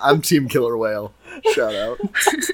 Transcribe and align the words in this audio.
I'm 0.00 0.22
Team 0.22 0.48
Killer 0.48 0.76
Whale. 0.76 1.12
Shout 1.52 1.74
out. 1.74 1.98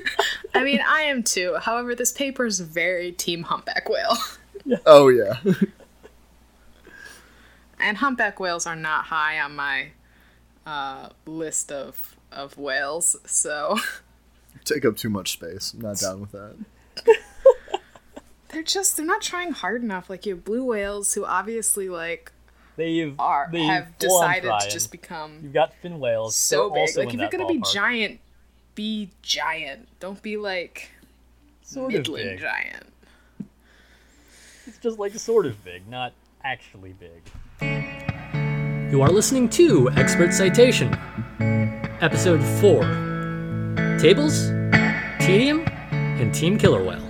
I 0.54 0.62
mean, 0.62 0.80
I 0.86 1.02
am 1.02 1.22
too. 1.22 1.56
However, 1.60 1.94
this 1.94 2.12
paper 2.12 2.46
is 2.46 2.60
very 2.60 3.12
Team 3.12 3.44
Humpback 3.44 3.88
Whale. 3.88 4.16
Oh 4.86 5.08
yeah. 5.08 5.34
And 7.80 7.98
humpback 7.98 8.40
whales 8.40 8.66
are 8.66 8.76
not 8.76 9.04
high 9.04 9.38
on 9.40 9.56
my 9.56 9.88
uh, 10.64 11.10
list 11.26 11.70
of 11.70 12.16
of 12.32 12.56
whales, 12.56 13.16
so 13.26 13.76
Take 14.64 14.84
up 14.84 14.96
too 14.96 15.10
much 15.10 15.32
space. 15.32 15.74
I'm 15.74 15.80
not 15.80 15.98
down 15.98 16.20
with 16.22 16.32
that. 16.32 16.56
they're 18.48 18.62
just 18.62 18.96
they're 18.96 19.04
not 19.04 19.20
trying 19.20 19.52
hard 19.52 19.82
enough. 19.82 20.08
Like 20.08 20.24
you 20.24 20.34
have 20.34 20.44
blue 20.44 20.64
whales 20.64 21.12
who 21.12 21.24
obviously 21.24 21.90
like 21.90 22.32
They've 22.76 23.14
are 23.18 23.48
they've 23.52 23.66
have 23.66 23.88
full 24.00 24.16
on 24.18 24.30
decided 24.30 24.52
to 24.60 24.70
just 24.70 24.90
become 24.90 25.40
You've 25.42 25.52
got 25.52 25.72
fin 25.74 26.00
whales. 26.00 26.34
so 26.36 26.70
big. 26.70 26.80
also 26.80 27.00
Like 27.04 27.14
if 27.14 27.20
you're 27.20 27.30
gonna 27.30 27.46
be 27.46 27.62
giant, 27.72 28.20
be 28.74 29.10
giant. 29.22 29.88
Don't 30.00 30.20
be 30.22 30.36
like 30.36 30.90
sort 31.62 31.94
of 31.94 32.04
big. 32.04 32.40
giant. 32.40 32.86
It's 34.66 34.78
just 34.78 34.98
like 34.98 35.14
sort 35.14 35.46
of 35.46 35.62
big, 35.64 35.86
not 35.88 36.12
actually 36.42 36.94
big. 36.94 37.22
You 38.90 39.02
are 39.02 39.10
listening 39.10 39.48
to 39.50 39.90
Expert 39.90 40.32
Citation, 40.32 40.92
Episode 42.00 42.42
4 42.60 43.98
Tables, 43.98 44.48
Tedium, 45.20 45.64
and 45.90 46.34
Team 46.34 46.58
Killer 46.58 46.82
Whale. 46.82 47.02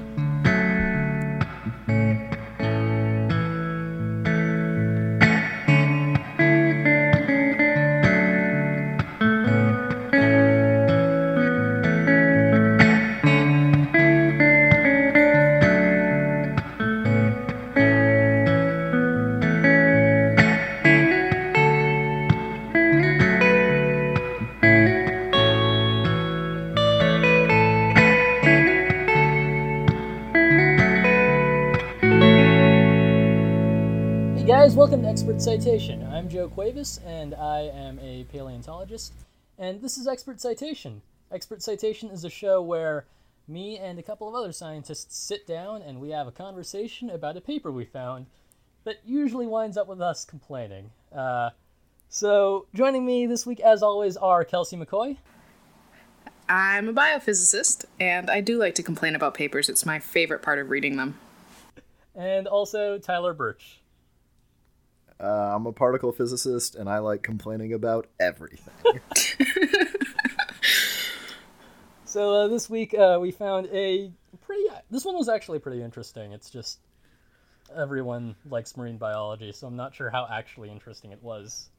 Citation. 35.45 36.03
I'm 36.11 36.31
Joe 36.31 36.49
Cuevas, 36.49 37.01
and 37.05 37.35
I 37.35 37.71
am 37.75 37.99
a 37.99 38.25
paleontologist. 38.33 39.13
And 39.59 39.83
this 39.83 39.99
is 39.99 40.07
Expert 40.07 40.41
Citation. 40.41 41.03
Expert 41.31 41.61
Citation 41.63 42.09
is 42.09 42.25
a 42.25 42.31
show 42.31 42.63
where 42.63 43.05
me 43.47 43.77
and 43.77 43.99
a 43.99 44.03
couple 44.03 44.27
of 44.27 44.35
other 44.35 44.53
scientists 44.53 45.19
sit 45.19 45.47
down 45.47 45.83
and 45.83 46.01
we 46.01 46.09
have 46.09 46.27
a 46.27 46.33
conversation 46.33 47.11
about 47.11 47.37
a 47.37 47.43
paper 47.43 47.71
we 47.71 47.85
found 47.85 48.25
that 48.85 49.01
usually 49.05 49.47
winds 49.47 49.77
up 49.77 49.87
with 49.87 50.01
us 50.01 50.25
complaining. 50.25 50.91
Uh, 51.15 51.51
so, 52.09 52.65
joining 52.75 53.05
me 53.05 53.27
this 53.27 53.45
week, 53.45 53.61
as 53.61 53.83
always, 53.83 54.17
are 54.17 54.47
Kelsey 54.47 54.79
McCoy. 54.79 55.19
I'm 56.49 56.89
a 56.89 56.95
biophysicist, 56.95 57.85
and 58.01 58.31
I 58.31 58.41
do 58.41 58.57
like 58.57 58.77
to 58.77 58.83
complain 58.83 59.15
about 59.15 59.35
papers. 59.35 59.69
It's 59.69 59.85
my 59.85 59.99
favorite 59.99 60.41
part 60.41 60.59
of 60.59 60.71
reading 60.71 60.97
them. 60.97 61.19
and 62.15 62.49
also 62.49 62.97
Tyler 62.97 63.35
Birch. 63.35 63.83
Uh, 65.21 65.55
I'm 65.55 65.67
a 65.67 65.73
particle 65.73 66.13
physicist, 66.13 66.75
and 66.75 66.89
I 66.89 66.99
like 66.99 67.23
complaining 67.23 67.73
about 67.73 68.09
everything. 68.19 68.75
So 72.15 72.33
uh, 72.33 72.47
this 72.47 72.71
week 72.71 72.95
uh, 72.95 73.19
we 73.21 73.33
found 73.33 73.67
a 73.73 74.09
pretty. 74.47 74.63
This 74.89 75.05
one 75.05 75.17
was 75.17 75.29
actually 75.29 75.59
pretty 75.59 75.83
interesting. 75.83 76.31
It's 76.31 76.49
just 76.49 76.79
everyone 77.75 78.37
likes 78.49 78.77
marine 78.77 78.99
biology, 78.99 79.51
so 79.51 79.67
I'm 79.67 79.75
not 79.75 79.97
sure 79.97 80.11
how 80.11 80.29
actually 80.31 80.71
interesting 80.71 81.11
it 81.11 81.21
was. 81.25 81.71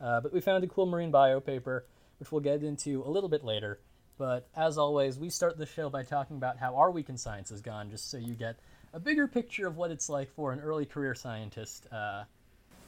Uh, 0.00 0.20
but 0.20 0.32
we 0.32 0.40
found 0.40 0.64
a 0.64 0.66
cool 0.66 0.86
marine 0.86 1.12
bio 1.12 1.38
paper, 1.38 1.86
which 2.18 2.32
we'll 2.32 2.40
get 2.40 2.64
into 2.64 3.04
a 3.04 3.08
little 3.08 3.28
bit 3.28 3.44
later. 3.44 3.78
But 4.18 4.48
as 4.56 4.76
always, 4.76 5.20
we 5.20 5.30
start 5.30 5.56
the 5.56 5.66
show 5.66 5.88
by 5.88 6.02
talking 6.02 6.36
about 6.36 6.58
how 6.58 6.74
our 6.74 6.90
week 6.90 7.08
in 7.08 7.16
science 7.16 7.50
has 7.50 7.60
gone, 7.60 7.88
just 7.88 8.10
so 8.10 8.16
you 8.16 8.34
get 8.34 8.58
a 8.92 8.98
bigger 8.98 9.28
picture 9.28 9.68
of 9.68 9.76
what 9.76 9.92
it's 9.92 10.08
like 10.08 10.34
for 10.34 10.50
an 10.50 10.58
early 10.58 10.84
career 10.84 11.14
scientist. 11.14 11.86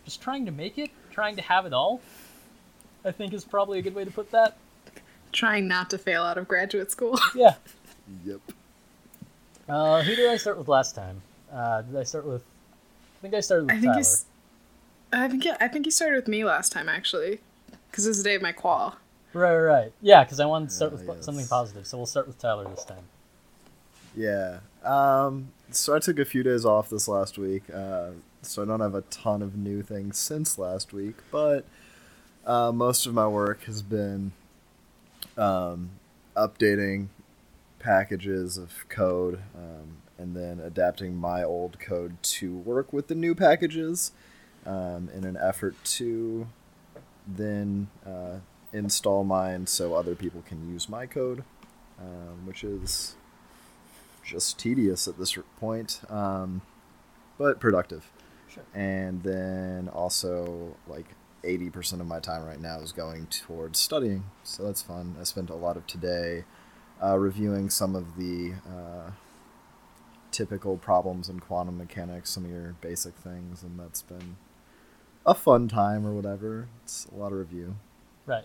Just 0.08 0.22
trying 0.22 0.46
to 0.46 0.52
make 0.52 0.78
it, 0.78 0.90
trying 1.10 1.36
to 1.36 1.42
have 1.42 1.66
it 1.66 1.74
all. 1.74 2.00
I 3.04 3.10
think 3.12 3.34
is 3.34 3.44
probably 3.44 3.78
a 3.78 3.82
good 3.82 3.94
way 3.94 4.06
to 4.06 4.10
put 4.10 4.30
that. 4.30 4.56
Trying 5.32 5.68
not 5.68 5.90
to 5.90 5.98
fail 5.98 6.22
out 6.22 6.38
of 6.38 6.48
graduate 6.48 6.90
school. 6.90 7.18
Yeah. 7.34 7.56
yep. 8.24 8.40
Uh, 9.68 10.02
who 10.02 10.16
did 10.16 10.30
I 10.30 10.38
start 10.38 10.56
with 10.56 10.66
last 10.66 10.94
time? 10.94 11.20
Uh, 11.52 11.82
did 11.82 11.94
I 11.94 12.04
start 12.04 12.24
with? 12.24 12.42
I 12.42 13.20
think 13.20 13.34
I 13.34 13.40
started 13.40 13.64
with 13.64 13.72
I 13.72 13.74
think 13.74 13.84
Tyler. 13.92 13.96
he's. 13.98 14.24
I 15.12 15.28
think 15.28 15.44
yeah, 15.44 15.56
I 15.60 15.68
think 15.68 15.84
he 15.84 15.90
started 15.90 16.16
with 16.16 16.28
me 16.28 16.42
last 16.42 16.72
time 16.72 16.88
actually, 16.88 17.40
because 17.90 18.06
it 18.06 18.08
was 18.08 18.18
the 18.18 18.24
day 18.24 18.34
of 18.34 18.40
my 18.40 18.52
qual. 18.52 18.96
Right, 19.34 19.54
right, 19.54 19.60
right. 19.80 19.92
Yeah, 20.00 20.24
because 20.24 20.40
I 20.40 20.46
wanted 20.46 20.70
to 20.70 20.74
start 20.74 20.92
Ah, 20.94 20.96
with 20.96 21.06
yes. 21.16 21.24
something 21.26 21.46
positive, 21.46 21.86
so 21.86 21.98
we'll 21.98 22.06
start 22.06 22.26
with 22.26 22.38
Tyler 22.38 22.64
this 22.64 22.84
time. 22.86 23.04
Yeah. 24.16 24.60
Um, 24.82 25.48
so 25.70 25.94
I 25.94 25.98
took 25.98 26.18
a 26.18 26.24
few 26.24 26.42
days 26.42 26.64
off 26.64 26.88
this 26.88 27.06
last 27.08 27.36
week, 27.36 27.64
uh, 27.74 28.10
so 28.42 28.62
I 28.62 28.66
don't 28.66 28.80
have 28.80 28.94
a 28.94 29.02
ton 29.02 29.42
of 29.42 29.56
new 29.56 29.82
things 29.82 30.18
since 30.18 30.58
last 30.58 30.92
week, 30.92 31.16
but 31.30 31.64
uh, 32.46 32.72
most 32.72 33.06
of 33.06 33.14
my 33.14 33.26
work 33.26 33.64
has 33.64 33.82
been 33.82 34.32
um, 35.36 35.90
updating 36.36 37.08
packages 37.78 38.58
of 38.58 38.72
code 38.88 39.40
um, 39.54 39.98
and 40.18 40.34
then 40.34 40.60
adapting 40.60 41.16
my 41.16 41.42
old 41.42 41.78
code 41.78 42.20
to 42.22 42.56
work 42.56 42.92
with 42.92 43.08
the 43.08 43.14
new 43.14 43.34
packages 43.34 44.12
um, 44.66 45.08
in 45.14 45.24
an 45.24 45.36
effort 45.36 45.76
to 45.84 46.48
then 47.26 47.88
uh, 48.06 48.38
install 48.72 49.24
mine 49.24 49.66
so 49.66 49.94
other 49.94 50.14
people 50.14 50.42
can 50.46 50.68
use 50.70 50.88
my 50.88 51.06
code, 51.06 51.44
um, 52.00 52.46
which 52.46 52.64
is 52.64 53.14
just 54.24 54.58
tedious 54.58 55.08
at 55.08 55.18
this 55.18 55.36
point, 55.58 56.00
um, 56.10 56.62
but 57.38 57.60
productive. 57.60 58.10
Sure. 58.58 58.80
And 58.80 59.22
then 59.22 59.88
also, 59.88 60.76
like, 60.86 61.06
80% 61.44 62.00
of 62.00 62.06
my 62.06 62.20
time 62.20 62.44
right 62.44 62.60
now 62.60 62.80
is 62.80 62.92
going 62.92 63.26
towards 63.26 63.78
studying, 63.78 64.24
so 64.42 64.64
that's 64.64 64.82
fun. 64.82 65.16
I 65.20 65.24
spent 65.24 65.50
a 65.50 65.54
lot 65.54 65.76
of 65.76 65.86
today 65.86 66.44
uh, 67.02 67.16
reviewing 67.16 67.70
some 67.70 67.94
of 67.94 68.16
the 68.16 68.54
uh, 68.68 69.10
typical 70.30 70.76
problems 70.76 71.28
in 71.28 71.40
quantum 71.40 71.78
mechanics, 71.78 72.30
some 72.30 72.44
of 72.44 72.50
your 72.50 72.74
basic 72.80 73.14
things, 73.14 73.62
and 73.62 73.78
that's 73.78 74.02
been 74.02 74.36
a 75.24 75.34
fun 75.34 75.68
time 75.68 76.06
or 76.06 76.12
whatever. 76.12 76.68
It's 76.82 77.06
a 77.12 77.16
lot 77.16 77.32
of 77.32 77.38
review. 77.38 77.76
Right. 78.26 78.44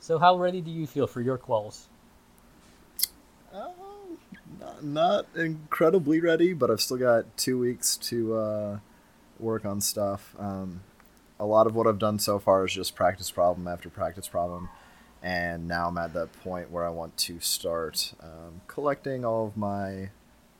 So, 0.00 0.18
how 0.18 0.38
ready 0.38 0.60
do 0.60 0.70
you 0.70 0.86
feel 0.86 1.06
for 1.06 1.20
your 1.20 1.36
quals? 1.36 1.86
Not, 4.68 4.84
not 4.84 5.26
incredibly 5.34 6.20
ready, 6.20 6.52
but 6.52 6.70
I've 6.70 6.80
still 6.80 6.96
got 6.96 7.36
two 7.36 7.58
weeks 7.58 7.96
to 7.96 8.34
uh, 8.36 8.78
work 9.38 9.64
on 9.64 9.80
stuff. 9.80 10.34
Um, 10.38 10.80
a 11.40 11.46
lot 11.46 11.66
of 11.66 11.74
what 11.74 11.86
I've 11.86 11.98
done 11.98 12.18
so 12.18 12.38
far 12.38 12.64
is 12.66 12.72
just 12.72 12.94
practice 12.94 13.30
problem 13.30 13.68
after 13.68 13.88
practice 13.88 14.28
problem, 14.28 14.68
and 15.22 15.66
now 15.68 15.88
I'm 15.88 15.98
at 15.98 16.12
that 16.14 16.32
point 16.42 16.70
where 16.70 16.84
I 16.84 16.90
want 16.90 17.16
to 17.18 17.40
start 17.40 18.12
um, 18.20 18.60
collecting 18.66 19.24
all 19.24 19.46
of 19.46 19.56
my 19.56 20.10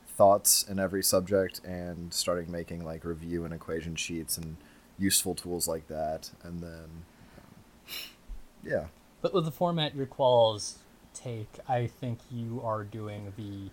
thoughts 0.07 0.63
in 0.63 0.79
every 0.79 1.03
subject 1.03 1.61
and 1.63 2.13
starting 2.13 2.51
making 2.51 2.83
like 2.83 3.05
review 3.05 3.45
and 3.45 3.53
equation 3.53 3.95
sheets 3.95 4.37
and 4.37 4.57
useful 4.97 5.35
tools 5.35 5.67
like 5.67 5.87
that, 5.87 6.31
and 6.43 6.61
then 6.61 7.03
um, 7.37 7.93
yeah. 8.63 8.85
But 9.21 9.33
with 9.33 9.45
the 9.45 9.51
format 9.51 9.95
your 9.95 10.07
quals 10.07 10.77
take, 11.13 11.49
I 11.67 11.87
think 11.87 12.19
you 12.31 12.61
are 12.63 12.83
doing 12.83 13.33
the 13.35 13.69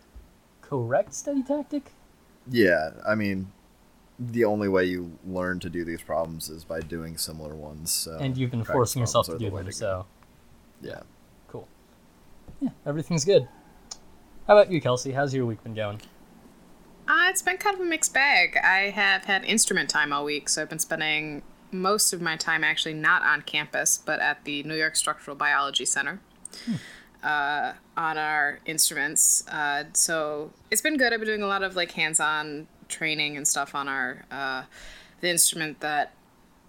correct 0.69 1.15
study 1.15 1.43
tactic. 1.43 1.93
Yeah, 2.51 2.91
I 3.07 3.15
mean, 3.15 3.51
the 4.19 4.45
only 4.45 4.69
way 4.69 4.85
you 4.85 5.19
learn 5.27 5.61
to 5.61 5.71
do 5.71 5.85
these 5.85 6.03
problems 6.03 6.49
is 6.49 6.65
by 6.65 6.81
doing 6.81 7.17
similar 7.17 7.55
ones. 7.55 7.93
So 7.93 8.17
and 8.19 8.37
you've 8.37 8.51
been 8.51 8.65
forcing 8.65 9.01
yourself 9.01 9.27
to 9.27 9.39
do 9.39 9.51
the 9.51 9.57
them, 9.57 9.67
to 9.67 9.73
so 9.73 10.07
yeah. 10.81 11.01
cool. 11.49 11.69
Yeah, 12.61 12.71
everything's 12.85 13.25
good. 13.25 13.49
How 14.47 14.57
about 14.57 14.71
you, 14.71 14.81
Kelsey? 14.81 15.13
How's 15.13 15.35
your 15.35 15.45
week 15.45 15.63
been 15.65 15.75
going? 15.75 16.01
Uh, 17.09 17.27
it's 17.29 17.43
been 17.43 17.57
kind 17.57 17.75
of 17.75 17.81
a 17.81 17.85
mixed 17.85 18.15
bag. 18.15 18.57
I 18.57 18.91
have 18.91 19.25
had 19.25 19.45
instrument 19.45 19.91
time 19.91 20.13
all 20.13 20.25
week, 20.25 20.49
so 20.49 20.63
I've 20.63 20.69
been 20.69 20.79
spending 20.79 21.43
most 21.71 22.13
of 22.13 22.21
my 22.21 22.37
time 22.37 22.65
actually 22.65 22.95
not 22.95 23.23
on 23.23 23.43
campus, 23.43 23.99
but 24.05 24.21
at 24.21 24.45
the 24.45 24.63
New 24.63 24.75
York 24.75 24.97
Structural 24.97 25.37
Biology 25.37 25.85
Center 25.85 26.21
uh, 27.23 27.73
on 27.97 28.19
our 28.19 28.61
instruments. 28.67 29.47
Uh, 29.49 29.85
so 29.93 30.53
it's 30.71 30.83
been 30.83 30.97
good. 30.97 31.13
I've 31.13 31.21
been 31.21 31.29
doing 31.29 31.43
a 31.43 31.47
lot 31.47 31.63
of 31.63 31.77
like 31.77 31.93
hands-on 31.93 32.67
training 32.89 33.37
and 33.37 33.47
stuff 33.47 33.75
on 33.75 33.89
our 33.89 34.25
uh, 34.31 34.63
the 35.21 35.29
instrument 35.31 35.81
that 35.81 36.13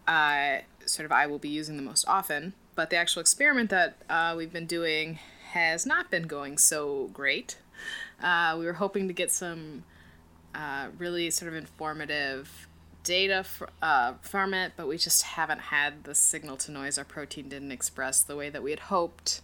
I 0.07 0.63
sort 0.85 1.05
of 1.05 1.11
I 1.11 1.27
will 1.27 1.39
be 1.39 1.49
using 1.49 1.75
the 1.75 1.83
most 1.83 2.07
often. 2.07 2.53
but 2.75 2.89
the 2.91 2.95
actual 2.95 3.21
experiment 3.21 3.69
that 3.71 3.97
uh, 4.09 4.33
we've 4.37 4.53
been 4.53 4.67
doing 4.67 5.19
has 5.51 5.85
not 5.85 6.11
been 6.11 6.23
going 6.23 6.57
so 6.57 7.09
great. 7.11 7.57
Uh, 8.21 8.55
we 8.57 8.65
were 8.65 8.73
hoping 8.73 9.07
to 9.07 9.13
get 9.13 9.31
some 9.31 9.83
uh, 10.53 10.87
really 10.97 11.29
sort 11.31 11.49
of 11.49 11.55
informative 11.55 12.67
data 13.03 13.43
uh, 13.81 14.13
from 14.21 14.53
it, 14.53 14.73
but 14.75 14.87
we 14.87 14.97
just 14.97 15.23
haven't 15.23 15.59
had 15.59 16.03
the 16.03 16.13
signal 16.13 16.55
to 16.57 16.71
noise 16.71 16.97
our 16.97 17.03
protein 17.05 17.49
didn't 17.49 17.71
express 17.71 18.21
the 18.21 18.35
way 18.35 18.49
that 18.49 18.61
we 18.61 18.71
had 18.71 18.81
hoped. 18.81 19.41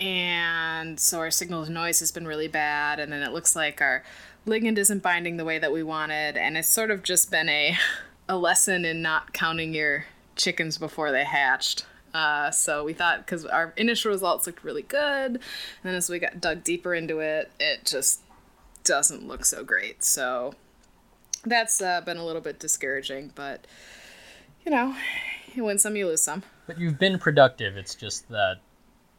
And 0.00 0.98
so 1.00 1.18
our 1.18 1.30
signal 1.30 1.64
to 1.64 1.72
noise 1.72 2.00
has 2.00 2.12
been 2.12 2.26
really 2.26 2.48
bad, 2.48 3.00
and 3.00 3.12
then 3.12 3.22
it 3.22 3.32
looks 3.32 3.56
like 3.56 3.80
our 3.80 4.04
ligand 4.46 4.78
isn't 4.78 5.02
binding 5.02 5.36
the 5.36 5.44
way 5.44 5.58
that 5.58 5.72
we 5.72 5.82
wanted, 5.82 6.36
and 6.36 6.56
it's 6.56 6.68
sort 6.68 6.90
of 6.90 7.02
just 7.02 7.30
been 7.30 7.48
a, 7.48 7.76
a 8.28 8.36
lesson 8.36 8.84
in 8.84 9.02
not 9.02 9.32
counting 9.32 9.74
your 9.74 10.06
chickens 10.36 10.78
before 10.78 11.10
they 11.10 11.24
hatched. 11.24 11.84
Uh, 12.14 12.50
so 12.50 12.84
we 12.84 12.92
thought 12.92 13.18
because 13.18 13.44
our 13.44 13.74
initial 13.76 14.10
results 14.10 14.46
looked 14.46 14.64
really 14.64 14.82
good, 14.82 15.32
and 15.32 15.40
then 15.82 15.94
as 15.94 16.08
we 16.08 16.18
got 16.18 16.40
dug 16.40 16.64
deeper 16.64 16.94
into 16.94 17.18
it, 17.18 17.50
it 17.58 17.84
just 17.84 18.20
doesn't 18.84 19.26
look 19.26 19.44
so 19.44 19.64
great. 19.64 20.02
So 20.04 20.54
that's 21.44 21.82
uh, 21.82 22.00
been 22.00 22.16
a 22.16 22.24
little 22.24 22.40
bit 22.40 22.58
discouraging, 22.58 23.32
but 23.34 23.66
you 24.64 24.70
know, 24.70 24.96
you 25.54 25.64
win 25.64 25.78
some, 25.78 25.96
you 25.96 26.06
lose 26.06 26.22
some. 26.22 26.42
But 26.66 26.78
you've 26.78 26.98
been 26.98 27.18
productive. 27.18 27.76
It's 27.76 27.94
just 27.94 28.28
that 28.28 28.60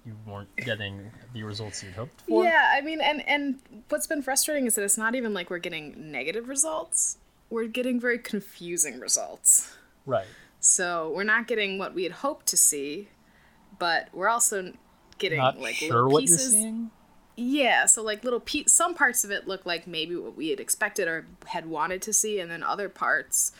you 0.09 0.31
weren't 0.31 0.55
getting 0.57 1.11
the 1.33 1.43
results 1.43 1.83
you'd 1.83 1.93
hoped 1.93 2.21
for. 2.21 2.43
Yeah, 2.43 2.71
I 2.73 2.81
mean, 2.81 2.99
and 3.01 3.27
and 3.27 3.59
what's 3.89 4.07
been 4.07 4.21
frustrating 4.21 4.65
is 4.65 4.75
that 4.75 4.83
it's 4.83 4.97
not 4.97 5.15
even 5.15 5.33
like 5.33 5.49
we're 5.49 5.59
getting 5.59 6.11
negative 6.11 6.49
results. 6.49 7.17
We're 7.49 7.67
getting 7.67 7.99
very 7.99 8.17
confusing 8.19 8.99
results. 8.99 9.73
Right. 10.05 10.25
So 10.59 11.11
we're 11.15 11.23
not 11.23 11.47
getting 11.47 11.77
what 11.77 11.93
we 11.93 12.03
had 12.03 12.11
hoped 12.13 12.47
to 12.47 12.57
see, 12.57 13.09
but 13.77 14.09
we're 14.13 14.27
also 14.29 14.73
getting 15.17 15.37
Not 15.37 15.59
like 15.59 15.75
sure 15.75 15.93
little 15.95 16.11
what 16.11 16.21
pieces. 16.21 16.53
you're 16.53 16.61
seeing. 16.61 16.91
Yeah, 17.35 17.85
so 17.85 18.03
like 18.03 18.23
little 18.23 18.41
pe- 18.41 18.65
some 18.65 18.93
parts 18.95 19.23
of 19.23 19.31
it 19.31 19.47
look 19.47 19.65
like 19.65 19.87
maybe 19.87 20.15
what 20.15 20.35
we 20.35 20.49
had 20.49 20.59
expected 20.59 21.07
or 21.07 21.25
had 21.47 21.67
wanted 21.67 22.01
to 22.03 22.13
see, 22.13 22.39
and 22.39 22.51
then 22.51 22.63
other 22.63 22.89
parts 22.89 23.51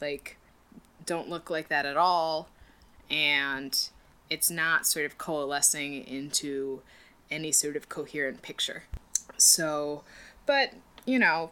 like 0.00 0.38
don't 1.04 1.28
look 1.28 1.50
like 1.50 1.68
that 1.68 1.84
at 1.84 1.96
all, 1.96 2.48
and 3.10 3.90
it's 4.30 4.50
not 4.50 4.86
sort 4.86 5.04
of 5.04 5.18
coalescing 5.18 6.04
into 6.06 6.80
any 7.30 7.52
sort 7.52 7.76
of 7.76 7.88
coherent 7.88 8.42
picture. 8.42 8.84
So, 9.36 10.04
but 10.46 10.72
you 11.04 11.18
know, 11.18 11.50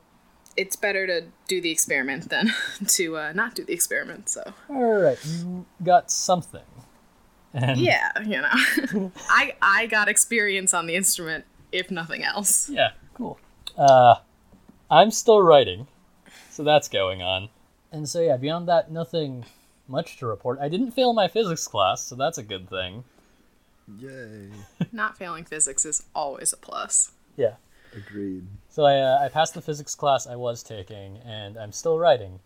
it's 0.56 0.76
better 0.76 1.06
to 1.06 1.26
do 1.46 1.60
the 1.60 1.70
experiment 1.70 2.30
than 2.30 2.52
to 2.86 3.16
uh, 3.16 3.32
not 3.32 3.54
do 3.54 3.64
the 3.64 3.72
experiment. 3.72 4.28
So 4.28 4.54
All 4.70 5.00
right, 5.00 5.18
you 5.24 5.66
got 5.82 6.10
something. 6.10 6.62
And 7.52 7.80
yeah, 7.80 8.10
you 8.24 8.40
know, 8.40 9.12
I 9.28 9.54
I 9.60 9.86
got 9.86 10.08
experience 10.08 10.72
on 10.72 10.86
the 10.86 10.94
instrument, 10.94 11.44
if 11.72 11.90
nothing 11.90 12.22
else. 12.22 12.68
Yeah, 12.68 12.90
cool. 13.14 13.38
Uh, 13.76 14.16
I'm 14.90 15.10
still 15.10 15.40
writing, 15.40 15.86
so 16.50 16.62
that's 16.62 16.88
going 16.88 17.22
on. 17.22 17.48
And 17.90 18.08
so 18.08 18.20
yeah, 18.20 18.36
beyond 18.36 18.68
that, 18.68 18.90
nothing 18.90 19.46
much 19.88 20.16
to 20.18 20.26
report. 20.26 20.58
I 20.60 20.68
didn't 20.68 20.92
fail 20.92 21.12
my 21.12 21.28
physics 21.28 21.66
class, 21.66 22.02
so 22.02 22.14
that's 22.14 22.38
a 22.38 22.42
good 22.42 22.68
thing. 22.68 23.04
Yay. 23.98 24.50
Not 24.92 25.16
failing 25.16 25.44
physics 25.44 25.84
is 25.84 26.04
always 26.14 26.52
a 26.52 26.56
plus. 26.56 27.12
Yeah. 27.36 27.54
Agreed. 27.96 28.46
So 28.68 28.84
I 28.84 28.98
uh, 28.98 29.18
I 29.22 29.28
passed 29.28 29.54
the 29.54 29.62
physics 29.62 29.94
class 29.94 30.26
I 30.26 30.36
was 30.36 30.62
taking, 30.62 31.18
and 31.24 31.56
I'm 31.56 31.72
still 31.72 31.98
writing. 31.98 32.38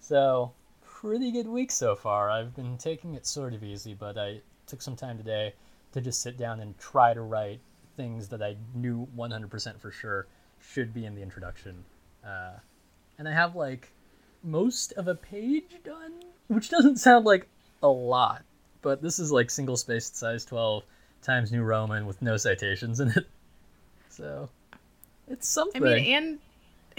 So 0.00 0.52
pretty 0.82 1.30
good 1.30 1.46
week 1.46 1.70
so 1.70 1.94
far. 1.94 2.30
I've 2.30 2.56
been 2.56 2.76
taking 2.76 3.14
it 3.14 3.26
sort 3.26 3.54
of 3.54 3.62
easy, 3.62 3.94
but 3.94 4.18
I 4.18 4.40
took 4.66 4.82
some 4.82 4.96
time 4.96 5.16
today 5.16 5.54
to 5.92 6.00
just 6.00 6.20
sit 6.20 6.36
down 6.36 6.60
and 6.60 6.76
try 6.78 7.14
to 7.14 7.20
write 7.20 7.60
things 7.96 8.28
that 8.28 8.42
I 8.42 8.56
knew 8.74 9.06
100% 9.16 9.80
for 9.80 9.90
sure 9.90 10.26
should 10.60 10.92
be 10.92 11.04
in 11.04 11.14
the 11.14 11.22
introduction. 11.22 11.84
Uh, 12.24 12.54
and 13.18 13.28
I 13.28 13.32
have 13.32 13.54
like 13.54 13.92
most 14.42 14.92
of 14.92 15.08
a 15.08 15.14
page 15.14 15.76
done, 15.84 16.14
which 16.48 16.68
doesn't 16.70 16.96
sound 16.96 17.24
like 17.24 17.46
a 17.82 17.88
lot, 17.88 18.42
but 18.82 19.00
this 19.00 19.18
is 19.18 19.30
like 19.30 19.50
single 19.50 19.76
spaced 19.76 20.16
size 20.16 20.44
12 20.44 20.82
times 21.22 21.52
New 21.52 21.62
Roman 21.62 22.06
with 22.06 22.20
no 22.20 22.36
citations 22.36 23.00
in 23.00 23.08
it. 23.08 23.26
So 24.08 24.48
it's 25.28 25.48
something. 25.48 25.82
I 25.82 25.94
mean, 25.94 26.14
and 26.14 26.38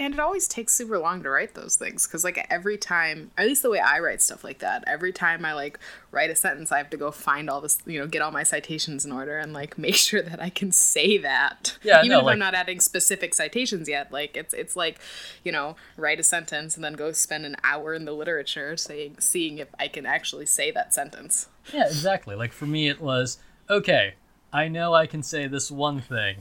and 0.00 0.14
it 0.14 0.18
always 0.18 0.48
takes 0.48 0.72
super 0.72 0.98
long 0.98 1.22
to 1.22 1.28
write 1.28 1.52
those 1.52 1.76
things 1.76 2.06
because 2.06 2.24
like 2.24 2.46
every 2.48 2.78
time, 2.78 3.30
at 3.36 3.46
least 3.46 3.62
the 3.62 3.68
way 3.68 3.80
I 3.80 3.98
write 3.98 4.22
stuff 4.22 4.42
like 4.42 4.60
that, 4.60 4.82
every 4.86 5.12
time 5.12 5.44
I 5.44 5.52
like 5.52 5.78
write 6.10 6.30
a 6.30 6.34
sentence, 6.34 6.72
I 6.72 6.78
have 6.78 6.88
to 6.90 6.96
go 6.96 7.10
find 7.10 7.50
all 7.50 7.60
this, 7.60 7.78
you 7.84 8.00
know, 8.00 8.06
get 8.06 8.22
all 8.22 8.30
my 8.32 8.42
citations 8.42 9.04
in 9.04 9.12
order 9.12 9.38
and 9.38 9.52
like 9.52 9.76
make 9.86 9.94
sure 9.96 10.22
that 10.22 10.40
I 10.40 10.48
can 10.48 10.72
say 10.72 11.18
that. 11.18 11.76
Yeah, 11.82 11.98
even 11.98 12.08
no, 12.12 12.18
if 12.20 12.24
like- 12.24 12.32
I'm 12.32 12.38
not 12.38 12.54
adding 12.54 12.80
specific 12.80 13.34
citations 13.34 13.90
yet. 13.90 14.10
Like 14.10 14.38
it's 14.38 14.54
it's 14.54 14.74
like, 14.74 14.98
you 15.44 15.52
know, 15.52 15.76
write 15.98 16.18
a 16.18 16.24
sentence 16.24 16.76
and 16.76 16.82
then 16.84 16.94
go 16.94 17.12
spend 17.12 17.44
an 17.44 17.56
hour 17.62 17.92
in 17.92 18.06
the 18.06 18.12
literature 18.12 18.78
saying 18.78 19.16
seeing 19.18 19.58
if 19.58 19.68
I 19.78 19.86
can 19.86 20.06
actually 20.06 20.46
say 20.46 20.70
that 20.70 20.94
sentence. 20.94 21.48
Yeah, 21.74 21.86
exactly. 21.86 22.34
Like 22.34 22.52
for 22.52 22.64
me, 22.64 22.88
it 22.88 23.02
was 23.02 23.36
okay. 23.68 24.14
I 24.50 24.68
know 24.68 24.94
I 24.94 25.06
can 25.06 25.22
say 25.22 25.46
this 25.46 25.70
one 25.70 26.00
thing. 26.00 26.38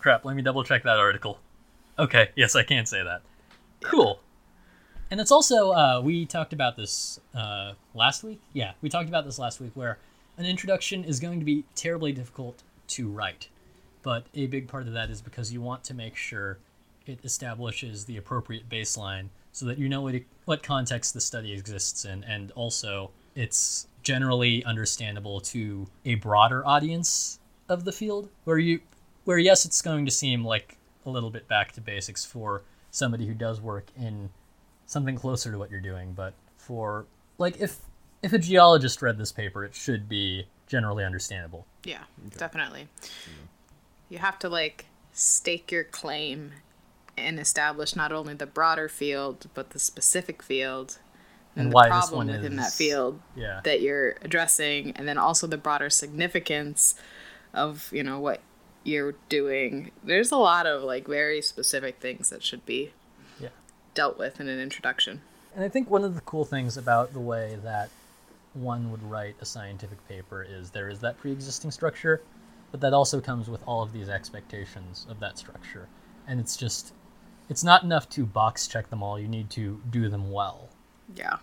Crap. 0.00 0.26
Let 0.26 0.36
me 0.36 0.42
double 0.42 0.64
check 0.64 0.82
that 0.82 0.98
article. 0.98 1.38
Okay. 2.00 2.30
Yes, 2.34 2.56
I 2.56 2.62
can 2.62 2.86
say 2.86 3.04
that. 3.04 3.20
Cool. 3.82 4.20
And 5.10 5.20
it's 5.20 5.30
also 5.30 5.72
uh, 5.72 6.00
we 6.02 6.24
talked 6.24 6.54
about 6.54 6.76
this 6.76 7.20
uh, 7.34 7.72
last 7.94 8.24
week. 8.24 8.40
Yeah, 8.54 8.72
we 8.80 8.88
talked 8.88 9.08
about 9.08 9.26
this 9.26 9.38
last 9.38 9.60
week, 9.60 9.72
where 9.74 9.98
an 10.38 10.46
introduction 10.46 11.04
is 11.04 11.20
going 11.20 11.40
to 11.40 11.44
be 11.44 11.64
terribly 11.74 12.12
difficult 12.12 12.62
to 12.88 13.08
write, 13.08 13.48
but 14.02 14.26
a 14.34 14.46
big 14.46 14.66
part 14.66 14.86
of 14.86 14.94
that 14.94 15.10
is 15.10 15.20
because 15.20 15.52
you 15.52 15.60
want 15.60 15.84
to 15.84 15.94
make 15.94 16.16
sure 16.16 16.58
it 17.06 17.18
establishes 17.24 18.06
the 18.06 18.16
appropriate 18.16 18.68
baseline 18.68 19.28
so 19.52 19.66
that 19.66 19.78
you 19.78 19.88
know 19.88 20.00
what, 20.00 20.14
what 20.46 20.62
context 20.62 21.12
the 21.12 21.20
study 21.20 21.52
exists 21.52 22.04
in, 22.04 22.24
and 22.24 22.52
also 22.52 23.10
it's 23.34 23.88
generally 24.02 24.64
understandable 24.64 25.40
to 25.40 25.86
a 26.04 26.14
broader 26.14 26.66
audience 26.66 27.40
of 27.68 27.84
the 27.84 27.92
field. 27.92 28.30
Where 28.44 28.58
you, 28.58 28.80
where 29.24 29.38
yes, 29.38 29.66
it's 29.66 29.82
going 29.82 30.06
to 30.06 30.12
seem 30.12 30.44
like 30.44 30.76
a 31.10 31.12
little 31.12 31.30
bit 31.30 31.48
back 31.48 31.72
to 31.72 31.80
basics 31.80 32.24
for 32.24 32.62
somebody 32.90 33.26
who 33.26 33.34
does 33.34 33.60
work 33.60 33.88
in 33.96 34.30
something 34.86 35.16
closer 35.16 35.50
to 35.52 35.58
what 35.58 35.70
you're 35.70 35.80
doing, 35.80 36.12
but 36.12 36.34
for 36.56 37.06
like 37.38 37.60
if 37.60 37.78
if 38.22 38.32
a 38.32 38.38
geologist 38.38 39.00
read 39.02 39.18
this 39.18 39.32
paper, 39.32 39.64
it 39.64 39.74
should 39.74 40.08
be 40.08 40.46
generally 40.66 41.04
understandable. 41.04 41.66
Yeah, 41.84 42.02
definitely. 42.36 42.88
Mm-hmm. 43.02 43.46
You 44.08 44.18
have 44.18 44.38
to 44.40 44.48
like 44.48 44.86
stake 45.12 45.72
your 45.72 45.84
claim 45.84 46.52
and 47.16 47.38
establish 47.38 47.94
not 47.96 48.12
only 48.12 48.34
the 48.34 48.46
broader 48.46 48.88
field 48.88 49.48
but 49.54 49.70
the 49.70 49.78
specific 49.78 50.42
field 50.42 50.98
And 51.56 51.70
the 51.70 51.74
why 51.74 51.88
this 51.88 52.08
problem 52.08 52.28
one 52.28 52.36
within 52.36 52.56
that 52.56 52.72
field 52.72 53.20
Yeah. 53.36 53.60
that 53.64 53.82
you're 53.82 54.16
addressing 54.22 54.92
and 54.92 55.06
then 55.06 55.18
also 55.18 55.46
the 55.46 55.58
broader 55.58 55.90
significance 55.90 56.94
of 57.52 57.90
you 57.92 58.02
know 58.02 58.20
what 58.20 58.40
you're 58.84 59.14
doing 59.28 59.90
there's 60.02 60.30
a 60.32 60.36
lot 60.36 60.66
of 60.66 60.82
like 60.82 61.06
very 61.06 61.42
specific 61.42 61.98
things 62.00 62.30
that 62.30 62.42
should 62.42 62.64
be 62.64 62.90
Yeah. 63.38 63.48
dealt 63.94 64.18
with 64.18 64.40
in 64.40 64.48
an 64.48 64.58
introduction 64.60 65.20
And 65.54 65.64
I 65.64 65.68
think 65.68 65.90
one 65.90 66.04
of 66.04 66.14
the 66.14 66.20
cool 66.22 66.44
things 66.44 66.76
about 66.76 67.12
the 67.12 67.20
way 67.20 67.58
that 67.64 67.90
one 68.54 68.90
would 68.90 69.02
write 69.02 69.36
a 69.40 69.44
scientific 69.44 70.06
paper 70.08 70.42
is 70.48 70.70
there 70.70 70.88
is 70.88 70.98
that 71.00 71.18
pre-existing 71.18 71.70
structure, 71.70 72.20
but 72.72 72.80
that 72.80 72.92
also 72.92 73.20
comes 73.20 73.48
with 73.48 73.62
all 73.66 73.82
of 73.82 73.92
these 73.92 74.08
expectations 74.08 75.06
of 75.08 75.20
that 75.20 75.38
structure. 75.38 75.86
And 76.26 76.40
it's 76.40 76.56
just 76.56 76.92
it's 77.48 77.62
not 77.64 77.82
enough 77.82 78.08
to 78.10 78.24
box 78.24 78.66
check 78.68 78.90
them 78.90 79.02
all, 79.02 79.18
you 79.20 79.28
need 79.28 79.50
to 79.50 79.80
do 79.90 80.08
them 80.08 80.30
well. 80.32 80.68
yeah 81.14 81.38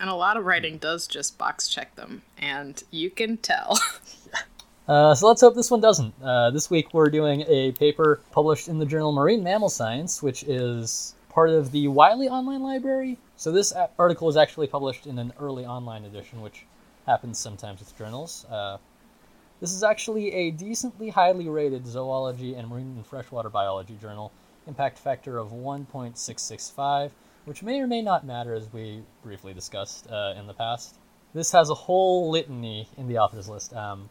and 0.00 0.10
a 0.10 0.14
lot 0.14 0.36
of 0.36 0.44
writing 0.44 0.76
does 0.78 1.06
just 1.06 1.38
box 1.38 1.68
check 1.68 1.94
them 1.94 2.22
and 2.36 2.82
you 2.90 3.08
can 3.10 3.36
tell 3.36 3.78
Uh, 4.86 5.14
so 5.14 5.28
let's 5.28 5.40
hope 5.40 5.54
this 5.54 5.70
one 5.70 5.80
doesn't. 5.80 6.14
Uh, 6.22 6.50
this 6.50 6.68
week 6.68 6.92
we're 6.92 7.08
doing 7.08 7.42
a 7.48 7.72
paper 7.72 8.20
published 8.32 8.68
in 8.68 8.78
the 8.78 8.84
journal 8.84 9.12
Marine 9.12 9.42
Mammal 9.42 9.70
Science, 9.70 10.22
which 10.22 10.42
is 10.42 11.14
part 11.30 11.48
of 11.48 11.72
the 11.72 11.88
Wiley 11.88 12.28
Online 12.28 12.62
Library. 12.62 13.16
So 13.36 13.50
this 13.50 13.72
article 13.98 14.26
was 14.26 14.36
actually 14.36 14.66
published 14.66 15.06
in 15.06 15.18
an 15.18 15.32
early 15.40 15.64
online 15.64 16.04
edition, 16.04 16.42
which 16.42 16.66
happens 17.06 17.38
sometimes 17.38 17.80
with 17.80 17.96
journals. 17.96 18.44
Uh, 18.50 18.76
this 19.58 19.72
is 19.72 19.82
actually 19.82 20.30
a 20.34 20.50
decently 20.50 21.08
highly 21.08 21.48
rated 21.48 21.86
zoology 21.86 22.54
and 22.54 22.68
marine 22.68 22.92
and 22.94 23.06
freshwater 23.06 23.48
biology 23.48 23.96
journal, 24.02 24.32
impact 24.66 24.98
factor 24.98 25.38
of 25.38 25.48
1.665, 25.48 27.10
which 27.46 27.62
may 27.62 27.80
or 27.80 27.86
may 27.86 28.02
not 28.02 28.26
matter 28.26 28.52
as 28.52 28.70
we 28.70 29.02
briefly 29.22 29.54
discussed 29.54 30.10
uh, 30.10 30.34
in 30.38 30.46
the 30.46 30.52
past. 30.52 30.96
This 31.32 31.52
has 31.52 31.70
a 31.70 31.74
whole 31.74 32.30
litany 32.30 32.86
in 32.98 33.08
the 33.08 33.16
authors 33.16 33.48
list. 33.48 33.72
Um, 33.72 34.10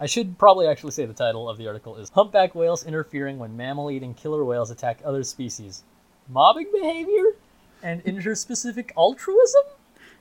I 0.00 0.06
should 0.06 0.38
probably 0.38 0.68
actually 0.68 0.92
say 0.92 1.06
the 1.06 1.12
title 1.12 1.48
of 1.48 1.58
the 1.58 1.66
article 1.66 1.96
is 1.96 2.10
Humpback 2.10 2.54
Whales 2.54 2.86
Interfering 2.86 3.38
When 3.38 3.56
Mammal-Eating 3.56 4.14
Killer 4.14 4.44
Whales 4.44 4.70
Attack 4.70 5.00
Other 5.04 5.24
Species. 5.24 5.82
Mobbing 6.28 6.68
Behavior? 6.72 7.32
And 7.82 8.04
Interspecific 8.04 8.90
Altruism? 8.96 9.62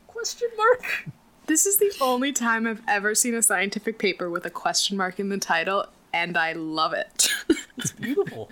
Question 0.07 0.48
mark? 0.57 1.10
This 1.46 1.67
is 1.67 1.77
the 1.77 1.93
only 2.01 2.34
time 2.34 2.65
I've 2.65 2.81
ever 2.88 3.13
seen 3.13 3.36
a 3.36 3.43
scientific 3.43 4.00
paper 4.00 4.31
with 4.31 4.46
a 4.46 4.50
question 4.50 4.98
mark 4.98 5.19
in 5.19 5.29
the 5.29 5.38
title, 5.38 5.86
and 6.12 6.38
I 6.38 6.53
love 6.53 6.93
it. 6.93 7.29
It's 7.77 7.91
beautiful. 7.91 8.50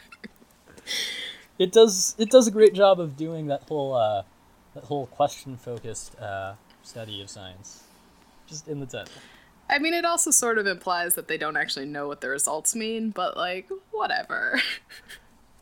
it 1.58 1.72
does 1.72 2.14
it 2.20 2.30
does 2.30 2.48
a 2.48 2.52
great 2.52 2.76
job 2.76 3.00
of 3.00 3.18
doing 3.18 3.48
that 3.48 3.64
whole 3.64 3.96
uh, 3.96 4.22
that 4.76 4.84
whole 4.84 5.08
question 5.08 5.58
focused 5.58 6.16
uh, 6.20 6.54
study 6.84 7.24
of 7.24 7.30
science, 7.32 7.86
just 8.48 8.68
in 8.68 8.80
the 8.80 8.86
title. 8.86 9.12
I 9.70 9.80
mean, 9.80 9.94
it 9.94 10.06
also 10.06 10.32
sort 10.32 10.58
of 10.58 10.68
implies 10.68 11.16
that 11.16 11.28
they 11.28 11.38
don't 11.38 11.58
actually 11.58 11.86
know 11.86 12.08
what 12.08 12.22
the 12.22 12.30
results 12.30 12.76
mean, 12.76 13.10
but 13.10 13.36
like, 13.36 13.70
whatever. 13.92 14.62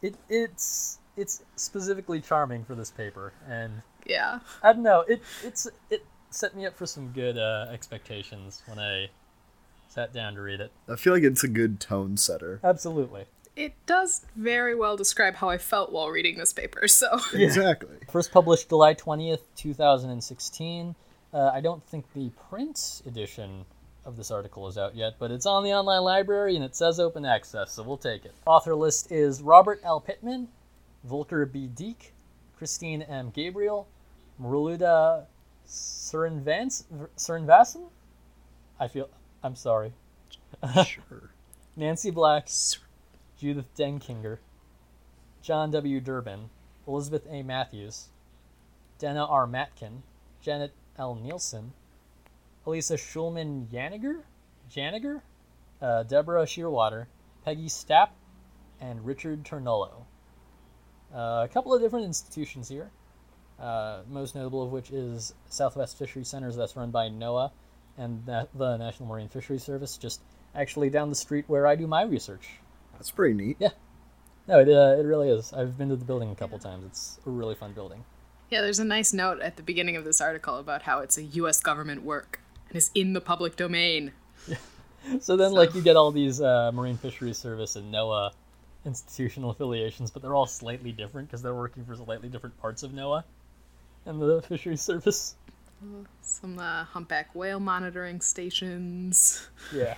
It 0.03 0.15
it's 0.27 0.99
it's 1.15 1.41
specifically 1.55 2.19
charming 2.19 2.65
for 2.65 2.75
this 2.75 2.91
paper, 2.91 3.31
and 3.47 3.81
yeah. 4.05 4.39
I 4.61 4.73
don't 4.73 4.83
know. 4.83 5.05
It 5.07 5.21
it's 5.45 5.65
it 5.89 6.05
set 6.29 6.57
me 6.57 6.65
up 6.65 6.75
for 6.75 6.85
some 6.85 7.13
good 7.13 7.37
uh, 7.37 7.67
expectations 7.71 8.63
when 8.65 8.79
I 8.79 9.09
sat 9.87 10.13
down 10.13 10.35
to 10.35 10.41
read 10.41 10.59
it. 10.59 10.71
I 10.89 10.97
feel 10.97 11.13
like 11.13 11.23
it's 11.23 11.43
a 11.43 11.47
good 11.47 11.79
tone 11.79 12.17
setter. 12.17 12.59
Absolutely. 12.63 13.25
It 13.55 13.73
does 13.85 14.25
very 14.35 14.75
well 14.75 14.97
describe 14.97 15.35
how 15.35 15.49
I 15.49 15.59
felt 15.59 15.91
while 15.91 16.09
reading 16.09 16.37
this 16.37 16.51
paper, 16.51 16.87
so. 16.87 17.19
Exactly. 17.33 17.97
First 18.11 18.31
published 18.31 18.69
July 18.69 18.95
20th, 18.95 19.41
2016. 19.55 20.95
Uh, 21.31 21.51
I 21.53 21.61
don't 21.61 21.85
think 21.85 22.11
the 22.13 22.29
print 22.49 23.03
edition 23.05 23.65
of 24.05 24.17
this 24.17 24.31
article 24.31 24.67
is 24.67 24.77
out 24.77 24.95
yet, 24.95 25.15
but 25.19 25.31
it's 25.31 25.45
on 25.45 25.63
the 25.63 25.73
online 25.73 26.01
library 26.01 26.55
and 26.55 26.63
it 26.63 26.75
says 26.75 26.99
open 26.99 27.25
access, 27.25 27.71
so 27.71 27.83
we'll 27.83 27.97
take 27.97 28.25
it. 28.25 28.33
Author 28.45 28.75
list 28.75 29.11
is 29.11 29.41
Robert 29.41 29.79
L. 29.83 29.99
Pitman, 29.99 30.47
Volker 31.03 31.45
B. 31.45 31.67
Deek, 31.67 32.13
Christine 32.57 33.01
M. 33.01 33.31
Gabriel, 33.33 33.87
Maruluda 34.41 35.25
Sernvassen? 35.67 37.83
I 38.79 38.87
feel. 38.87 39.09
I'm 39.43 39.55
sorry. 39.55 39.93
sure. 40.85 41.29
Nancy 41.75 42.11
Black, 42.11 42.49
Judith 43.37 43.73
Denkinger, 43.75 44.37
John 45.41 45.71
W. 45.71 45.99
Durban, 45.99 46.49
Elizabeth 46.87 47.25
A. 47.29 47.43
Mathews, 47.43 48.07
Dana 48.99 49.25
R. 49.25 49.47
Matkin, 49.47 50.01
Janet 50.41 50.71
L. 50.97 51.19
Neilson, 51.21 51.71
Elisa 52.65 52.95
Schulman 52.95 53.67
Janiger, 53.67 54.23
Janiger, 54.71 55.21
uh, 55.81 56.03
Deborah 56.03 56.45
Shearwater, 56.45 57.07
Peggy 57.43 57.67
Stap, 57.67 58.15
and 58.79 59.05
Richard 59.05 59.43
Ternullo. 59.43 60.05
Uh, 61.13 61.45
a 61.45 61.49
couple 61.53 61.73
of 61.73 61.81
different 61.81 62.05
institutions 62.05 62.69
here, 62.69 62.89
uh, 63.59 64.01
most 64.09 64.33
notable 64.33 64.63
of 64.63 64.71
which 64.71 64.91
is 64.91 65.33
Southwest 65.49 65.97
Fishery 65.97 66.23
Centers, 66.23 66.55
that's 66.55 66.75
run 66.75 66.89
by 66.89 67.09
NOAA 67.09 67.51
and 67.97 68.25
the, 68.25 68.47
the 68.55 68.77
National 68.77 69.09
Marine 69.09 69.29
Fisheries 69.29 69.63
Service, 69.63 69.97
just 69.97 70.21
actually 70.55 70.89
down 70.89 71.09
the 71.09 71.15
street 71.15 71.45
where 71.47 71.67
I 71.67 71.75
do 71.75 71.85
my 71.85 72.03
research. 72.03 72.47
That's 72.93 73.11
pretty 73.11 73.33
neat. 73.33 73.57
Yeah. 73.59 73.69
No, 74.47 74.59
it, 74.59 74.69
uh, 74.69 74.99
it 74.99 75.05
really 75.05 75.29
is. 75.29 75.53
I've 75.53 75.77
been 75.77 75.89
to 75.89 75.95
the 75.95 76.05
building 76.05 76.31
a 76.31 76.35
couple 76.35 76.59
times. 76.59 76.85
It's 76.85 77.19
a 77.25 77.29
really 77.29 77.55
fun 77.55 77.73
building. 77.73 78.03
Yeah, 78.49 78.61
there's 78.61 78.79
a 78.79 78.85
nice 78.85 79.13
note 79.13 79.39
at 79.41 79.55
the 79.55 79.63
beginning 79.63 79.95
of 79.95 80.03
this 80.03 80.19
article 80.19 80.57
about 80.57 80.83
how 80.83 80.99
it's 80.99 81.17
a 81.17 81.23
U.S. 81.23 81.61
government 81.61 82.03
work 82.03 82.39
and 82.73 82.77
is 82.77 82.91
in 82.95 83.13
the 83.13 83.21
public 83.21 83.55
domain. 83.55 84.11
Yeah. 84.47 84.57
So 85.19 85.35
then, 85.35 85.51
like, 85.51 85.75
you 85.75 85.81
get 85.81 85.97
all 85.97 86.11
these 86.11 86.39
uh, 86.39 86.71
Marine 86.73 86.95
Fisheries 86.95 87.37
Service 87.37 87.75
and 87.75 87.93
NOAA 87.93 88.31
institutional 88.85 89.49
affiliations, 89.51 90.09
but 90.09 90.21
they're 90.21 90.33
all 90.33 90.45
slightly 90.45 90.93
different 90.93 91.27
because 91.27 91.41
they're 91.41 91.53
working 91.53 91.83
for 91.83 91.93
slightly 91.97 92.29
different 92.29 92.57
parts 92.61 92.83
of 92.83 92.91
NOAA 92.91 93.25
and 94.05 94.21
the 94.21 94.41
Fisheries 94.47 94.79
Service. 94.81 95.35
Some 96.21 96.57
uh, 96.57 96.85
humpback 96.85 97.35
whale 97.35 97.59
monitoring 97.59 98.21
stations, 98.21 99.45
Yeah. 99.73 99.95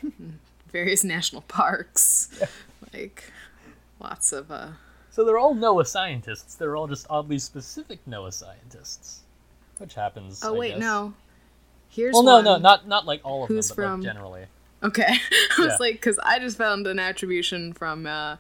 various 0.72 1.04
national 1.04 1.44
parks, 1.44 2.30
Yeah. 2.40 2.48
like 2.92 3.32
lots 4.00 4.32
of. 4.34 4.50
Uh, 4.50 4.70
so 5.12 5.24
they're 5.24 5.38
all 5.38 5.54
NOAA 5.54 5.86
scientists. 5.86 6.56
They're 6.56 6.76
all 6.76 6.88
just 6.88 7.06
oddly 7.12 7.38
specific 7.38 8.00
NOAA 8.08 8.34
scientists, 8.34 9.20
which 9.78 9.94
happens. 9.94 10.44
oh 10.44 10.56
I 10.56 10.58
wait, 10.58 10.70
guess. 10.72 10.80
no. 10.80 11.14
Here's 11.96 12.14
Well, 12.14 12.24
no, 12.24 12.42
no, 12.42 12.58
not 12.58 12.88
not 12.88 13.06
like 13.06 13.22
all 13.24 13.44
of 13.44 13.48
Who's 13.50 13.70
them, 13.70 13.76
but 13.78 13.82
from- 13.84 14.02
like 14.02 14.14
generally. 14.14 14.46
Okay, 14.84 15.04
I 15.58 15.62
was 15.62 15.68
Yeah. 15.68 15.78
like, 15.80 15.94
because 15.96 16.20
I 16.20 16.38
just 16.40 16.58
found 16.58 16.86
an 16.86 17.00
attribution 17.00 17.74
from 17.74 18.06
uh, 18.06 18.36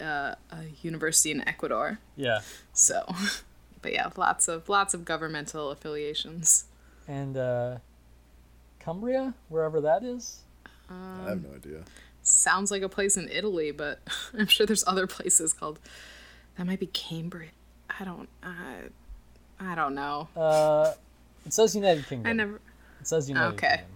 uh, 0.00 0.04
a 0.04 0.36
university 0.82 1.30
in 1.32 1.46
Ecuador. 1.48 1.98
Yeah. 2.16 2.40
So, 2.72 3.02
but 3.82 3.92
yeah, 3.92 4.10
lots 4.16 4.46
of 4.48 4.68
lots 4.68 4.92
of 4.94 5.04
governmental 5.04 5.70
affiliations. 5.70 6.66
And 7.08 7.36
uh, 7.36 7.78
Cumbria, 8.80 9.34
wherever 9.48 9.80
that 9.80 10.04
is. 10.04 10.40
I 10.90 11.28
have 11.30 11.42
no 11.42 11.54
idea. 11.56 11.82
Sounds 12.22 12.70
like 12.70 12.82
a 12.82 12.88
place 12.88 13.16
in 13.16 13.28
Italy, 13.28 13.70
but 13.70 14.00
I'm 14.38 14.46
sure 14.46 14.66
there's 14.66 14.86
other 14.86 15.06
places 15.06 15.52
called. 15.52 15.78
That 16.56 16.66
might 16.66 16.78
be 16.80 16.86
Cambridge. 16.86 17.50
I 17.98 18.04
don't. 18.04 18.28
I, 18.42 18.74
I 19.58 19.74
don't 19.74 19.94
know. 19.94 20.28
Uh, 20.36 20.92
it 21.46 21.52
says 21.52 21.74
United 21.74 22.06
Kingdom. 22.06 22.30
I 22.30 22.32
never. 22.32 22.60
It 23.04 23.08
says 23.08 23.28
United 23.28 23.56
Okay. 23.56 23.68
Kingdom. 23.68 23.86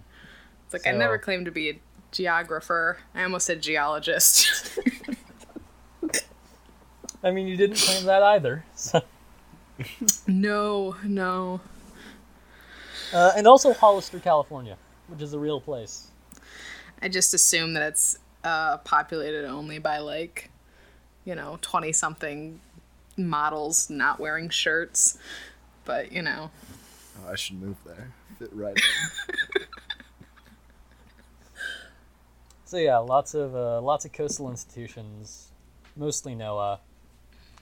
It's 0.65 0.73
like 0.73 0.85
I 0.85 0.95
never 0.95 1.17
claimed 1.17 1.45
to 1.45 1.51
be 1.51 1.71
a 1.71 1.79
geographer. 2.11 2.99
I 3.15 3.23
almost 3.23 3.47
said 3.47 3.59
geologist. 3.59 4.77
I 7.23 7.31
mean, 7.31 7.47
you 7.47 7.57
didn't 7.57 7.77
claim 7.77 8.05
that 8.05 8.21
either. 8.21 8.63
So. 8.75 9.01
no, 10.27 10.95
no. 11.03 11.59
Uh, 13.11 13.31
and 13.35 13.47
also 13.47 13.73
Hollister, 13.73 14.19
California, 14.19 14.77
which 15.07 15.23
is 15.23 15.33
a 15.33 15.39
real 15.39 15.59
place. 15.59 16.05
I 17.01 17.09
just 17.09 17.33
assume 17.33 17.73
that 17.73 17.81
it's 17.81 18.19
uh, 18.43 18.77
populated 18.77 19.43
only 19.47 19.79
by 19.79 19.97
like, 19.97 20.51
you 21.25 21.33
know, 21.33 21.57
twenty 21.63 21.93
something 21.93 22.59
models 23.17 23.89
not 23.89 24.19
wearing 24.19 24.49
shirts. 24.49 25.17
But 25.83 26.11
you 26.11 26.21
know, 26.21 26.51
Oh, 27.25 27.31
I 27.31 27.35
should 27.35 27.59
move 27.59 27.77
there. 27.87 28.11
Fit 28.39 28.49
right. 28.53 28.77
So 32.69 32.77
yeah, 32.77 32.99
lots 32.99 33.33
of 33.33 33.55
uh, 33.55 33.81
lots 33.81 34.05
of 34.05 34.13
coastal 34.13 34.51
institutions, 34.51 35.47
mostly 35.97 36.35
NOAA. 36.35 36.77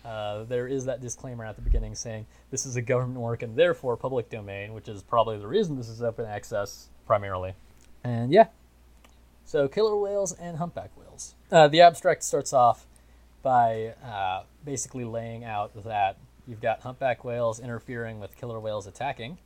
Uh, 0.04 0.44
there 0.44 0.68
is 0.68 0.84
that 0.84 1.00
disclaimer 1.00 1.46
at 1.46 1.56
the 1.56 1.62
beginning 1.62 1.96
saying 1.96 2.26
this 2.52 2.66
is 2.66 2.76
a 2.76 2.82
government 2.82 3.22
work 3.22 3.42
and 3.42 3.56
therefore 3.56 3.96
public 3.96 4.30
domain, 4.30 4.74
which 4.74 4.90
is 4.90 5.02
probably 5.02 5.38
the 5.38 5.48
reason 5.48 5.78
this 5.78 5.88
is 5.88 6.02
open 6.02 6.26
access 6.26 6.90
primarily. 7.06 7.54
And 8.04 8.34
yeah, 8.34 8.48
so 9.46 9.70
killer 9.70 9.96
whales 9.96 10.34
and 10.34 10.58
humpback 10.58 10.92
whales. 10.98 11.36
Uh, 11.50 11.70
the 11.70 11.80
abstract 11.80 12.22
starts 12.22 12.52
off 12.52 12.86
by 13.42 13.94
uh, 14.04 14.44
basically 14.66 15.06
laying 15.06 15.46
out 15.46 15.72
that 15.86 16.18
you've 16.46 16.60
got 16.60 16.82
humpback 16.82 17.24
whales 17.24 17.62
interfering 17.62 18.20
with 18.20 18.36
killer 18.36 18.60
whales 18.60 18.88
attacking, 18.88 19.38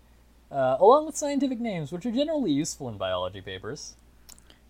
uh, 0.51 0.77
along 0.79 1.05
with 1.05 1.15
scientific 1.17 1.60
names, 1.60 1.91
which 1.91 2.05
are 2.05 2.12
generally 2.12 2.51
useful 2.51 2.89
in 2.89 2.98
biology 2.98 3.41
papers. 3.41 3.96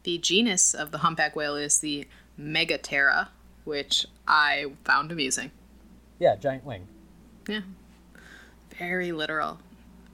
the 0.03 0.17
genus 0.17 0.73
of 0.73 0.91
the 0.91 0.99
humpback 0.99 1.35
whale 1.35 1.55
is 1.55 1.79
the 1.79 2.07
Megaptera, 2.39 3.27
which 3.65 4.05
I 4.27 4.73
found 4.83 5.11
amusing. 5.11 5.51
Yeah, 6.19 6.35
giant 6.35 6.65
wing. 6.65 6.87
Yeah, 7.47 7.61
very 8.77 9.11
literal, 9.11 9.59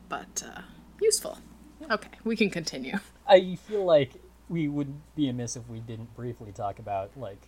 but 0.09 0.43
uh, 0.45 0.61
useful. 1.01 1.37
Okay, 1.89 2.09
we 2.23 2.35
can 2.35 2.49
continue. 2.49 2.97
I 3.27 3.55
feel 3.67 3.85
like 3.85 4.11
we 4.49 4.67
would 4.67 4.93
be 5.15 5.27
amiss 5.29 5.55
if 5.57 5.67
we 5.69 5.79
didn't 5.79 6.15
briefly 6.15 6.51
talk 6.53 6.79
about 6.79 7.11
like 7.17 7.41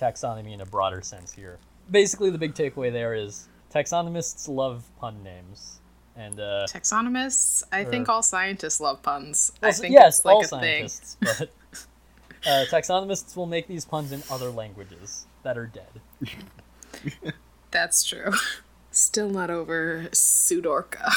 taxonomy 0.00 0.52
in 0.54 0.60
a 0.62 0.66
broader 0.66 1.02
sense 1.02 1.32
here. 1.32 1.58
Basically, 1.90 2.30
the 2.30 2.38
big 2.38 2.54
takeaway 2.54 2.90
there 2.90 3.14
is 3.14 3.48
taxonomists 3.72 4.48
love 4.48 4.84
pun 4.98 5.22
names, 5.22 5.80
and 6.16 6.38
uh, 6.38 6.66
Taxonomists, 6.68 7.62
I 7.72 7.84
think 7.84 8.08
all 8.08 8.22
scientists 8.22 8.80
love 8.80 9.02
puns. 9.02 9.52
I 9.62 9.72
think 9.72 9.94
yes, 9.94 10.18
it's 10.18 10.24
like 10.24 10.34
all 10.34 10.40
a 10.42 10.46
thing. 10.46 10.88
scientists, 10.88 11.16
but 11.20 11.50
uh, 12.46 12.64
taxonomists 12.70 13.36
will 13.36 13.46
make 13.46 13.66
these 13.66 13.84
puns 13.84 14.12
in 14.12 14.22
other 14.30 14.50
languages 14.50 15.26
that 15.42 15.56
are 15.56 15.66
dead. 15.66 17.32
That's 17.70 18.04
true. 18.04 18.32
Still 18.90 19.30
not 19.30 19.48
over 19.48 20.08
Pseudorca. 20.12 21.12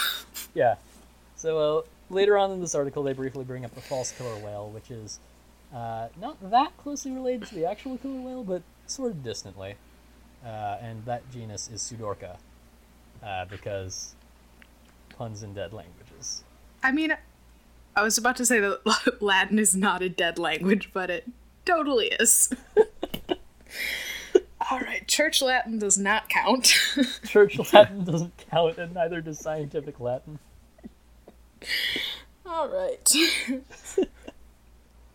Yeah. 0.54 0.76
So 1.36 1.60
uh, 1.60 1.82
later 2.10 2.38
on 2.38 2.52
in 2.52 2.62
this 2.62 2.74
article, 2.74 3.04
they 3.04 3.12
briefly 3.12 3.44
bring 3.44 3.66
up 3.66 3.76
the 3.76 3.82
false 3.82 4.12
killer 4.14 4.38
whale, 4.38 4.70
which 4.70 4.90
is 4.90 5.20
uh, 5.74 6.08
not 6.20 6.38
that 6.50 6.76
closely 6.78 7.12
related 7.12 7.50
to 7.50 7.56
the 7.56 7.70
actual 7.70 7.98
killer 7.98 8.22
whale, 8.22 8.44
but 8.44 8.62
sort 8.88 9.12
of 9.12 9.24
distantly. 9.24 9.76
Uh, 10.46 10.78
and 10.82 11.04
that 11.06 11.30
genus 11.32 11.70
is 11.70 11.82
Pseudorca, 11.82 12.38
uh, 13.24 13.46
because 13.46 14.15
puns 15.18 15.44
in 15.44 15.54
dead 15.54 15.74
languages. 15.74 16.44
I 16.84 16.92
mean, 16.92 17.16
I 17.96 18.02
was 18.04 18.18
about 18.18 18.36
to 18.38 18.46
say 18.46 18.60
that 18.60 19.22
Latin 19.22 19.60
is 19.60 19.76
not 19.76 20.02
a 20.02 20.10
dead 20.10 20.38
language, 20.38 20.92
but 20.94 21.10
it 21.10 21.26
totally 21.66 22.08
is. 22.08 22.52
All 24.72 24.80
right, 24.80 25.08
Church 25.08 25.42
Latin 25.42 25.78
does 25.80 25.98
not 25.98 26.28
count. 26.28 26.74
Church 27.26 27.58
Latin 27.72 28.04
doesn't 28.04 28.34
count, 28.50 28.78
and 28.78 28.94
neither 28.94 29.22
does 29.22 29.40
scientific 29.40 30.00
Latin. 30.00 30.40
All 32.46 32.68
right. 32.68 33.12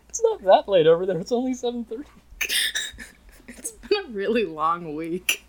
It's 0.09 0.21
not 0.23 0.43
that 0.43 0.67
late 0.67 0.87
over 0.87 1.05
there. 1.05 1.19
It's 1.19 1.31
only 1.31 1.53
seven 1.53 1.85
thirty. 1.85 2.03
it's 3.47 3.71
been 3.71 4.05
a 4.05 4.09
really 4.09 4.43
long 4.43 4.93
week. 4.95 5.45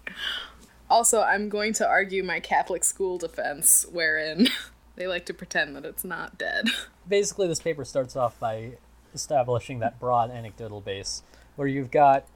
Also, 0.92 1.22
I'm 1.22 1.48
going 1.48 1.72
to 1.74 1.88
argue 1.88 2.22
my 2.22 2.38
Catholic 2.38 2.84
school 2.84 3.16
defense, 3.16 3.86
wherein 3.90 4.48
they 4.96 5.06
like 5.06 5.24
to 5.24 5.32
pretend 5.32 5.74
that 5.74 5.86
it's 5.86 6.04
not 6.04 6.36
dead. 6.36 6.66
Basically, 7.08 7.48
this 7.48 7.60
paper 7.60 7.82
starts 7.86 8.14
off 8.14 8.38
by 8.38 8.72
establishing 9.14 9.78
that 9.78 9.98
broad 9.98 10.30
anecdotal 10.30 10.82
base 10.82 11.22
where 11.56 11.66
you've 11.66 11.90
got 11.90 12.26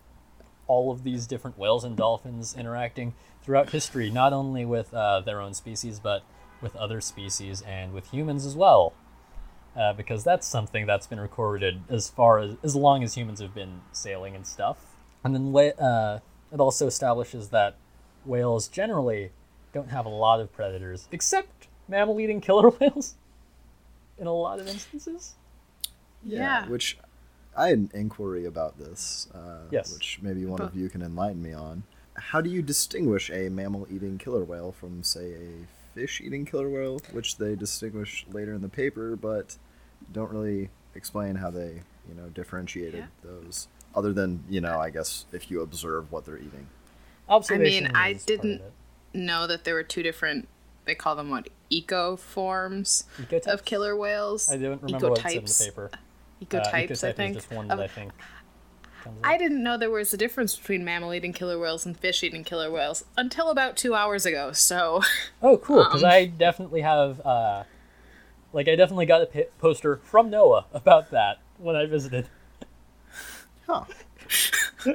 all 0.69 0.91
of 0.91 1.05
these 1.05 1.27
different 1.27 1.59
whales 1.59 1.85
and 1.85 1.99
dolphins 1.99 2.57
interacting 2.57 3.13
throughout 3.43 3.69
history, 3.73 4.11
not 4.11 4.33
only 4.33 4.65
with 4.65 4.95
uh, 4.95 5.21
their 5.21 5.43
own 5.43 5.53
species, 5.53 6.01
but 6.01 6.23
with 6.63 6.75
other 6.77 7.03
species 7.03 7.61
and 7.61 7.93
with 7.93 8.11
humans 8.11 8.47
as 8.47 8.57
well. 8.57 8.95
Uh, 9.77 9.93
because 9.93 10.25
that's 10.25 10.47
something 10.47 10.87
that's 10.87 11.07
been 11.07 11.21
recorded 11.21 11.83
as 11.91 12.09
far 12.09 12.39
as 12.39 12.57
as 12.63 12.75
long 12.75 13.05
as 13.05 13.13
humans 13.13 13.39
have 13.39 13.55
been 13.55 13.83
sailing 13.93 14.35
and 14.35 14.47
stuff. 14.47 14.79
And 15.23 15.35
then 15.35 15.75
uh, 15.79 16.21
it 16.51 16.59
also 16.59 16.87
establishes 16.87 17.51
that 17.51 17.77
whales 18.27 18.69
generally 18.69 19.31
don't 19.73 19.89
have 19.91 20.07
a 20.07 20.11
lot 20.11 20.41
of 20.41 20.53
predators, 20.53 21.09
except 21.13 21.69
mammal-eating 21.89 22.41
killer 22.41 22.71
whales. 22.81 23.15
In 24.19 24.27
a 24.27 24.33
lot 24.33 24.59
of 24.61 24.67
instances. 24.67 25.35
Yeah. 26.25 26.67
Which 26.69 26.97
I 27.57 27.69
had 27.69 27.79
an 27.79 27.91
inquiry 27.95 28.47
about 28.47 28.79
this. 28.79 29.29
Uh, 29.35 29.65
Yes. 29.71 29.93
Which 29.93 30.19
maybe 30.23 30.45
one 30.47 30.61
of 30.63 30.75
you 30.75 30.89
can 30.89 31.03
enlighten 31.03 31.43
me 31.43 31.53
on. 31.53 31.83
How 32.15 32.41
do 32.41 32.49
you 32.49 32.63
distinguish 32.63 33.31
a 33.31 33.51
mammal-eating 33.51 34.17
killer 34.19 34.43
whale 34.45 34.73
from, 34.73 35.03
say, 35.03 35.35
a 35.35 35.67
fish-eating 35.95 36.47
killer 36.47 36.71
whale, 36.71 36.99
which 37.13 37.37
they 37.37 37.55
distinguish 37.55 38.27
later 38.33 38.55
in 38.55 38.63
the 38.63 38.69
paper, 38.71 39.17
but 39.17 39.57
don't 40.13 40.31
really 40.31 40.71
explain 40.95 41.37
how 41.37 41.51
they, 41.51 41.83
you 42.09 42.15
know, 42.17 42.29
differentiated 42.31 42.95
Yeah. 43.01 43.07
those. 43.23 43.69
Other 43.95 44.15
than, 44.15 44.45
you 44.49 44.63
know, 44.63 44.79
I 44.79 44.89
guess 44.91 45.27
if 45.33 45.51
you 45.51 45.61
observe 45.61 46.11
what 46.11 46.25
they're 46.25 46.39
eating. 46.39 46.69
Observation. 47.29 47.87
I 47.87 47.89
mean, 47.89 47.97
I 47.97 48.13
didn't- 48.15 48.63
Know 49.13 49.47
that 49.47 49.65
there 49.65 49.75
were 49.75 49.83
two 49.83 50.03
different, 50.03 50.47
they 50.85 50.95
call 50.95 51.17
them 51.17 51.31
what, 51.31 51.49
eco 51.71 52.17
forms 52.17 53.05
Ecotypes? 53.19 53.47
of 53.47 53.65
killer 53.65 53.97
whales? 53.97 54.51
I 54.51 54.59
don't 54.59 54.83
remember 54.83 55.11
what 55.11 55.25
it 55.25 55.37
in 55.37 55.45
the 55.45 55.65
paper. 55.65 55.91
Ecotypes, 56.45 57.03
uh, 57.03 57.09
I 57.09 57.13
think. 57.13 57.35
just 57.35 57.51
one 57.51 57.69
that 57.69 57.81
I 57.81 57.89
think. 57.89 58.13
I 59.23 59.39
didn't 59.39 59.63
know 59.63 59.79
there 59.79 59.91
was 59.91 60.13
a 60.13 60.17
difference 60.17 60.57
between 60.57 60.85
mammal 60.85 61.15
eating 61.15 61.33
killer 61.33 61.59
whales 61.59 61.87
and 61.87 61.99
fish 61.99 62.23
eating 62.23 62.45
killer 62.45 62.71
whales 62.71 63.05
until 63.17 63.51
about 63.51 63.77
two 63.77 63.95
hours 63.95 64.27
ago, 64.27 64.53
so. 64.53 65.03
Oh, 65.43 65.57
cool! 65.59 65.85
Because 65.85 66.03
um, 66.03 66.11
I 66.11 66.27
definitely 66.27 66.81
have, 66.81 67.25
uh, 67.25 67.65
like, 68.53 68.69
I 68.69 68.75
definitely 68.75 69.07
got 69.07 69.23
a 69.23 69.47
poster 69.59 69.97
from 69.97 70.31
NOAA 70.31 70.65
about 70.73 71.11
that 71.11 71.39
when 71.59 71.77
I 71.77 71.87
visited. 71.87 72.29
Huh. 73.67 73.85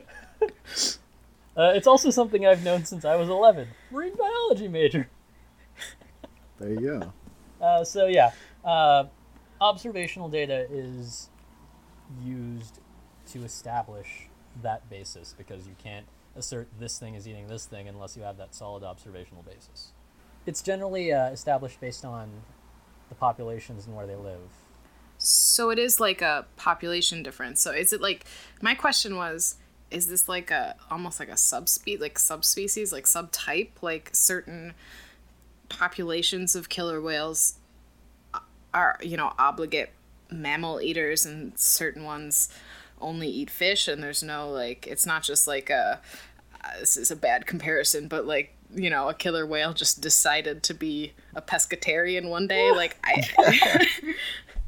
Uh, 1.55 1.73
it's 1.75 1.87
also 1.87 2.09
something 2.09 2.45
I've 2.45 2.63
known 2.63 2.85
since 2.85 3.03
I 3.03 3.15
was 3.15 3.29
11. 3.29 3.67
Marine 3.91 4.15
biology 4.15 4.67
major. 4.67 5.09
There 6.59 6.69
you 6.69 6.79
go. 6.79 7.13
Uh, 7.65 7.83
so 7.83 8.07
yeah, 8.07 8.31
uh, 8.63 9.05
observational 9.59 10.29
data 10.29 10.67
is 10.71 11.29
used 12.23 12.79
to 13.31 13.43
establish 13.43 14.27
that 14.61 14.89
basis 14.89 15.33
because 15.37 15.67
you 15.67 15.75
can't 15.81 16.05
assert 16.35 16.67
this 16.79 16.97
thing 16.97 17.15
is 17.15 17.27
eating 17.27 17.47
this 17.47 17.65
thing 17.65 17.87
unless 17.87 18.15
you 18.15 18.23
have 18.23 18.37
that 18.37 18.55
solid 18.55 18.83
observational 18.83 19.43
basis. 19.43 19.91
It's 20.45 20.61
generally 20.61 21.11
uh, 21.11 21.29
established 21.29 21.79
based 21.79 22.05
on 22.05 22.29
the 23.09 23.15
populations 23.15 23.85
and 23.85 23.95
where 23.95 24.07
they 24.07 24.15
live. 24.15 24.39
So 25.17 25.69
it 25.69 25.77
is 25.77 25.99
like 25.99 26.21
a 26.21 26.47
population 26.55 27.21
difference. 27.21 27.61
So 27.61 27.71
is 27.71 27.93
it 27.93 28.01
like 28.01 28.25
my 28.61 28.73
question 28.73 29.15
was 29.15 29.55
is 29.91 30.07
this 30.07 30.27
like 30.27 30.49
a 30.49 30.75
almost 30.89 31.19
like 31.19 31.29
a 31.29 31.37
subspecies 31.37 31.99
like 31.99 32.17
subspecies 32.17 32.91
like 32.91 33.05
subtype 33.05 33.69
like 33.81 34.09
certain 34.13 34.73
populations 35.69 36.55
of 36.55 36.69
killer 36.69 37.01
whales 37.01 37.55
are 38.73 38.97
you 39.01 39.17
know 39.17 39.33
obligate 39.37 39.91
mammal 40.29 40.81
eaters 40.81 41.25
and 41.25 41.57
certain 41.59 42.03
ones 42.03 42.49
only 43.01 43.27
eat 43.27 43.49
fish 43.49 43.87
and 43.87 44.01
there's 44.01 44.23
no 44.23 44.49
like 44.49 44.87
it's 44.87 45.05
not 45.05 45.23
just 45.23 45.47
like 45.47 45.69
a 45.69 45.99
uh, 46.63 46.79
this 46.79 46.95
is 46.95 47.11
a 47.11 47.15
bad 47.15 47.45
comparison 47.45 48.07
but 48.07 48.25
like 48.25 48.55
you 48.73 48.89
know 48.89 49.09
a 49.09 49.13
killer 49.13 49.45
whale 49.45 49.73
just 49.73 49.99
decided 49.99 50.63
to 50.63 50.73
be 50.73 51.11
a 51.35 51.41
pescatarian 51.41 52.29
one 52.29 52.47
day 52.47 52.71
like 52.71 52.97
i 53.03 53.85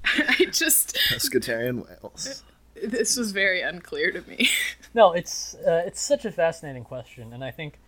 i 0.39 0.45
just 0.51 0.97
Pescatarian 1.09 1.87
whales. 1.87 2.43
This 2.87 3.17
was 3.17 3.31
very 3.31 3.61
unclear 3.61 4.11
to 4.11 4.21
me 4.29 4.49
No, 4.93 5.13
it's 5.13 5.55
uh, 5.55 5.83
it's 5.85 6.01
such 6.01 6.23
a 6.23 6.31
fascinating 6.31 6.83
question, 6.83 7.33
and 7.33 7.43
I 7.43 7.49
think 7.49 7.79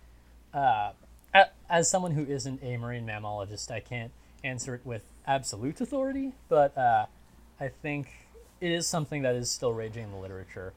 uh, 0.53 0.93
as 1.69 1.89
someone 1.89 2.11
who 2.11 2.23
isn't 2.25 2.63
a 2.63 2.77
marine 2.77 3.05
mammologist, 3.05 3.69
I 3.69 3.79
can't 3.79 4.11
answer 4.43 4.73
it 4.73 4.81
with 4.83 5.03
absolute 5.27 5.79
authority. 5.81 6.33
But 6.49 6.75
uh, 6.75 7.05
I 7.59 7.67
think 7.67 8.07
it 8.59 8.71
is 8.71 8.87
something 8.87 9.21
that 9.21 9.35
is 9.35 9.51
still 9.51 9.73
raging 9.73 10.05
in 10.05 10.11
the 10.11 10.17
literature. 10.17 10.73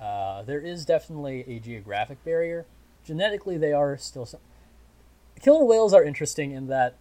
Uh, 0.00 0.42
there 0.42 0.60
is 0.60 0.84
definitely 0.84 1.44
a 1.48 1.58
geographic 1.58 2.22
barrier. 2.24 2.66
Genetically, 3.04 3.56
they 3.56 3.72
are 3.72 3.96
still. 3.96 4.26
Some... 4.26 4.40
Killer 5.40 5.64
whales 5.64 5.94
are 5.94 6.04
interesting 6.04 6.50
in 6.52 6.66
that 6.66 6.96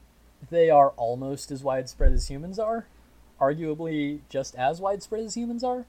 they 0.49 0.69
are 0.69 0.91
almost 0.91 1.51
as 1.51 1.61
widespread 1.61 2.13
as 2.13 2.29
humans 2.29 2.57
are, 2.57 2.87
arguably 3.39 4.21
just 4.29 4.55
as 4.55 4.79
widespread 4.79 5.23
as 5.23 5.35
humans 5.35 5.63
are 5.63 5.85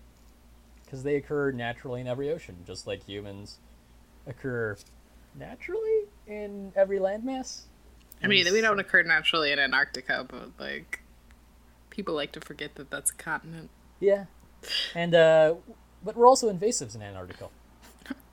because 0.93 1.05
they 1.05 1.17
occur 1.17 1.51
naturally 1.53 2.03
in 2.03 2.07
every 2.07 2.31
ocean, 2.31 2.55
just 2.67 2.87
like 2.87 3.03
humans 3.07 3.57
occur 4.27 4.77
naturally 5.39 6.03
in 6.27 6.71
every 6.77 6.99
landmass. 6.99 7.63
i 8.23 8.27
mean 8.27 8.45
we 8.53 8.61
don't 8.61 8.79
occur 8.79 9.03
naturally 9.03 9.51
in 9.51 9.59
antarctica 9.59 10.25
but 10.29 10.51
like 10.61 11.01
people 11.89 12.15
like 12.15 12.31
to 12.31 12.41
forget 12.43 12.75
that 12.75 12.91
that's 12.91 13.11
a 13.11 13.15
continent 13.15 13.71
Yeah, 14.01 14.27
and 14.95 15.15
uh, 15.15 15.55
but 16.05 16.15
we're 16.15 16.27
also 16.29 16.53
invasives 16.53 16.95
in 16.95 17.01
Antarctica. 17.03 17.49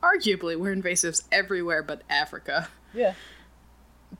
arguably 0.04 0.60
we're 0.60 0.76
invasives 0.76 1.24
everywhere 1.32 1.82
but 1.82 2.02
africa 2.10 2.68
Yeah, 2.94 3.14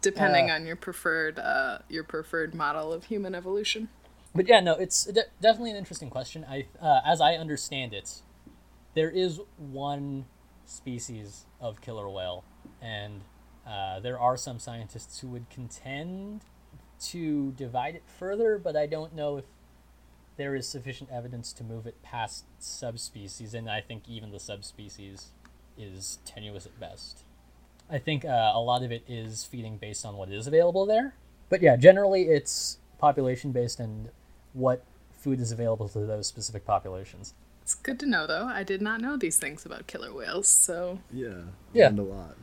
depending 0.02 0.50
Uh, 0.50 0.54
on 0.56 0.66
your 0.66 0.78
preferred 0.78 1.38
uh 1.38 1.80
your 1.90 2.06
preferred 2.06 2.56
model 2.56 2.94
of 2.94 3.04
human 3.06 3.36
evolution 3.36 3.90
but 4.34 4.48
yeah, 4.48 4.60
no, 4.60 4.74
it's 4.76 5.06
de- 5.06 5.24
definitely 5.42 5.72
an 5.72 5.78
interesting 5.78 6.12
question. 6.12 6.46
I, 6.48 6.68
uh, 6.80 7.02
as 7.04 7.20
I 7.20 7.34
understand 7.34 7.96
it, 7.96 8.22
there 8.94 9.10
is 9.10 9.40
one 9.58 10.26
species 10.66 11.46
of 11.60 11.82
killer 11.82 12.10
whale, 12.10 12.44
and 12.82 13.22
uh, 13.68 14.00
there 14.00 14.20
are 14.20 14.38
some 14.38 14.60
scientists 14.60 15.20
who 15.20 15.28
would 15.28 15.50
contend 15.50 16.42
to 17.00 17.52
divide 17.52 17.96
it 17.96 18.04
further, 18.06 18.58
but 18.58 18.76
I 18.76 18.86
don't 18.86 19.16
know 19.16 19.38
if 19.38 19.46
there 20.38 20.56
is 20.56 20.68
sufficient 20.68 21.10
evidence 21.12 21.52
to 21.54 21.64
move 21.64 21.86
it 21.86 22.02
past 22.02 22.46
subspecies, 22.60 23.54
and 23.54 23.70
I 23.70 23.82
think 23.82 24.04
even 24.08 24.32
the 24.32 24.40
subspecies 24.40 25.32
is 25.78 26.20
tenuous 26.26 26.66
at 26.66 26.80
best. 26.80 27.24
I 27.90 27.98
think 27.98 28.24
uh, 28.24 28.52
a 28.54 28.60
lot 28.60 28.84
of 28.84 28.92
it 28.92 29.04
is 29.08 29.44
feeding 29.44 29.78
based 29.78 30.06
on 30.06 30.16
what 30.16 30.30
is 30.30 30.48
available 30.48 30.86
there, 30.86 31.16
but 31.50 31.62
yeah, 31.62 31.76
generally 31.76 32.24
it's 32.24 32.78
population 33.00 33.52
based 33.52 33.80
and 33.80 34.10
what 34.54 34.84
food 35.12 35.40
is 35.40 35.52
available 35.52 35.90
to 35.90 36.00
those 36.00 36.28
specific 36.28 36.66
populations. 36.66 37.34
It's 37.70 37.76
good 37.76 38.00
to 38.00 38.08
know 38.08 38.26
though 38.26 38.48
i 38.48 38.64
did 38.64 38.82
not 38.82 39.00
know 39.00 39.16
these 39.16 39.38
things 39.38 39.64
about 39.64 39.86
killer 39.86 40.12
whales 40.12 40.48
so 40.48 40.98
Yeah. 41.14 41.42
Yeah. 41.72 41.86
Learned 41.90 42.00
a 42.00 42.04
lot. 42.04 42.36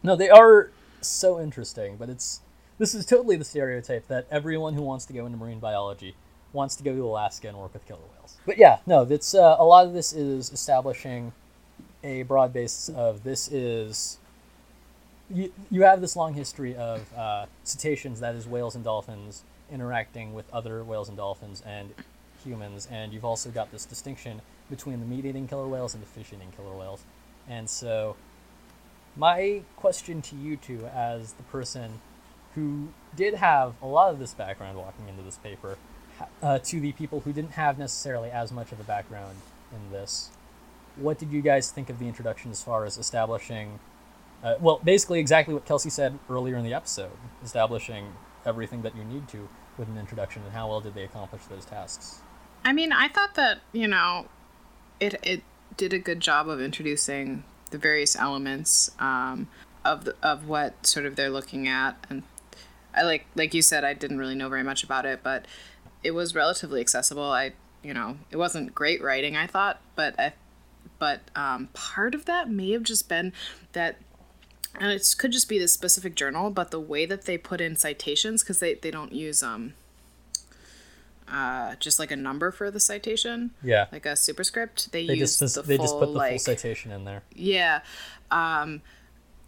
No, 0.00 0.14
they 0.14 0.30
are 0.30 0.70
so 1.00 1.40
interesting, 1.40 1.96
but 1.96 2.08
it's 2.08 2.40
this 2.78 2.94
is 2.94 3.04
totally 3.04 3.34
the 3.34 3.44
stereotype 3.44 4.06
that 4.06 4.28
everyone 4.30 4.74
who 4.74 4.82
wants 4.82 5.06
to 5.06 5.12
go 5.12 5.26
into 5.26 5.36
marine 5.36 5.58
biology 5.58 6.14
wants 6.52 6.76
to 6.76 6.84
go 6.84 6.94
to 6.94 7.04
Alaska 7.04 7.48
and 7.48 7.58
work 7.58 7.72
with 7.74 7.84
killer 7.88 7.98
whales. 8.14 8.36
But 8.46 8.58
yeah, 8.58 8.78
no, 8.86 9.04
that's 9.04 9.34
uh, 9.34 9.56
a 9.58 9.64
lot 9.64 9.86
of 9.86 9.92
this 9.92 10.12
is 10.12 10.52
establishing 10.52 11.32
a 12.04 12.22
broad 12.22 12.52
base 12.52 12.88
of 12.90 13.24
this 13.24 13.50
is 13.50 14.18
you, 15.28 15.52
you 15.68 15.82
have 15.82 16.00
this 16.00 16.14
long 16.14 16.34
history 16.34 16.76
of 16.76 17.12
uh, 17.12 17.46
cetaceans, 17.64 18.20
that 18.20 18.36
is 18.36 18.46
whales 18.46 18.76
and 18.76 18.84
dolphins, 18.84 19.42
interacting 19.68 20.32
with 20.32 20.48
other 20.52 20.84
whales 20.84 21.08
and 21.08 21.16
dolphins 21.16 21.60
and 21.66 21.92
humans, 22.44 22.88
and 22.90 23.12
you've 23.12 23.24
also 23.24 23.50
got 23.50 23.70
this 23.70 23.84
distinction 23.84 24.40
between 24.70 25.00
the 25.00 25.06
meat-eating 25.06 25.48
killer 25.48 25.66
whales 25.66 25.94
and 25.94 26.02
the 26.02 26.06
fish-eating 26.06 26.52
killer 26.56 26.76
whales. 26.76 27.02
And 27.48 27.68
so 27.68 28.16
my 29.16 29.62
question 29.76 30.22
to 30.22 30.36
you 30.36 30.56
two, 30.56 30.86
as 30.94 31.32
the 31.32 31.42
person 31.44 32.00
who 32.54 32.88
did 33.16 33.34
have 33.34 33.74
a 33.82 33.86
lot 33.86 34.10
of 34.10 34.18
this 34.18 34.34
background 34.34 34.78
walking 34.78 35.08
into 35.08 35.22
this 35.22 35.36
paper, 35.36 35.78
uh, 36.42 36.58
to 36.58 36.80
the 36.80 36.92
people 36.92 37.20
who 37.20 37.32
didn't 37.32 37.52
have 37.52 37.78
necessarily 37.78 38.30
as 38.30 38.52
much 38.52 38.72
of 38.72 38.80
a 38.80 38.84
background 38.84 39.36
in 39.72 39.92
this, 39.92 40.30
what 40.96 41.18
did 41.18 41.30
you 41.32 41.40
guys 41.40 41.70
think 41.70 41.88
of 41.90 41.98
the 41.98 42.06
introduction 42.06 42.50
as 42.50 42.62
far 42.62 42.84
as 42.84 42.98
establishing? 42.98 43.78
Uh, 44.42 44.54
well, 44.60 44.80
basically, 44.82 45.20
exactly 45.20 45.54
what 45.54 45.64
Kelsey 45.64 45.90
said 45.90 46.18
earlier 46.28 46.56
in 46.56 46.64
the 46.64 46.74
episode, 46.74 47.12
establishing 47.44 48.12
everything 48.44 48.82
that 48.82 48.96
you 48.96 49.04
need 49.04 49.28
to 49.28 49.48
with 49.76 49.88
an 49.88 49.98
introduction, 49.98 50.42
and 50.42 50.52
how 50.52 50.68
well 50.68 50.80
did 50.80 50.94
they 50.94 51.04
accomplish 51.04 51.42
those 51.44 51.64
tasks? 51.64 52.20
I 52.68 52.74
mean, 52.74 52.92
I 52.92 53.08
thought 53.08 53.34
that 53.36 53.60
you 53.72 53.88
know, 53.88 54.26
it 55.00 55.14
it 55.22 55.42
did 55.78 55.94
a 55.94 55.98
good 55.98 56.20
job 56.20 56.50
of 56.50 56.60
introducing 56.60 57.44
the 57.70 57.78
various 57.78 58.14
elements 58.14 58.90
um, 58.98 59.48
of 59.86 60.04
the, 60.04 60.14
of 60.22 60.46
what 60.46 60.86
sort 60.86 61.06
of 61.06 61.16
they're 61.16 61.30
looking 61.30 61.66
at, 61.66 61.96
and 62.10 62.24
I 62.94 63.04
like 63.04 63.24
like 63.34 63.54
you 63.54 63.62
said, 63.62 63.84
I 63.84 63.94
didn't 63.94 64.18
really 64.18 64.34
know 64.34 64.50
very 64.50 64.62
much 64.62 64.84
about 64.84 65.06
it, 65.06 65.20
but 65.22 65.46
it 66.04 66.10
was 66.10 66.34
relatively 66.34 66.82
accessible. 66.82 67.22
I 67.22 67.52
you 67.82 67.94
know, 67.94 68.18
it 68.30 68.36
wasn't 68.36 68.74
great 68.74 69.02
writing, 69.02 69.34
I 69.34 69.46
thought, 69.46 69.80
but 69.96 70.20
I 70.20 70.34
but 70.98 71.22
um, 71.34 71.70
part 71.72 72.14
of 72.14 72.26
that 72.26 72.50
may 72.50 72.72
have 72.72 72.82
just 72.82 73.08
been 73.08 73.32
that 73.72 73.96
and 74.78 74.92
it 74.92 75.14
could 75.16 75.32
just 75.32 75.48
be 75.48 75.58
the 75.58 75.68
specific 75.68 76.14
journal 76.14 76.50
but 76.50 76.70
the 76.70 76.80
way 76.80 77.06
that 77.06 77.24
they 77.24 77.38
put 77.38 77.62
in 77.62 77.76
citations 77.76 78.42
because 78.42 78.60
they, 78.60 78.74
they 78.74 78.90
don't 78.90 79.12
use 79.12 79.42
um 79.42 79.72
uh, 81.30 81.74
just 81.76 81.98
like 81.98 82.10
a 82.10 82.16
number 82.16 82.50
for 82.50 82.70
the 82.70 82.80
citation 82.80 83.50
Yeah. 83.62 83.86
like 83.92 84.06
a 84.06 84.16
superscript 84.16 84.92
they, 84.92 85.06
They 85.06 85.14
use 85.14 85.38
just 85.38 85.54
the 85.54 85.62
they 85.62 85.76
full, 85.76 85.84
just 85.86 85.98
put 85.98 86.06
the 86.06 86.12
like 86.12 86.32
full 86.32 86.38
citation 86.38 86.90
in 86.92 87.04
there. 87.04 87.22
yeah 87.34 87.80
um 88.30 88.82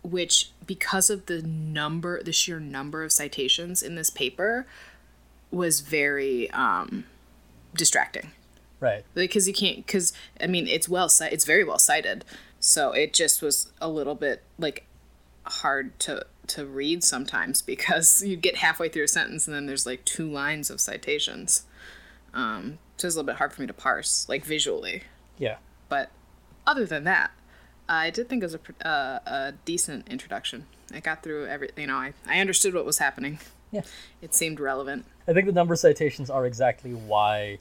which 0.02 0.50
because 0.66 1.10
of 1.10 1.26
the 1.26 1.42
number 1.42 2.22
the 2.22 2.32
sheer 2.32 2.58
number 2.60 3.02
of 3.04 3.12
citations 3.12 3.82
in 3.82 3.94
this 3.96 4.08
paper 4.10 4.66
was 5.50 5.80
very 5.80 6.50
um 6.52 7.04
distracting 7.74 8.30
Right. 8.80 9.04
because 9.14 9.46
you 9.46 9.52
can't 9.52 9.84
because 9.84 10.12
i 10.40 10.46
mean 10.46 10.66
it's 10.66 10.88
well 10.88 11.10
it's 11.20 11.44
very 11.44 11.64
well 11.64 11.78
cited 11.78 12.24
so 12.58 12.92
it 12.92 13.12
just 13.12 13.42
was 13.42 13.70
a 13.80 13.88
little 13.88 14.14
bit 14.14 14.42
like 14.58 14.86
hard 15.44 15.98
to 16.00 16.24
to 16.46 16.64
read 16.66 17.04
sometimes 17.04 17.60
because 17.62 18.22
you 18.26 18.36
get 18.36 18.56
halfway 18.56 18.88
through 18.88 19.04
a 19.04 19.08
sentence 19.08 19.46
and 19.46 19.54
then 19.54 19.66
there's 19.66 19.84
like 19.86 20.04
two 20.06 20.30
lines 20.30 20.70
of 20.70 20.80
citations 20.80 21.64
um 22.34 22.78
so 22.96 23.06
it's 23.06 23.14
a 23.14 23.18
little 23.18 23.26
bit 23.26 23.36
hard 23.36 23.52
for 23.52 23.60
me 23.62 23.66
to 23.66 23.72
parse 23.72 24.28
like 24.28 24.44
visually 24.44 25.02
Yeah. 25.38 25.56
but 25.88 26.10
other 26.66 26.86
than 26.86 27.04
that 27.04 27.30
i 27.88 28.10
did 28.10 28.28
think 28.28 28.42
it 28.42 28.46
was 28.46 28.54
a, 28.54 28.86
uh, 28.88 29.18
a 29.26 29.52
decent 29.64 30.08
introduction 30.08 30.66
i 30.92 31.00
got 31.00 31.22
through 31.22 31.46
every 31.46 31.70
you 31.76 31.86
know 31.86 31.96
I, 31.96 32.12
I 32.26 32.40
understood 32.40 32.74
what 32.74 32.84
was 32.84 32.98
happening 32.98 33.38
Yeah. 33.72 33.82
it 34.20 34.34
seemed 34.34 34.58
relevant 34.60 35.06
I 35.28 35.32
think 35.32 35.46
the 35.46 35.52
number 35.52 35.76
citations 35.76 36.28
are 36.28 36.44
exactly 36.44 36.92
why 36.92 37.58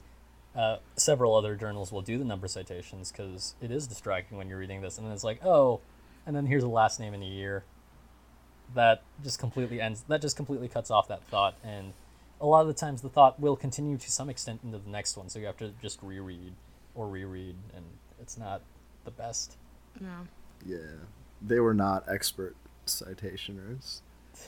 uh, 0.56 0.78
several 0.96 1.36
other 1.36 1.54
journals 1.54 1.92
will 1.92 2.02
do 2.02 2.18
the 2.18 2.24
number 2.24 2.48
citations 2.48 3.12
because 3.12 3.54
it 3.60 3.70
is 3.70 3.86
distracting 3.86 4.36
when 4.36 4.48
you're 4.48 4.58
reading 4.58 4.80
this, 4.80 4.98
and 4.98 5.06
then 5.06 5.14
it's 5.14 5.22
like, 5.22 5.44
oh, 5.44 5.78
and 6.26 6.34
then 6.34 6.46
here's 6.46 6.64
a 6.64 6.68
last 6.68 6.98
name 6.98 7.14
in 7.14 7.22
a 7.22 7.26
year. 7.26 7.62
That 8.74 9.02
just 9.22 9.38
completely 9.38 9.80
ends. 9.80 10.02
That 10.08 10.20
just 10.20 10.34
completely 10.36 10.66
cuts 10.66 10.90
off 10.90 11.06
that 11.06 11.22
thought, 11.28 11.54
and 11.62 11.92
a 12.40 12.46
lot 12.46 12.62
of 12.62 12.68
the 12.68 12.74
times 12.74 13.02
the 13.02 13.08
thought 13.08 13.38
will 13.40 13.56
continue 13.56 13.98
to 13.98 14.10
some 14.10 14.30
extent 14.30 14.60
into 14.64 14.78
the 14.78 14.90
next 14.90 15.16
one, 15.16 15.28
so 15.28 15.38
you 15.38 15.46
have 15.46 15.58
to 15.58 15.72
just 15.82 16.02
reread 16.02 16.52
or 16.94 17.08
reread, 17.08 17.56
and 17.74 17.84
it's 18.20 18.38
not 18.38 18.62
the 19.04 19.10
best. 19.10 19.56
yeah 20.00 20.24
Yeah, 20.64 20.78
they 21.42 21.60
were 21.60 21.74
not 21.74 22.04
expert 22.08 22.56
citationers. 22.86 24.00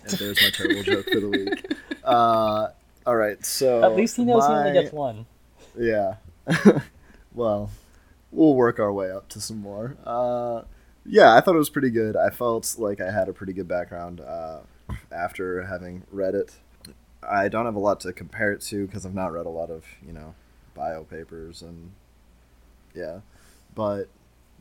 And 0.04 0.12
there's 0.12 0.40
my 0.42 0.50
terrible 0.50 0.82
joke 0.82 1.06
for 1.10 1.20
the 1.20 1.28
week. 1.28 1.72
Uh, 2.02 2.70
all 3.06 3.14
right, 3.14 3.46
so 3.46 3.84
At 3.84 3.94
least 3.94 4.16
he 4.16 4.24
knows 4.24 4.44
he 4.44 4.52
only 4.52 4.72
gets 4.72 4.92
one. 4.92 5.24
Yeah. 5.78 6.16
well, 7.32 7.70
we'll 8.32 8.56
work 8.56 8.80
our 8.80 8.92
way 8.92 9.08
up 9.08 9.28
to 9.28 9.40
some 9.40 9.58
more. 9.58 9.96
Uh, 10.04 10.62
yeah, 11.06 11.36
I 11.36 11.40
thought 11.40 11.54
it 11.54 11.58
was 11.58 11.70
pretty 11.70 11.90
good. 11.90 12.16
I 12.16 12.30
felt 12.30 12.74
like 12.76 13.00
I 13.00 13.12
had 13.12 13.28
a 13.28 13.32
pretty 13.32 13.52
good 13.52 13.68
background 13.68 14.20
uh, 14.20 14.62
after 15.12 15.62
having 15.62 16.02
read 16.10 16.34
it. 16.34 16.56
I 17.28 17.48
don't 17.48 17.66
have 17.66 17.74
a 17.74 17.80
lot 17.80 18.00
to 18.00 18.12
compare 18.12 18.52
it 18.52 18.60
to 18.62 18.86
because 18.86 19.06
I've 19.06 19.14
not 19.14 19.32
read 19.32 19.46
a 19.46 19.50
lot 19.50 19.70
of, 19.70 19.84
you 20.06 20.12
know, 20.12 20.34
bio 20.74 21.04
papers 21.04 21.62
and 21.62 21.92
yeah. 22.94 23.20
But 23.74 24.08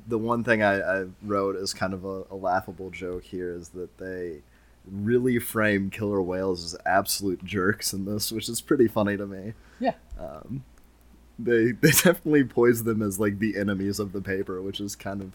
the 0.08 0.18
one 0.18 0.44
thing 0.44 0.64
I, 0.64 0.80
I 0.80 1.06
wrote 1.22 1.56
as 1.56 1.74
kind 1.74 1.94
of 1.94 2.06
a, 2.06 2.24
a 2.32 2.36
laughable 2.36 2.90
joke 2.90 3.24
here 3.24 3.54
is 3.54 3.70
that 3.70 3.98
they 3.98 4.42
really 4.90 5.38
frame 5.40 5.90
killer 5.90 6.22
whales 6.22 6.64
as 6.64 6.80
absolute 6.86 7.44
jerks 7.44 7.94
in 7.94 8.06
this, 8.06 8.32
which 8.32 8.50
is 8.50 8.62
pretty 8.62 8.88
funny 8.88 9.16
to 9.18 9.28
me 9.28 9.54
Yeah. 9.80 9.94
Um, 10.20 10.64
they 11.38 11.72
they 11.82 11.92
definitely 11.92 12.44
poise 12.44 12.84
them 12.84 13.02
as 13.02 13.20
like 13.20 13.40
the 13.40 13.58
enemies 13.58 14.00
of 14.00 14.12
the 14.12 14.22
paper, 14.22 14.62
which 14.62 14.80
is 14.80 14.96
kind 14.96 15.22
of 15.22 15.32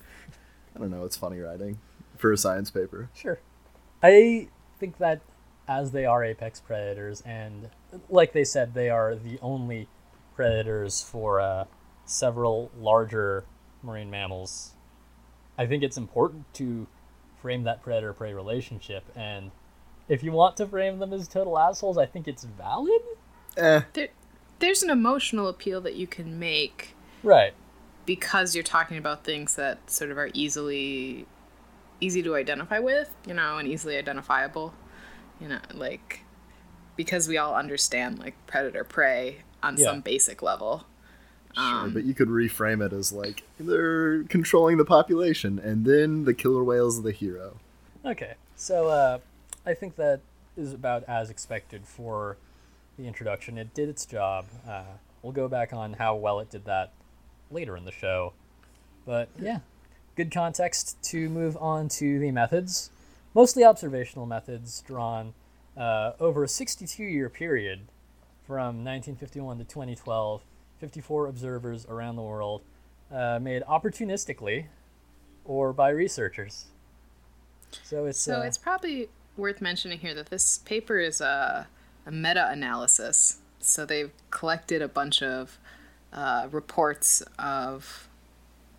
I 0.75 0.79
don't 0.79 0.91
know, 0.91 1.05
it's 1.05 1.17
funny 1.17 1.41
writing 1.41 1.79
for 2.17 2.33
a 2.33 2.37
science 2.37 2.71
paper. 2.71 3.09
Sure. 3.15 3.39
I 4.03 4.49
think 4.79 4.99
that 4.99 5.21
as 5.68 5.90
they 5.92 6.05
are 6.05 6.22
apex 6.24 6.61
predators, 6.61 7.22
and 7.22 7.70
like 8.09 8.33
they 8.33 8.44
said, 8.44 8.74
they 8.74 8.88
are 8.90 9.14
the 9.14 9.38
only 9.42 9.88
predators 10.35 11.02
for 11.02 11.40
uh, 11.40 11.64
several 12.05 12.70
larger 12.79 13.44
marine 13.83 14.11
mammals. 14.11 14.72
I 15.59 15.66
think 15.66 15.83
it's 15.83 15.96
important 15.96 16.52
to 16.55 16.87
frame 17.40 17.64
that 17.64 17.83
predator 17.83 18.12
prey 18.12 18.33
relationship, 18.35 19.05
and 19.16 19.50
if 20.09 20.22
you 20.22 20.33
want 20.33 20.57
to 20.59 20.66
frame 20.66 20.98
them 20.98 21.12
as 21.12 21.26
total 21.26 21.59
assholes, 21.59 21.98
I 21.98 22.07
think 22.07 22.29
it's 22.29 22.44
valid. 22.44 23.00
Eh, 23.57 23.81
there, 23.94 24.09
there's 24.61 24.83
an 24.83 24.90
emotional 24.90 25.48
appeal 25.48 25.81
that 25.81 25.94
you 25.94 26.07
can 26.07 26.38
make 26.38 26.94
Right. 27.22 27.55
because 28.05 28.55
you're 28.55 28.62
talking 28.62 28.98
about 28.98 29.24
things 29.24 29.57
that 29.57 29.90
sort 29.90 30.11
of 30.11 30.18
are 30.18 30.31
easily 30.33 31.26
easy 32.00 32.22
to 32.22 32.37
identify 32.37 32.79
with, 32.79 33.14
you 33.26 33.35
know, 33.35 33.57
and 33.59 33.66
easily 33.66 33.96
identifiable. 33.96 34.74
You 35.40 35.49
know, 35.49 35.61
like 35.75 36.20
because 36.96 37.29
we 37.29 37.37
all 37.37 37.55
understand 37.55 38.18
like 38.18 38.35
predator 38.46 38.85
prey 38.85 39.38
on 39.62 39.77
Yeah. 39.77 39.85
some 39.87 40.01
basic 40.01 40.42
level. 40.42 40.85
sure, 41.55 41.88
but 41.88 42.05
you 42.05 42.12
could 42.14 42.29
reframe 42.29 42.85
it 42.85 42.92
as 42.92 43.12
like 43.12 43.42
they're 43.59 44.22
controlling 44.25 44.77
the 44.77 44.85
population, 44.85 45.59
and 45.59 45.85
then 45.87 46.25
the 46.25 46.35
killer 46.35 46.62
whale's 46.62 46.99
are 46.99 47.03
the 47.03 47.12
hero. 47.12 47.57
Okay, 48.05 48.35
so 48.57 48.88
uh, 48.88 49.18
I 49.64 49.72
think 49.75 49.96
that 49.96 50.20
is 50.57 50.72
about 50.75 51.05
as 51.05 51.31
expected 51.31 51.87
for 51.87 52.37
the 52.99 53.07
introduction. 53.07 53.57
It 53.59 53.72
did 53.75 53.88
its 53.88 54.05
job. 54.07 54.46
Uh, 54.68 54.85
we'll 55.22 55.33
go 55.33 55.49
back 55.49 55.72
on 55.72 55.94
how 55.94 56.14
well 56.14 56.40
it 56.40 56.51
did 56.51 56.64
that 56.66 56.92
later 57.51 57.77
in 57.77 57.85
the 57.85 57.92
show. 57.92 58.33
But 59.07 59.29
yeah, 59.38 59.61
good 60.14 60.31
context 60.31 61.03
to 61.05 61.29
move 61.31 61.57
on 61.59 61.88
to 61.90 62.18
the 62.18 62.31
methods. 62.33 62.90
Mostly 63.37 63.64
observational 63.64 64.25
methods 64.25 64.81
drawn 64.87 65.35
uh, 65.77 66.12
over 66.18 66.44
a 66.44 66.49
62 66.49 67.05
year 67.05 67.29
period 67.29 67.81
from 68.46 68.83
1951 68.83 69.59
to 69.59 69.64
2012. 69.64 70.40
54 70.79 71.27
observers 71.27 71.85
around 71.85 72.16
the 72.16 72.22
world, 72.22 72.62
uh, 73.12 73.38
made 73.38 73.62
opportunistically 73.64 74.68
or 75.44 75.75
by 75.75 75.90
researchers. 75.90 76.68
So 77.83 78.07
it's 78.07 78.18
So 78.18 78.40
uh, 78.40 78.44
it's 78.44 78.57
probably 78.57 79.11
worth 79.37 79.61
mentioning 79.61 79.99
here 79.99 80.14
that 80.14 80.31
this 80.31 80.57
paper 80.57 80.99
is 80.99 81.20
a, 81.20 81.66
a 82.07 82.11
meta 82.11 82.49
analysis. 82.51 83.40
So 83.61 83.85
they've 83.85 84.12
collected 84.31 84.81
a 84.81 84.88
bunch 84.88 85.22
of 85.22 85.59
uh, 86.11 86.49
reports 86.51 87.22
of, 87.38 88.09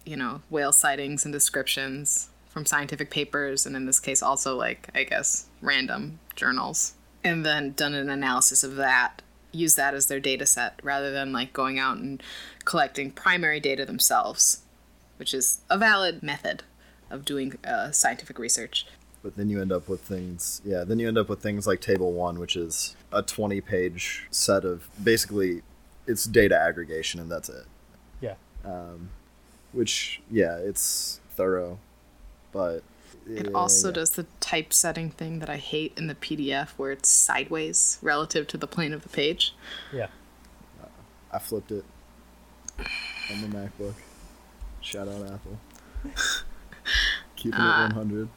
you 0.04 0.18
know, 0.18 0.42
whale 0.50 0.72
sightings 0.72 1.26
and 1.26 1.32
descriptions 1.32 2.30
from 2.58 2.66
scientific 2.66 3.12
papers, 3.12 3.68
and 3.68 3.76
in 3.76 3.86
this 3.86 4.00
case, 4.00 4.24
also 4.24 4.56
like, 4.56 4.90
I 4.96 5.04
guess, 5.04 5.46
random 5.62 6.18
journals, 6.36 6.96
and 7.24 7.46
then 7.46 7.74
done 7.74 7.94
an 7.94 8.10
analysis 8.10 8.64
of 8.64 8.78
that. 8.78 9.22
Use 9.52 9.76
that 9.76 9.94
as 9.94 10.08
their 10.08 10.20
data 10.20 10.48
set 10.48 10.80
rather 10.82 11.12
than 11.12 11.32
like 11.32 11.54
going 11.54 11.78
out 11.78 11.98
and 11.98 12.24
collecting 12.66 13.12
primary 13.12 13.60
data 13.60 13.86
themselves, 13.86 14.64
which 15.18 15.36
is 15.36 15.62
a 15.70 15.78
valid 15.78 16.24
method 16.24 16.64
of 17.12 17.26
doing 17.26 17.60
uh, 17.64 17.92
scientific 17.92 18.40
research. 18.40 18.88
But 19.22 19.38
then 19.38 19.50
you 19.50 19.62
end 19.62 19.72
up 19.72 19.88
with 19.88 20.02
things, 20.02 20.60
yeah. 20.66 20.84
Then 20.84 20.98
you 20.98 21.08
end 21.08 21.20
up 21.20 21.30
with 21.30 21.44
things 21.44 21.68
like 21.68 21.80
Table 21.80 22.12
One, 22.12 22.40
which 22.40 22.56
is 22.56 22.96
a 23.12 23.22
twenty-page 23.22 24.26
set 24.32 24.66
of 24.66 24.90
basically 25.04 25.62
it's 26.08 26.26
data 26.26 26.58
aggregation, 26.58 27.20
and 27.20 27.30
that's 27.30 27.50
it. 27.50 27.66
yeah. 28.20 28.34
Which, 29.74 30.22
yeah, 30.32 30.58
it's 30.58 31.20
thorough, 31.36 31.78
but 32.58 32.82
It 33.30 33.46
yeah, 33.46 33.52
also 33.54 33.90
yeah. 33.90 33.94
does 33.94 34.12
the 34.12 34.26
typesetting 34.40 35.12
thing 35.12 35.38
that 35.40 35.50
I 35.50 35.58
hate 35.58 35.94
in 35.96 36.08
the 36.08 36.16
PDF 36.16 36.70
where 36.78 36.92
it's 36.92 37.08
sideways 37.10 38.00
relative 38.02 38.48
to 38.48 38.58
the 38.58 38.66
plane 38.68 38.94
of 38.94 39.04
the 39.04 39.10
page. 39.10 39.54
Yeah. 39.94 40.08
I 41.32 41.40
flipped 41.40 41.72
it 41.72 41.84
on 43.32 43.42
the 43.42 43.48
MacBook. 43.48 43.94
Shout 44.82 45.08
out 45.08 45.22
Apple. 45.34 45.60
Keeping 47.36 47.60
Ah. 47.62 47.88
it 47.90 47.96
100. 47.96 48.30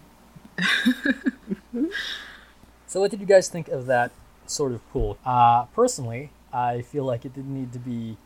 So 2.87 2.99
what 3.01 3.13
did 3.13 3.21
you 3.21 3.27
guys 3.27 3.49
think 3.49 3.69
of 3.69 3.87
that 3.87 4.11
sort 4.47 4.73
of 4.73 4.81
pool? 4.91 5.17
Uh, 5.25 5.67
personally, 5.67 6.31
I 6.53 6.83
feel 6.83 7.05
like 7.05 7.25
it 7.25 7.33
didn't 7.33 7.55
need 7.55 7.73
to 7.73 7.79
be 7.79 8.17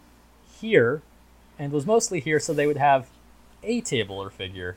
here, 0.58 1.02
and 1.58 1.70
was 1.70 1.84
mostly 1.84 2.18
here 2.18 2.40
so 2.40 2.54
they 2.54 2.66
would 2.66 2.78
have 2.78 3.08
a 3.62 3.82
table 3.82 4.16
or 4.16 4.30
figure. 4.30 4.76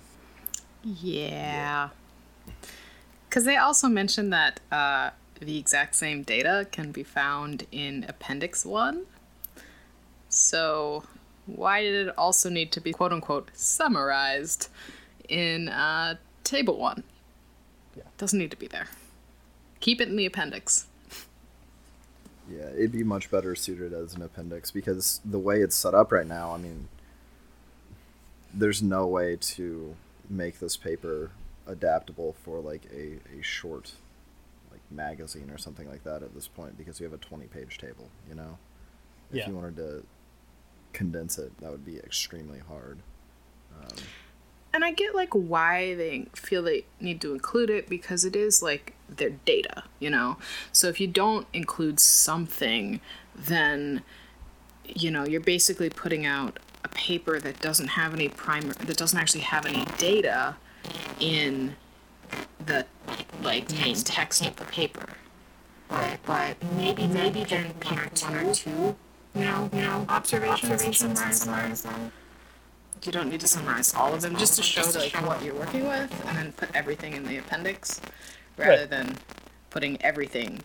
Yeah. 0.83 1.89
Because 3.29 3.45
they 3.45 3.57
also 3.57 3.87
mentioned 3.87 4.31
that 4.33 4.59
uh, 4.71 5.11
the 5.39 5.57
exact 5.57 5.95
same 5.95 6.23
data 6.23 6.67
can 6.71 6.91
be 6.91 7.03
found 7.03 7.65
in 7.71 8.05
Appendix 8.07 8.65
1. 8.65 9.05
So, 10.29 11.03
why 11.45 11.81
did 11.81 12.07
it 12.07 12.17
also 12.17 12.49
need 12.49 12.71
to 12.73 12.81
be 12.81 12.91
quote 12.91 13.13
unquote 13.13 13.49
summarized 13.53 14.69
in 15.29 15.69
uh, 15.69 16.15
Table 16.43 16.77
1? 16.77 17.03
Yeah. 17.95 18.03
Doesn't 18.17 18.39
need 18.39 18.51
to 18.51 18.57
be 18.57 18.67
there. 18.67 18.87
Keep 19.79 20.01
it 20.01 20.09
in 20.09 20.15
the 20.15 20.25
appendix. 20.25 20.87
Yeah, 22.49 22.69
it'd 22.69 22.91
be 22.91 23.03
much 23.03 23.29
better 23.29 23.55
suited 23.55 23.93
as 23.93 24.15
an 24.15 24.21
appendix 24.21 24.71
because 24.71 25.19
the 25.25 25.39
way 25.39 25.61
it's 25.61 25.75
set 25.75 25.93
up 25.93 26.11
right 26.11 26.25
now, 26.25 26.53
I 26.53 26.57
mean, 26.57 26.87
there's 28.53 28.81
no 28.81 29.05
way 29.05 29.37
to 29.39 29.95
make 30.29 30.59
this 30.59 30.77
paper 30.77 31.31
adaptable 31.65 32.33
for 32.43 32.59
like 32.59 32.85
a, 32.93 33.19
a 33.37 33.41
short 33.41 33.93
like 34.71 34.81
magazine 34.91 35.49
or 35.49 35.57
something 35.57 35.89
like 35.89 36.03
that 36.03 36.23
at 36.23 36.33
this 36.33 36.47
point 36.47 36.77
because 36.77 36.99
you 36.99 37.05
have 37.05 37.13
a 37.13 37.17
20 37.17 37.45
page 37.47 37.77
table, 37.77 38.09
you 38.27 38.35
know? 38.35 38.57
If 39.31 39.37
Yeah. 39.37 39.49
you 39.49 39.55
wanted 39.55 39.75
to 39.77 40.03
condense 40.93 41.37
it, 41.37 41.57
that 41.59 41.71
would 41.71 41.85
be 41.85 41.97
extremely 41.97 42.59
hard. 42.59 42.99
Um, 43.79 43.97
And 44.73 44.83
I 44.85 44.91
get 44.91 45.15
like 45.15 45.33
why 45.33 45.95
they 45.95 46.27
feel 46.35 46.63
they 46.63 46.85
need 46.99 47.19
to 47.21 47.33
include 47.33 47.69
it 47.69 47.87
because 47.89 48.23
it 48.25 48.35
is 48.35 48.61
like 48.61 48.93
their 49.09 49.31
data, 49.31 49.83
you 49.99 50.09
know. 50.09 50.37
So 50.71 50.87
if 50.87 50.99
you 50.99 51.07
don't 51.07 51.47
include 51.53 51.99
something, 51.99 52.99
then 53.35 54.03
you 54.85 55.11
know 55.11 55.25
you're 55.25 55.41
basically 55.41 55.89
putting 55.89 56.25
out 56.25 56.59
a 56.83 56.87
paper 56.89 57.39
that 57.39 57.59
doesn't 57.59 57.87
have 57.89 58.13
any 58.13 58.29
primer, 58.29 58.73
that 58.73 58.97
doesn't 58.97 59.17
actually 59.19 59.41
have 59.41 59.65
any 59.65 59.85
data 59.97 60.55
in 61.19 61.75
the 62.65 62.85
like 63.41 63.67
mm-hmm. 63.67 63.81
main 63.83 63.95
text 63.95 64.45
of 64.45 64.55
the 64.57 64.65
paper. 64.65 65.05
But, 65.89 66.19
but 66.25 66.57
maybe 66.75 67.07
maybe 67.07 67.43
then 67.45 67.73
part 67.75 68.21
one 68.23 68.35
or 68.35 68.53
two, 68.53 68.95
you 69.33 69.41
know, 69.41 69.69
you 69.71 69.81
know, 69.81 70.05
observations, 70.09 70.71
observations 70.71 71.21
and 71.21 71.33
summarize 71.35 71.81
them. 71.83 72.11
You 73.05 73.11
don't 73.11 73.29
need 73.29 73.39
to 73.41 73.47
summarize 73.47 73.93
all 73.93 74.13
of 74.13 74.21
them, 74.21 74.35
just 74.35 74.55
to 74.55 74.63
show 74.63 74.81
like 74.99 75.13
what 75.25 75.41
you're 75.43 75.53
working 75.55 75.87
with, 75.87 76.11
and 76.27 76.37
then 76.37 76.51
put 76.53 76.75
everything 76.75 77.13
in 77.13 77.23
the 77.25 77.37
appendix, 77.37 78.01
rather 78.57 78.71
Right. 78.81 78.89
than 78.89 79.17
putting 79.69 80.01
everything 80.01 80.61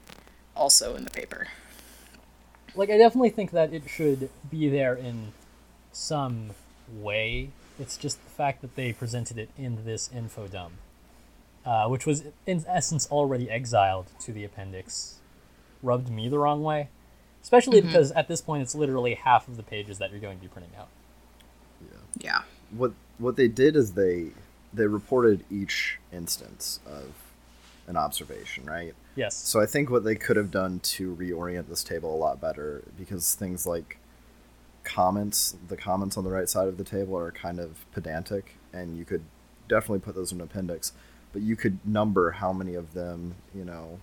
also 0.57 0.97
in 0.97 1.05
the 1.05 1.11
paper. 1.11 1.49
like 2.75 2.89
I 2.91 2.97
definitely 2.97 3.31
think 3.31 3.51
that 3.51 3.73
it 3.73 3.83
should 3.89 4.31
be 4.51 4.69
there 4.71 4.95
in 4.95 5.33
some 5.93 6.51
way. 6.93 7.51
It's 7.79 7.97
just 7.97 8.23
the 8.23 8.31
fact 8.31 8.61
that 8.63 8.77
they 8.77 8.93
presented 8.93 9.39
it 9.39 9.51
in 9.57 9.85
this 9.85 10.11
info 10.15 10.47
dump, 10.47 10.75
uh, 11.65 11.89
which 11.89 12.07
was 12.07 12.25
in 12.47 12.65
essence 12.69 13.09
already 13.11 13.51
exiled 13.51 14.07
to 14.21 14.33
the 14.33 14.45
appendix, 14.45 15.17
rubbed 15.83 16.11
me 16.11 16.29
the 16.29 16.39
wrong 16.39 16.63
way. 16.63 16.89
Especially 17.43 17.81
because 17.81 18.13
at 18.13 18.29
this 18.29 18.41
point 18.41 18.63
it's 18.63 18.75
literally 18.75 19.15
half 19.15 19.49
of 19.49 19.57
the 19.57 19.65
pages 19.65 19.99
that 19.99 20.13
you're 20.13 20.21
going 20.21 20.39
to 20.39 20.43
be 20.43 20.49
printing 20.49 20.71
out. 20.79 20.89
Yeah. 21.81 21.99
Yeah. 22.21 22.43
what 22.71 22.93
what 23.19 23.37
they 23.37 23.49
did 23.49 23.75
is 23.75 23.95
they 23.95 24.29
they 24.73 24.87
reported 24.87 25.45
each 25.51 25.99
instance 26.13 26.81
of 26.87 27.13
an 27.87 27.97
observation, 27.97 28.65
right? 28.65 28.95
Yes. 29.17 29.35
So 29.35 29.61
I 29.61 29.67
think 29.67 29.91
what 29.91 30.05
they 30.05 30.15
could 30.15 30.37
have 30.37 30.51
done 30.51 30.81
to 30.81 31.15
reorient 31.17 31.69
this 31.69 31.83
table 31.83 32.15
a 32.15 32.17
lot 32.17 32.41
better 32.41 32.83
because 32.97 33.35
things 33.35 33.67
like 33.67 33.99
comments, 34.85 35.57
the 35.69 35.77
comments 35.77 36.17
on 36.17 36.25
the 36.25 36.31
right 36.31 36.49
side 36.49 36.69
of 36.69 36.77
the 36.77 36.85
table 36.85 37.17
are 37.17 37.31
kind 37.31 37.61
of 37.61 37.85
pedantic 37.93 38.57
and 38.73 38.97
you 38.97 39.05
could 39.05 39.23
definitely 39.69 40.01
put 40.01 40.15
those 40.15 40.33
in 40.33 40.41
an 40.41 40.45
appendix, 40.45 40.93
but 41.33 41.43
you 41.43 41.57
could 41.57 41.79
number 41.87 42.33
how 42.33 42.53
many 42.53 42.75
of 42.75 42.95
them, 42.95 43.35
you 43.55 43.65
know, 43.65 44.01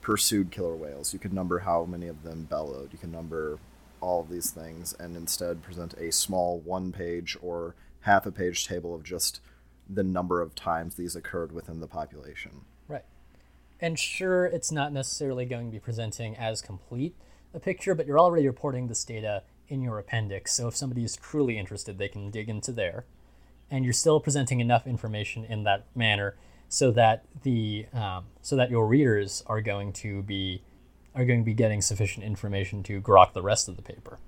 pursued 0.00 0.50
killer 0.50 0.76
whales. 0.76 1.12
You 1.12 1.18
could 1.18 1.32
number 1.32 1.60
how 1.60 1.84
many 1.84 2.08
of 2.08 2.22
them 2.22 2.46
bellowed. 2.48 2.92
You 2.92 2.98
can 2.98 3.12
number 3.12 3.58
all 4.00 4.20
of 4.20 4.30
these 4.30 4.50
things 4.50 4.94
and 4.98 5.16
instead 5.16 5.62
present 5.62 5.94
a 5.94 6.12
small 6.12 6.60
one 6.60 6.92
page 6.92 7.36
or 7.42 7.74
half 8.02 8.26
a 8.26 8.32
page 8.32 8.66
table 8.66 8.94
of 8.94 9.02
just 9.02 9.40
the 9.88 10.04
number 10.04 10.40
of 10.40 10.54
times 10.54 10.94
these 10.94 11.16
occurred 11.16 11.52
within 11.52 11.80
the 11.80 11.86
population. 11.86 12.62
Right. 12.86 13.04
And 13.80 13.98
sure, 13.98 14.46
it's 14.46 14.70
not 14.70 14.92
necessarily 14.92 15.44
going 15.44 15.66
to 15.66 15.72
be 15.72 15.80
presenting 15.80 16.36
as 16.36 16.62
complete 16.62 17.14
a 17.54 17.60
picture, 17.60 17.94
but 17.94 18.06
you're 18.06 18.18
already 18.18 18.46
reporting 18.46 18.88
this 18.88 19.04
data 19.04 19.42
in 19.68 19.82
your 19.82 19.98
appendix. 19.98 20.52
So 20.52 20.68
if 20.68 20.76
somebody 20.76 21.04
is 21.04 21.16
truly 21.16 21.58
interested, 21.58 21.98
they 21.98 22.08
can 22.08 22.30
dig 22.30 22.48
into 22.48 22.72
there. 22.72 23.04
And 23.70 23.84
you're 23.84 23.92
still 23.92 24.18
presenting 24.18 24.60
enough 24.60 24.86
information 24.86 25.44
in 25.44 25.64
that 25.64 25.84
manner 25.94 26.36
so 26.68 26.90
that 26.92 27.24
the 27.42 27.86
um, 27.92 28.24
so 28.40 28.56
that 28.56 28.70
your 28.70 28.86
readers 28.86 29.42
are 29.46 29.60
going 29.60 29.92
to 29.94 30.22
be 30.22 30.62
are 31.14 31.24
going 31.24 31.40
to 31.40 31.44
be 31.44 31.54
getting 31.54 31.82
sufficient 31.82 32.24
information 32.24 32.82
to 32.84 33.00
grok 33.00 33.32
the 33.32 33.42
rest 33.42 33.68
of 33.68 33.76
the 33.76 33.82
paper. 33.82 34.18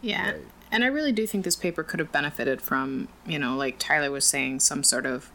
Yeah. 0.00 0.32
Right. 0.32 0.42
And 0.70 0.84
I 0.84 0.88
really 0.88 1.12
do 1.12 1.26
think 1.26 1.44
this 1.44 1.56
paper 1.56 1.82
could 1.82 2.00
have 2.00 2.12
benefited 2.12 2.60
from, 2.60 3.08
you 3.26 3.38
know, 3.38 3.56
like 3.56 3.78
Tyler 3.78 4.10
was 4.10 4.24
saying, 4.24 4.60
some 4.60 4.82
sort 4.82 5.06
of 5.06 5.30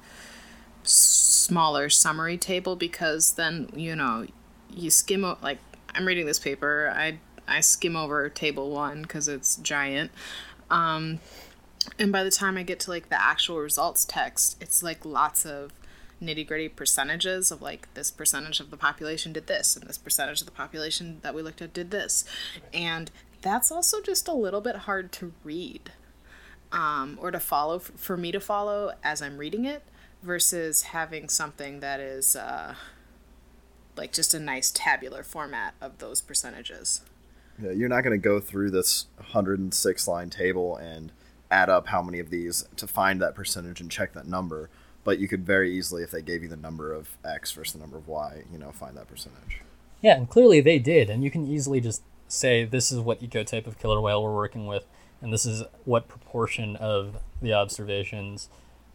smaller 0.84 1.90
summary 1.90 2.38
table 2.38 2.76
because 2.76 3.34
then, 3.34 3.70
you 3.76 3.96
know, 3.96 4.26
you 4.70 4.90
skim 4.90 5.24
like 5.42 5.60
I'm 5.94 6.06
reading 6.06 6.26
this 6.26 6.40
paper, 6.40 6.94
I 6.96 7.20
I 7.48 7.60
skim 7.60 7.96
over 7.96 8.28
table 8.30 8.72
1 8.72 9.06
cuz 9.06 9.28
it's 9.28 9.58
giant. 9.58 10.12
Um 10.70 11.20
and 11.98 12.12
by 12.12 12.24
the 12.24 12.32
time 12.32 12.58
I 12.58 12.64
get 12.64 12.80
to 12.82 12.92
like 12.92 13.10
the 13.10 13.22
actual 13.22 13.60
results 13.60 14.06
text, 14.06 14.58
it's 14.62 14.84
like 14.84 15.06
lots 15.06 15.46
of 15.46 15.74
nitty 16.22 16.48
gritty 16.48 16.70
percentages 16.70 17.52
of 17.52 17.62
like 17.62 17.92
this 17.96 18.12
percentage 18.12 18.60
of 18.60 18.70
the 18.70 18.78
population 18.78 19.34
did 19.34 19.48
this 19.48 19.76
and 19.76 19.88
this 19.88 19.98
percentage 19.98 20.40
of 20.42 20.46
the 20.46 20.52
population 20.52 21.20
that 21.24 21.34
we 21.34 21.42
looked 21.42 21.62
at 21.62 21.74
did 21.74 21.92
this. 21.92 22.24
And 22.74 23.10
that's 23.42 23.72
also 23.72 24.02
just 24.02 24.28
a 24.28 24.34
little 24.34 24.62
bit 24.62 24.76
hard 24.78 25.12
to 25.14 25.34
read 25.44 25.92
um, 26.72 27.18
or 27.22 27.32
to 27.32 27.40
follow 27.40 27.80
for 27.80 28.16
me 28.16 28.32
to 28.32 28.40
follow 28.40 28.94
as 29.04 29.22
I'm 29.22 29.38
reading 29.38 29.66
it 29.66 29.84
versus 30.22 30.84
having 30.84 31.28
something 31.28 31.80
that 31.80 32.00
is 32.00 32.36
uh, 32.36 32.76
like 33.98 34.14
just 34.14 34.34
a 34.34 34.40
nice 34.40 34.72
tabular 34.72 35.24
format 35.24 35.74
of 35.82 35.98
those 35.98 36.22
percentages. 36.22 37.02
You're 37.62 37.90
not 37.90 38.04
going 38.04 38.20
to 38.20 38.24
go 38.24 38.40
through 38.40 38.72
this 38.72 39.08
106 39.18 40.08
line 40.08 40.30
table 40.30 40.76
and 40.78 41.12
add 41.50 41.70
up 41.70 41.88
how 41.88 42.02
many 42.02 42.20
of 42.20 42.30
these 42.30 42.66
to 42.78 42.88
find 42.88 43.22
that 43.22 43.36
percentage 43.36 43.82
and 43.82 43.92
check 43.92 44.14
that 44.14 44.28
number. 44.28 44.70
But 45.04 45.20
you 45.20 45.28
could 45.28 45.46
very 45.46 45.76
easily, 45.76 46.04
if 46.04 46.12
they 46.12 46.22
gave 46.22 46.44
you 46.44 46.50
the 46.50 46.56
number 46.56 46.94
of 46.94 47.18
X 47.26 47.52
versus 47.52 47.74
the 47.74 47.80
number 47.80 47.98
of 47.98 48.08
Y, 48.08 48.44
you 48.52 48.58
know, 48.58 48.72
find 48.72 48.96
that 48.98 49.08
percentage. 49.08 49.62
Yeah, 50.02 50.16
and 50.16 50.30
clearly 50.30 50.62
they 50.62 50.80
did, 50.80 51.10
and 51.10 51.24
you 51.24 51.32
can 51.32 51.46
easily 51.46 51.80
just 51.80 52.04
say 52.28 52.64
this 52.64 52.92
is 52.92 53.00
what 53.00 53.22
ecotype 53.22 53.68
of 53.68 53.78
killer 53.80 54.00
whale 54.00 54.24
we're 54.24 54.34
working 54.34 54.68
with, 54.68 54.86
and 55.22 55.34
this 55.34 55.46
is 55.46 55.64
what 55.86 56.08
proportion 56.08 56.76
of 56.76 57.18
the 57.42 57.54
observations 57.54 58.50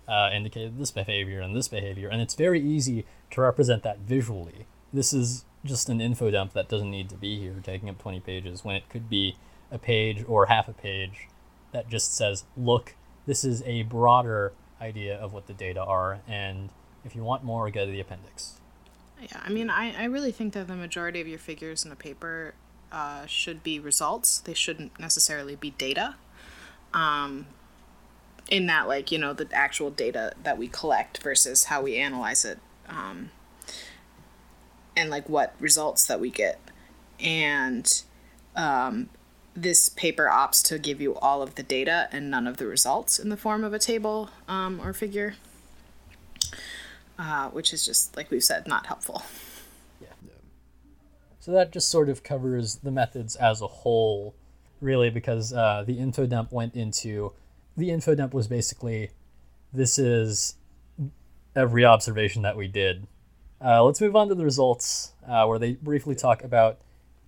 uh, 0.09 0.31
indicated 0.33 0.79
this 0.79 0.91
behavior 0.91 1.41
and 1.41 1.55
this 1.55 1.69
behavior, 1.69 2.09
and 2.09 2.23
it's 2.23 2.35
very 2.35 2.61
easy 2.61 3.05
to 3.31 3.41
represent 3.41 3.83
that 3.83 3.99
visually. 3.99 4.67
This 4.93 5.13
is 5.13 5.45
just 5.67 5.89
an 5.89 6.01
info 6.01 6.31
dump 6.31 6.53
that 6.55 6.69
doesn't 6.69 6.91
need 6.91 7.09
to 7.11 7.17
be 7.17 7.39
here, 7.39 7.55
taking 7.63 7.89
up 7.89 7.99
20 7.99 8.21
pages, 8.21 8.65
when 8.65 8.77
it 8.77 8.89
could 8.89 9.11
be 9.11 9.37
a 9.71 9.79
page 9.79 10.25
or 10.27 10.47
half 10.47 10.69
a 10.69 10.73
page 10.73 11.29
that 11.73 11.89
just 11.89 12.17
says, 12.17 12.45
look, 12.57 12.95
this 13.27 13.45
is 13.45 13.63
a 13.67 13.83
broader 13.83 14.53
idea 14.81 15.17
of 15.17 15.33
what 15.33 15.47
the 15.47 15.53
data 15.53 15.83
are, 15.83 16.21
and 16.29 16.71
if 17.05 17.15
you 17.15 17.23
want 17.23 17.45
more, 17.45 17.71
go 17.71 17.85
to 17.85 17.91
the 17.91 18.01
appendix. 18.01 18.61
Yeah, 19.21 19.41
I 19.43 19.49
mean, 19.49 19.71
I, 19.71 19.95
I 20.03 20.05
really 20.05 20.33
think 20.33 20.53
that 20.55 20.69
the 20.69 20.77
majority 20.77 21.21
of 21.21 21.29
your 21.29 21.39
figures 21.39 21.85
in 21.85 21.93
a 21.93 21.97
paper 21.97 22.55
uh, 22.93 23.27
should 23.27 23.63
be 23.63 23.79
results. 23.79 24.41
They 24.41 24.55
shouldn't 24.55 24.99
necessarily 25.01 25.57
be 25.57 25.71
data. 25.71 26.17
Um, 26.93 27.47
in 28.51 28.67
that, 28.67 28.87
like, 28.87 29.11
you 29.11 29.19
know, 29.19 29.33
the 29.33 29.49
actual 29.53 29.91
data 29.91 30.33
that 30.43 30.57
we 30.57 30.69
collect 30.69 31.19
versus 31.23 31.65
how 31.65 31.83
we 31.83 31.97
analyze 31.97 32.45
it. 32.45 32.59
Um, 32.89 33.31
and, 34.97 35.11
like, 35.11 35.29
what 35.29 35.55
results 35.61 36.07
that 36.07 36.21
we 36.21 36.31
get. 36.31 36.59
And 37.21 38.03
um, 38.55 39.09
this 39.55 39.89
paper 39.89 40.31
opts 40.33 40.65
to 40.69 40.79
give 40.79 41.01
you 41.01 41.15
all 41.17 41.43
of 41.43 41.55
the 41.55 41.63
data 41.63 42.09
and 42.13 42.31
none 42.31 42.47
of 42.47 42.57
the 42.57 42.67
results 42.67 43.19
in 43.19 43.29
the 43.29 43.37
form 43.37 43.65
of 43.65 43.73
a 43.73 43.79
table 43.79 44.31
um, 44.49 44.81
or 44.83 44.93
figure. 44.93 45.35
Uh, 47.19 47.49
which 47.49 47.73
is 47.73 47.87
just, 47.87 48.15
like 48.15 48.31
we've 48.31 48.45
said, 48.45 48.67
not 48.69 48.85
helpful. 48.87 49.23
Yeah. 50.03 50.09
So 51.41 51.51
that 51.53 51.73
just 51.73 51.89
sort 51.89 52.11
of 52.11 52.23
covers 52.23 52.77
the 52.77 52.91
methods 52.91 53.37
as 53.37 53.63
a 53.63 53.67
whole, 53.67 54.35
really, 54.83 55.09
because 55.09 55.51
uh, 55.51 55.83
the 55.87 55.99
info 55.99 56.27
dump 56.27 56.53
went 56.53 56.75
into 56.75 57.33
the 57.75 57.91
info 57.91 58.15
dump 58.15 58.35
was 58.35 58.49
basically 58.49 59.13
this 59.73 59.99
is 59.99 60.57
every 61.55 61.87
observation 61.87 62.43
that 62.43 62.55
we 62.55 62.69
did. 62.69 63.07
Uh, 63.67 63.83
let's 63.83 64.01
move 64.01 64.15
on 64.15 64.29
to 64.29 64.35
the 64.37 64.45
results, 64.45 65.11
uh, 65.27 65.45
where 65.45 65.59
they 65.59 65.73
briefly 65.73 66.15
talk 66.15 66.45
about 66.45 66.79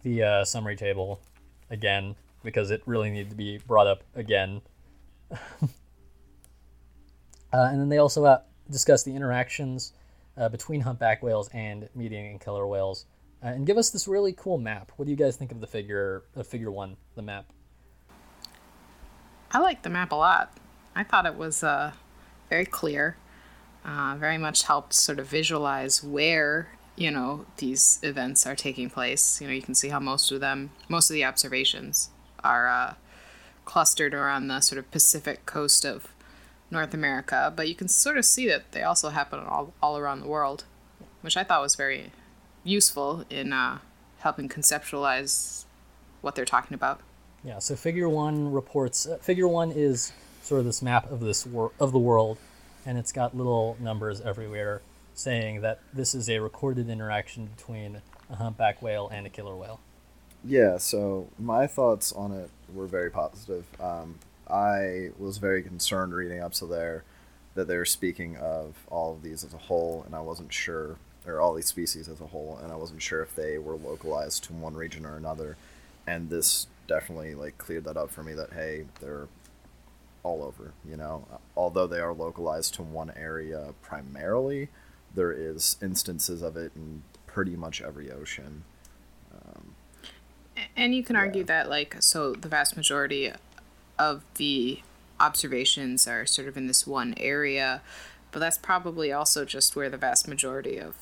the 0.05 0.23
uh, 0.23 0.45
summary 0.45 0.77
table 0.77 1.21
again, 1.69 2.15
because 2.45 2.71
it 2.71 2.81
really 2.87 3.11
needed 3.11 3.29
to 3.29 3.35
be 3.35 3.59
brought 3.67 3.89
up 3.89 4.05
again. 4.15 4.61
uh, 5.33 5.37
and 7.53 7.81
then 7.81 7.89
they 7.89 7.99
also 7.99 8.25
uh, 8.25 8.41
discuss 8.71 9.03
the 9.03 9.17
interactions 9.17 9.95
uh, 10.37 10.49
between 10.49 10.83
humpback 10.83 11.25
whales 11.25 11.49
and 11.53 11.89
median 11.97 12.27
and 12.27 12.41
killer 12.41 12.69
whales, 12.69 13.07
uh, 13.43 13.49
and 13.49 13.67
give 13.67 13.77
us 13.77 13.91
this 13.91 14.07
really 14.07 14.33
cool 14.33 14.59
map. 14.59 14.93
What 14.95 15.07
do 15.07 15.11
you 15.11 15.17
guys 15.17 15.35
think 15.35 15.51
of 15.51 15.61
the 15.61 15.67
figure, 15.67 16.23
of 16.37 16.47
Figure 16.47 16.71
One, 16.71 16.97
the 17.17 17.23
map? 17.23 17.47
I 19.51 19.59
like 19.59 19.83
the 19.83 19.91
map 19.91 20.13
a 20.13 20.15
lot. 20.15 20.57
I 20.95 21.03
thought 21.03 21.27
it 21.27 21.35
was 21.35 21.65
uh, 21.65 21.95
very 22.49 22.65
clear. 22.65 23.17
Uh, 23.85 24.17
very 24.19 24.39
much 24.39 24.65
helped 24.65 24.93
sort 24.93 25.19
of 25.19 25.27
visualize 25.27 26.03
where 26.05 26.69
you 26.97 27.11
know 27.11 27.47
these 27.59 27.99
events 28.03 28.47
are 28.47 28.57
taking 28.57 28.91
place. 28.91 29.41
You 29.41 29.47
know, 29.47 29.53
you 29.53 29.63
can 29.63 29.75
see 29.75 29.89
how 29.89 30.01
most 30.01 30.31
of 30.31 30.41
them, 30.41 30.71
most 30.89 31.11
of 31.11 31.15
the 31.15 31.25
observations, 31.25 32.11
are 32.43 32.69
uh, 32.69 32.95
clustered 33.65 34.15
around 34.15 34.49
the 34.49 34.61
sort 34.61 34.79
of 34.79 34.91
Pacific 34.91 35.47
coast 35.47 35.85
of 35.85 36.09
North 36.71 36.93
America. 36.93 37.53
But 37.55 37.69
you 37.69 37.75
can 37.75 37.89
sort 37.89 38.19
of 38.19 38.25
see 38.25 38.49
that 38.49 38.73
they 38.73 38.83
also 38.83 39.11
happen 39.11 39.41
all 39.41 39.73
all 39.83 39.97
around 39.97 40.21
the 40.21 40.29
world, 40.29 40.65
which 41.23 41.37
I 41.37 41.45
thought 41.45 41.63
was 41.63 41.77
very 41.77 42.13
useful 42.65 43.25
in 43.31 43.53
uh, 43.53 43.79
helping 44.19 44.49
conceptualize 44.49 45.65
what 46.21 46.35
they're 46.35 46.45
talking 46.45 46.75
about. 46.75 47.01
Yeah. 47.45 47.59
So 47.61 47.77
Figure 47.77 48.09
One 48.09 48.53
reports. 48.53 49.07
Uh, 49.07 49.17
figure 49.19 49.49
One 49.49 49.71
is 49.71 50.13
sort 50.43 50.61
of 50.61 50.67
this 50.67 50.83
map 50.83 51.11
of 51.11 51.21
this 51.21 51.47
wor- 51.47 51.73
of 51.79 51.93
the 51.93 51.99
world, 51.99 52.39
and 52.89 52.97
it's 52.97 53.13
got 53.13 53.37
little 53.37 53.77
numbers 53.79 54.23
everywhere 54.23 54.81
saying 55.13 55.61
that 55.61 55.79
this 55.93 56.15
is 56.15 56.31
a 56.31 56.39
recorded 56.39 56.89
interaction 56.89 57.45
between 57.45 58.01
a 58.31 58.37
humpback 58.37 58.81
whale 58.81 59.11
and 59.13 59.27
a 59.27 59.31
killer 59.31 59.55
whale. 59.55 59.79
Yeah, 60.43 60.79
so 60.79 61.29
my 61.39 61.67
thoughts 61.67 62.13
on 62.13 62.33
it 62.33 62.49
were 62.73 62.87
very 62.87 63.11
positive. 63.11 63.67
Um, 63.79 64.19
I 64.49 65.11
was 65.19 65.37
very 65.37 65.63
concerned 65.63 66.15
reading 66.15 66.41
up 66.41 66.55
to 66.55 66.67
there 66.67 67.05
that 67.55 67.69
they 67.69 67.77
were 67.77 67.85
speaking 67.85 68.39
of 68.39 68.75
all 68.89 69.13
of 69.13 69.23
these 69.23 69.45
as 69.45 69.53
a 69.53 69.59
whole, 69.59 70.03
and 70.07 70.15
I 70.15 70.21
wasn't 70.21 70.51
sure, 70.51 70.97
or 71.27 71.41
all 71.41 71.53
these 71.53 71.67
species 71.67 72.09
as 72.09 72.23
a 72.23 72.27
whole, 72.29 72.59
and 72.63 72.73
I 72.73 72.77
wasn't 72.77 73.03
sure 73.03 73.21
if 73.21 73.35
they 73.35 73.59
were 73.59 73.77
localized 73.77 74.45
to 74.45 74.55
one 74.55 74.75
region 74.75 75.05
or 75.05 75.17
another. 75.17 75.59
And 76.07 76.31
this 76.31 76.69
definitely 76.87 77.35
like 77.35 77.59
cleared 77.59 77.85
that 77.85 77.99
up 77.99 78.11
for 78.11 78.23
me 78.23 78.33
that 78.33 78.55
hey, 78.55 78.87
they're 79.03 79.29
all 80.29 80.43
over. 80.43 80.73
You 80.89 80.97
know, 80.97 81.27
although 81.57 81.87
they 81.87 82.01
are 82.01 82.13
localized 82.13 82.75
to 82.75 82.83
one 82.83 83.13
area 83.17 83.75
primarily, 83.83 84.69
there 85.15 85.33
is 85.33 85.77
instances 85.83 86.43
of 86.43 86.57
it 86.57 86.73
in 86.77 87.03
pretty 87.27 87.57
much 87.57 87.81
every 87.81 88.11
ocean. 88.11 88.65
Um, 89.33 89.75
And 90.77 90.95
you 90.95 91.03
can 91.03 91.17
argue 91.17 91.45
that, 91.45 91.69
like, 91.69 91.97
so 92.01 92.35
the 92.35 92.49
vast 92.49 92.77
majority 92.77 93.33
of 93.99 94.23
the 94.35 94.83
observations 95.21 96.07
are 96.07 96.27
sort 96.27 96.49
of 96.49 96.57
in 96.57 96.67
this 96.67 96.87
one 96.87 97.15
area, 97.17 97.81
but 98.31 98.41
that's 98.41 98.59
probably 98.59 99.13
also 99.13 99.45
just 99.45 99.75
where 99.75 99.89
the 99.89 99.97
vast 99.97 100.29
majority 100.29 100.79
of, 100.79 100.95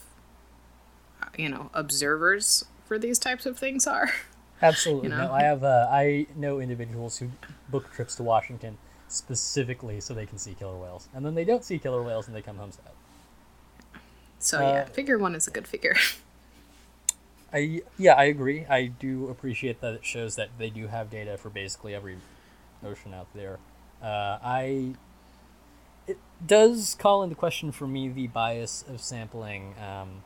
uh, 1.23 1.27
you 1.37 1.49
know, 1.49 1.71
observers 1.75 2.65
for 2.87 2.99
these 2.99 3.19
types 3.19 3.45
of 3.47 3.59
things 3.59 3.87
are. 3.87 4.11
Absolutely. 4.63 5.11
You 5.11 5.17
know? 5.17 5.27
No, 5.27 5.33
I 5.33 5.43
have. 5.43 5.63
Uh, 5.65 5.87
I 5.91 6.27
know 6.35 6.61
individuals 6.61 7.19
who 7.19 7.31
book 7.69 7.93
trips 7.93 8.15
to 8.17 8.23
Washington 8.23 8.79
specifically 9.09 10.01
so 10.01 10.15
they 10.15 10.27
can 10.27 10.39
see 10.39 10.55
killer 10.55 10.79
whales, 10.79 11.09
and 11.15 11.25
then 11.25 11.35
they 11.35 11.45
don't 11.45 11.65
see 11.65 11.79
killer 11.79 12.03
whales 12.03 12.27
and 12.27 12.37
they 12.37 12.43
come 12.43 12.59
home 12.59 12.73
sad. 12.73 12.93
So, 14.39 14.59
Uh, 14.59 14.63
yeah, 14.63 14.85
figure 14.87 15.19
one 15.19 15.35
is 15.35 15.47
a 15.47 15.51
good 15.51 15.67
figure. 15.69 15.97
I 17.53 17.83
yeah, 17.97 18.15
I 18.15 18.25
agree. 18.25 18.67
I 18.67 18.87
do 18.87 19.29
appreciate 19.29 19.81
that 19.81 19.95
it 19.95 20.05
shows 20.05 20.37
that 20.37 20.59
they 20.59 20.71
do 20.71 20.89
have 20.89 21.11
data 21.11 21.39
for 21.39 21.49
basically 21.51 21.95
every 21.95 22.19
ocean 22.85 23.15
out 23.15 23.29
there. 23.35 23.61
Uh, 24.03 24.39
I 24.43 24.97
it 26.07 26.19
does 26.45 26.95
call 26.99 27.23
into 27.23 27.35
question 27.37 27.73
for 27.73 27.87
me 27.87 28.09
the 28.09 28.27
bias 28.29 28.85
of 28.89 29.01
sampling 29.01 29.75
um, 29.79 30.23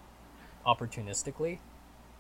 opportunistically, 0.67 1.59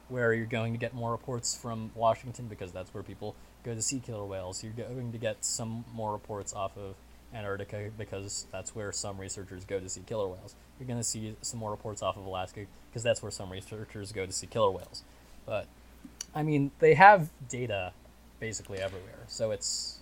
where 0.08 0.32
you're 0.34 0.46
going 0.46 0.72
to 0.72 0.78
get 0.78 0.94
more 0.94 1.12
reports 1.12 1.54
from 1.54 1.92
Washington 1.94 2.46
because 2.48 2.72
that's 2.72 2.92
where 2.94 3.02
people 3.02 3.36
go 3.64 3.74
to 3.74 3.82
see 3.82 4.00
killer 4.00 4.24
whales. 4.24 4.62
You're 4.62 4.72
going 4.72 5.12
to 5.12 5.18
get 5.18 5.44
some 5.44 5.84
more 5.92 6.12
reports 6.12 6.52
off 6.52 6.76
of 6.76 6.94
Antarctica 7.34 7.90
because 7.96 8.46
that's 8.50 8.74
where 8.74 8.92
some 8.92 9.18
researchers 9.18 9.64
go 9.64 9.78
to 9.78 9.88
see 9.88 10.00
killer 10.06 10.26
whales. 10.26 10.54
You're 10.78 10.86
going 10.86 10.98
to 10.98 11.04
see 11.04 11.36
some 11.42 11.60
more 11.60 11.70
reports 11.70 12.02
off 12.02 12.16
of 12.16 12.24
Alaska 12.24 12.66
because 12.90 13.02
that's 13.02 13.22
where 13.22 13.30
some 13.30 13.50
researchers 13.50 14.12
go 14.12 14.26
to 14.26 14.32
see 14.32 14.46
killer 14.46 14.70
whales. 14.70 15.02
But 15.46 15.66
I 16.34 16.42
mean, 16.42 16.70
they 16.78 16.94
have 16.94 17.30
data 17.48 17.92
basically 18.38 18.78
everywhere, 18.78 19.24
so 19.26 19.50
it's 19.50 20.00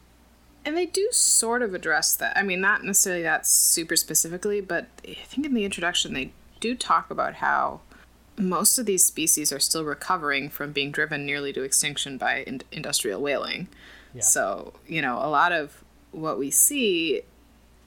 And 0.65 0.77
they 0.77 0.87
do 0.87 1.09
sort 1.11 1.63
of 1.63 1.75
address 1.75 2.15
that. 2.17 2.37
I 2.37 2.43
mean, 2.43 2.61
not 2.61 2.85
necessarily 2.85 3.23
that 3.23 3.47
super 3.47 3.97
specifically, 3.97 4.61
but 4.61 4.87
I 5.07 5.15
think 5.25 5.47
in 5.47 5.55
the 5.55 5.65
introduction 5.65 6.15
they 6.15 6.33
do 6.61 6.75
talk 6.75 7.11
about 7.11 7.35
how 7.35 7.81
most 8.39 8.79
of 8.79 8.87
these 8.87 9.05
species 9.05 9.53
are 9.53 9.59
still 9.59 9.85
recovering 9.85 10.49
from 10.49 10.73
being 10.73 10.91
driven 10.91 11.27
nearly 11.27 11.53
to 11.53 11.63
extinction 11.63 12.19
by 12.19 12.43
in- 12.43 12.63
industrial 12.73 13.21
whaling. 13.21 13.69
Yeah. 14.15 14.23
So, 14.23 14.75
you 14.87 15.03
know, 15.03 15.17
a 15.17 15.29
lot 15.29 15.53
of 15.53 15.85
what 16.13 16.39
we 16.39 16.51
see, 16.51 17.23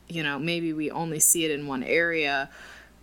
you 0.07 0.23
know, 0.23 0.37
maybe 0.37 0.73
we 0.73 0.91
only 0.91 1.19
see 1.19 1.45
it 1.45 1.51
in 1.51 1.67
one 1.67 1.83
area, 1.83 2.49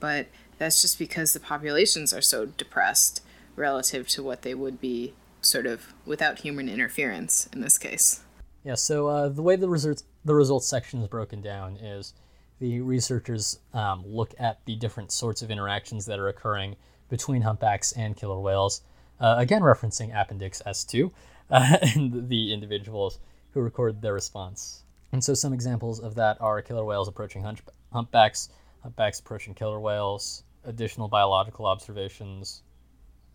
but 0.00 0.26
that's 0.58 0.82
just 0.82 0.98
because 0.98 1.32
the 1.32 1.40
populations 1.40 2.12
are 2.12 2.20
so 2.20 2.46
depressed 2.46 3.22
relative 3.56 4.06
to 4.08 4.22
what 4.22 4.42
they 4.42 4.54
would 4.54 4.80
be 4.80 5.14
sort 5.40 5.66
of 5.66 5.94
without 6.04 6.40
human 6.40 6.68
interference 6.68 7.48
in 7.52 7.60
this 7.60 7.78
case. 7.78 8.22
Yeah, 8.64 8.74
so 8.74 9.06
uh, 9.06 9.28
the 9.28 9.42
way 9.42 9.56
the 9.56 9.68
results 9.68 10.04
the 10.24 10.34
results 10.34 10.68
section 10.68 11.00
is 11.00 11.08
broken 11.08 11.40
down 11.40 11.76
is 11.76 12.12
the 12.58 12.80
researchers 12.80 13.60
um, 13.72 14.04
look 14.04 14.34
at 14.38 14.64
the 14.66 14.76
different 14.76 15.12
sorts 15.12 15.42
of 15.42 15.50
interactions 15.50 16.06
that 16.06 16.18
are 16.18 16.28
occurring 16.28 16.76
between 17.08 17.42
humpbacks 17.42 17.92
and 17.92 18.16
killer 18.16 18.38
whales. 18.38 18.82
Uh, 19.20 19.36
again, 19.38 19.62
referencing 19.62 20.10
Appendix 20.14 20.62
S2 20.66 21.10
uh, 21.50 21.76
and 21.82 22.28
the 22.28 22.52
individuals 22.52 23.18
who 23.52 23.60
recorded 23.60 24.02
their 24.02 24.14
response. 24.14 24.84
And 25.12 25.24
so, 25.24 25.34
some 25.34 25.52
examples 25.52 26.00
of 26.00 26.14
that 26.16 26.40
are 26.40 26.60
killer 26.60 26.84
whales 26.84 27.08
approaching 27.08 27.44
humpbacks, 27.92 28.50
humpbacks 28.82 29.20
approaching 29.20 29.54
killer 29.54 29.80
whales, 29.80 30.44
additional 30.64 31.08
biological 31.08 31.66
observations, 31.66 32.62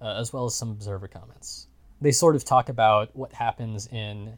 uh, 0.02 0.16
as 0.20 0.32
well 0.32 0.46
as 0.46 0.56
some 0.56 0.70
observer 0.70 1.08
comments. 1.08 1.68
They 2.00 2.12
sort 2.12 2.36
of 2.36 2.46
talk 2.46 2.70
about 2.70 3.16
what 3.16 3.34
happens 3.34 3.88
in 3.88 4.38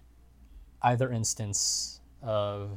either 0.82 1.12
instance 1.12 2.00
of 2.22 2.70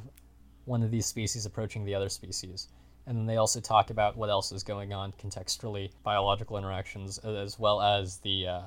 one 0.64 0.82
of 0.82 0.90
these 0.90 1.06
species 1.06 1.46
approaching 1.46 1.84
the 1.84 1.94
other 1.94 2.08
species. 2.08 2.68
And 3.08 3.16
then 3.16 3.24
they 3.24 3.38
also 3.38 3.58
talk 3.58 3.88
about 3.88 4.18
what 4.18 4.28
else 4.28 4.52
is 4.52 4.62
going 4.62 4.92
on 4.92 5.12
contextually, 5.12 5.90
biological 6.04 6.58
interactions, 6.58 7.16
as 7.18 7.58
well 7.58 7.80
as 7.80 8.18
the 8.18 8.46
uh, 8.46 8.62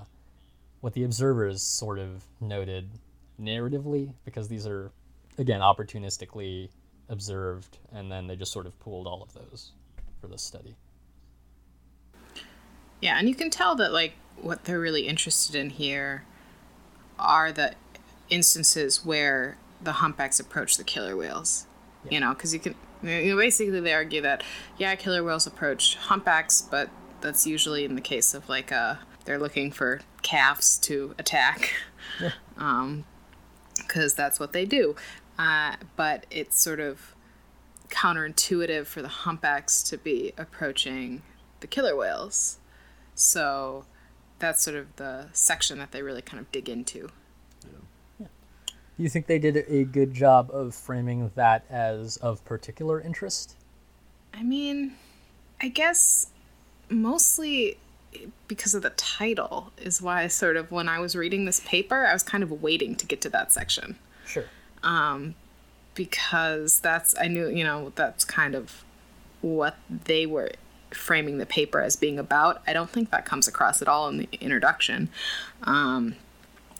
what 0.79 0.93
the 0.93 1.03
observers 1.03 1.61
sort 1.61 1.99
of 1.99 2.23
noted 2.39 2.89
narratively, 3.39 4.13
because 4.25 4.47
these 4.47 4.65
are 4.65 4.91
again 5.37 5.61
opportunistically 5.61 6.69
observed, 7.07 7.77
and 7.93 8.11
then 8.11 8.25
they 8.25 8.35
just 8.35 8.51
sort 8.51 8.65
of 8.65 8.77
pooled 8.79 9.05
all 9.05 9.21
of 9.21 9.31
those 9.33 9.73
for 10.19 10.27
this 10.27 10.41
study. 10.41 10.75
Yeah, 12.99 13.19
and 13.19 13.29
you 13.29 13.35
can 13.35 13.51
tell 13.51 13.75
that 13.75 13.93
like 13.93 14.13
what 14.37 14.63
they're 14.63 14.79
really 14.79 15.07
interested 15.07 15.55
in 15.55 15.69
here 15.69 16.25
are 17.19 17.51
the 17.51 17.75
instances 18.31 19.05
where 19.05 19.59
the 19.79 19.93
humpbacks 19.93 20.39
approach 20.39 20.77
the 20.77 20.83
killer 20.83 21.15
whales. 21.15 21.67
You 22.09 22.19
know, 22.19 22.33
because 22.33 22.51
you 22.51 22.59
can 22.59 22.73
you 23.03 23.31
know, 23.31 23.37
basically 23.37 23.79
they 23.79 23.93
argue 23.93 24.21
that 24.21 24.43
yeah, 24.77 24.95
killer 24.95 25.23
whales 25.23 25.47
approach 25.47 25.95
humpbacks, 25.95 26.61
but 26.61 26.89
that's 27.21 27.45
usually 27.45 27.85
in 27.85 27.95
the 27.95 28.01
case 28.01 28.33
of 28.33 28.49
like 28.49 28.71
uh 28.71 28.95
they're 29.25 29.39
looking 29.39 29.71
for 29.71 30.01
calves 30.21 30.77
to 30.79 31.15
attack. 31.17 31.73
um 32.57 33.05
because 33.75 34.13
that's 34.13 34.39
what 34.39 34.53
they 34.53 34.65
do. 34.65 34.95
Uh, 35.37 35.75
but 35.95 36.25
it's 36.29 36.61
sort 36.61 36.79
of 36.79 37.15
counterintuitive 37.89 38.85
for 38.85 39.01
the 39.01 39.07
humpbacks 39.07 39.83
to 39.83 39.97
be 39.97 40.33
approaching 40.37 41.23
the 41.59 41.67
killer 41.67 41.95
whales. 41.95 42.57
So 43.15 43.85
that's 44.39 44.63
sort 44.63 44.77
of 44.77 44.95
the 44.95 45.27
section 45.33 45.77
that 45.79 45.91
they 45.91 46.01
really 46.01 46.21
kind 46.21 46.39
of 46.39 46.51
dig 46.51 46.69
into. 46.69 47.09
Do 48.97 49.03
you 49.03 49.09
think 49.09 49.27
they 49.27 49.39
did 49.39 49.65
a 49.67 49.83
good 49.83 50.13
job 50.13 50.49
of 50.51 50.75
framing 50.75 51.31
that 51.35 51.65
as 51.69 52.17
of 52.17 52.43
particular 52.45 53.01
interest? 53.01 53.55
I 54.33 54.43
mean, 54.43 54.93
I 55.61 55.69
guess 55.69 56.27
mostly 56.89 57.77
because 58.47 58.73
of 58.73 58.81
the 58.81 58.89
title 58.91 59.71
is 59.77 60.01
why 60.01 60.23
I 60.23 60.27
sort 60.27 60.57
of 60.57 60.71
when 60.71 60.89
I 60.89 60.99
was 60.99 61.15
reading 61.15 61.45
this 61.45 61.61
paper, 61.61 62.05
I 62.05 62.13
was 62.13 62.23
kind 62.23 62.43
of 62.43 62.61
waiting 62.61 62.95
to 62.95 63.05
get 63.05 63.21
to 63.21 63.29
that 63.29 63.51
section 63.51 63.97
Sure. 64.25 64.45
because 65.95 66.79
that's 66.79 67.15
I 67.19 67.27
knew, 67.27 67.47
you 67.47 67.63
know, 67.63 67.93
that's 67.95 68.23
kind 68.25 68.55
of 68.55 68.83
what 69.41 69.77
they 69.89 70.25
were 70.25 70.51
framing 70.91 71.37
the 71.37 71.45
paper 71.45 71.79
as 71.79 71.95
being 71.95 72.19
about. 72.19 72.61
I 72.67 72.73
don't 72.73 72.89
think 72.89 73.11
that 73.11 73.25
comes 73.25 73.47
across 73.47 73.81
at 73.81 73.87
all 73.87 74.09
in 74.09 74.17
the 74.17 74.29
introduction. 74.39 75.09
Um 75.63 76.15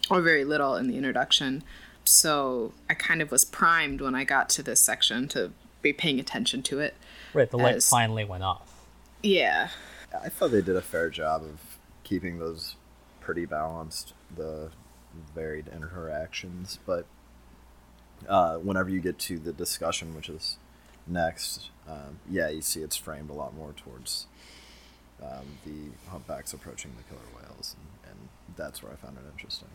or 0.09 0.21
very 0.21 0.43
little 0.43 0.75
in 0.75 0.87
the 0.87 0.97
introduction. 0.97 1.63
So 2.05 2.73
I 2.89 2.93
kind 2.93 3.21
of 3.21 3.31
was 3.31 3.45
primed 3.45 4.01
when 4.01 4.15
I 4.15 4.23
got 4.23 4.49
to 4.51 4.63
this 4.63 4.81
section 4.81 5.27
to 5.29 5.51
be 5.81 5.93
paying 5.93 6.19
attention 6.19 6.61
to 6.63 6.79
it. 6.79 6.95
Right, 7.33 7.49
the 7.49 7.57
light 7.57 7.75
As- 7.75 7.89
finally 7.89 8.25
went 8.25 8.43
off. 8.43 8.85
Yeah. 9.23 9.69
I 10.19 10.29
thought 10.29 10.51
they 10.51 10.61
did 10.61 10.75
a 10.75 10.81
fair 10.81 11.09
job 11.09 11.43
of 11.43 11.59
keeping 12.03 12.39
those 12.39 12.75
pretty 13.21 13.45
balanced, 13.45 14.13
the 14.35 14.71
varied 15.33 15.67
interactions. 15.67 16.79
But 16.85 17.05
uh, 18.27 18.57
whenever 18.57 18.89
you 18.89 18.99
get 18.99 19.19
to 19.19 19.39
the 19.39 19.53
discussion, 19.53 20.15
which 20.15 20.29
is 20.29 20.57
next, 21.07 21.69
um, 21.87 22.19
yeah, 22.29 22.49
you 22.49 22.61
see 22.61 22.81
it's 22.81 22.97
framed 22.97 23.29
a 23.29 23.33
lot 23.33 23.55
more 23.55 23.73
towards 23.73 24.27
um, 25.21 25.45
the 25.65 26.09
humpbacks 26.09 26.53
approaching 26.53 26.91
the 26.97 27.03
killer 27.03 27.27
whales, 27.35 27.75
and, 27.79 28.11
and 28.11 28.29
that's 28.57 28.81
where 28.81 28.91
I 28.91 28.95
found 28.95 29.17
it 29.17 29.23
interesting. 29.31 29.69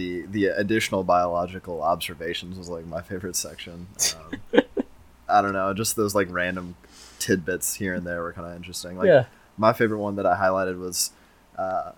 The 0.00 0.22
the 0.22 0.46
additional 0.46 1.04
biological 1.04 1.82
observations 1.82 2.56
was 2.56 2.68
like 2.70 2.86
my 2.86 3.02
favorite 3.02 3.36
section. 3.36 3.86
Um, 4.16 4.62
I 5.28 5.42
don't 5.42 5.52
know, 5.52 5.74
just 5.74 5.94
those 5.94 6.14
like 6.14 6.28
random 6.30 6.74
tidbits 7.18 7.74
here 7.74 7.92
and 7.94 8.06
there 8.06 8.22
were 8.22 8.32
kind 8.32 8.46
of 8.48 8.56
interesting. 8.56 8.96
Like 8.96 9.08
Yeah. 9.08 9.24
my 9.58 9.72
favorite 9.74 9.98
one 9.98 10.16
that 10.16 10.24
I 10.24 10.36
highlighted 10.36 10.78
was 10.78 11.10
uh, 11.58 11.92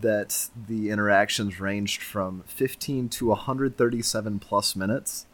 that 0.00 0.48
the 0.68 0.90
interactions 0.90 1.60
ranged 1.60 2.02
from 2.02 2.42
15 2.48 3.08
to 3.10 3.26
137 3.28 4.40
plus 4.40 4.74
minutes, 4.74 5.26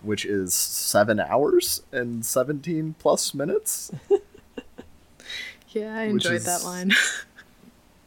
which 0.00 0.24
is 0.24 0.54
seven 0.54 1.20
hours 1.20 1.82
and 1.92 2.24
17 2.24 2.94
plus 2.98 3.34
minutes. 3.34 3.90
Yeah, 5.68 5.92
I 5.96 6.02
enjoyed 6.04 6.42
that 6.42 6.62
line. 6.64 6.92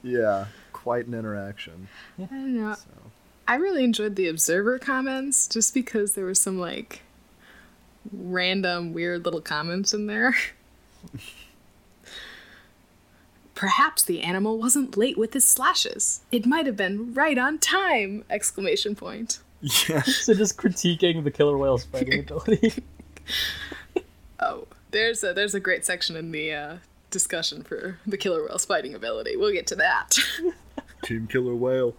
Yeah, 0.03 0.45
quite 0.71 1.05
an 1.07 1.13
interaction. 1.13 1.89
I 2.17 2.23
don't 2.27 2.55
know. 2.55 2.73
So 2.75 2.85
I 3.47 3.55
really 3.55 3.83
enjoyed 3.83 4.15
the 4.15 4.27
observer 4.27 4.77
comments 4.79 5.47
just 5.47 5.73
because 5.73 6.13
there 6.13 6.25
were 6.25 6.35
some 6.35 6.59
like 6.59 7.01
random 8.11 8.93
weird 8.93 9.25
little 9.25 9.41
comments 9.41 9.93
in 9.93 10.07
there. 10.07 10.35
Perhaps 13.55 14.03
the 14.03 14.21
animal 14.21 14.59
wasn't 14.59 14.97
late 14.97 15.17
with 15.17 15.33
his 15.33 15.47
slashes. 15.47 16.21
It 16.31 16.45
might 16.45 16.67
have 16.67 16.77
been 16.77 17.13
right 17.13 17.37
on 17.37 17.57
time! 17.57 18.23
Exclamation 18.29 18.95
point. 18.95 19.39
yeah, 19.61 20.03
So 20.03 20.35
just 20.35 20.57
critiquing 20.57 21.23
the 21.23 21.31
killer 21.31 21.57
whale's 21.57 21.85
fighting 21.85 22.19
ability. 22.19 22.73
Oh, 24.39 24.67
there's 24.91 25.23
a 25.23 25.33
there's 25.33 25.55
a 25.55 25.59
great 25.59 25.83
section 25.83 26.15
in 26.15 26.31
the 26.31 26.53
uh, 26.53 26.77
discussion 27.09 27.63
for 27.63 27.99
the 28.05 28.15
killer 28.17 28.45
whale's 28.45 28.65
fighting 28.65 28.93
ability. 28.93 29.35
We'll 29.35 29.51
get 29.51 29.65
to 29.67 29.75
that. 29.77 30.15
Team 31.03 31.25
Killer 31.27 31.55
Whale. 31.55 31.95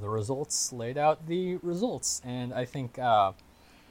The 0.00 0.08
results 0.08 0.72
laid 0.72 0.96
out 0.96 1.26
the 1.26 1.56
results, 1.56 2.22
and 2.24 2.52
I 2.52 2.64
think 2.64 2.98
uh, 2.98 3.32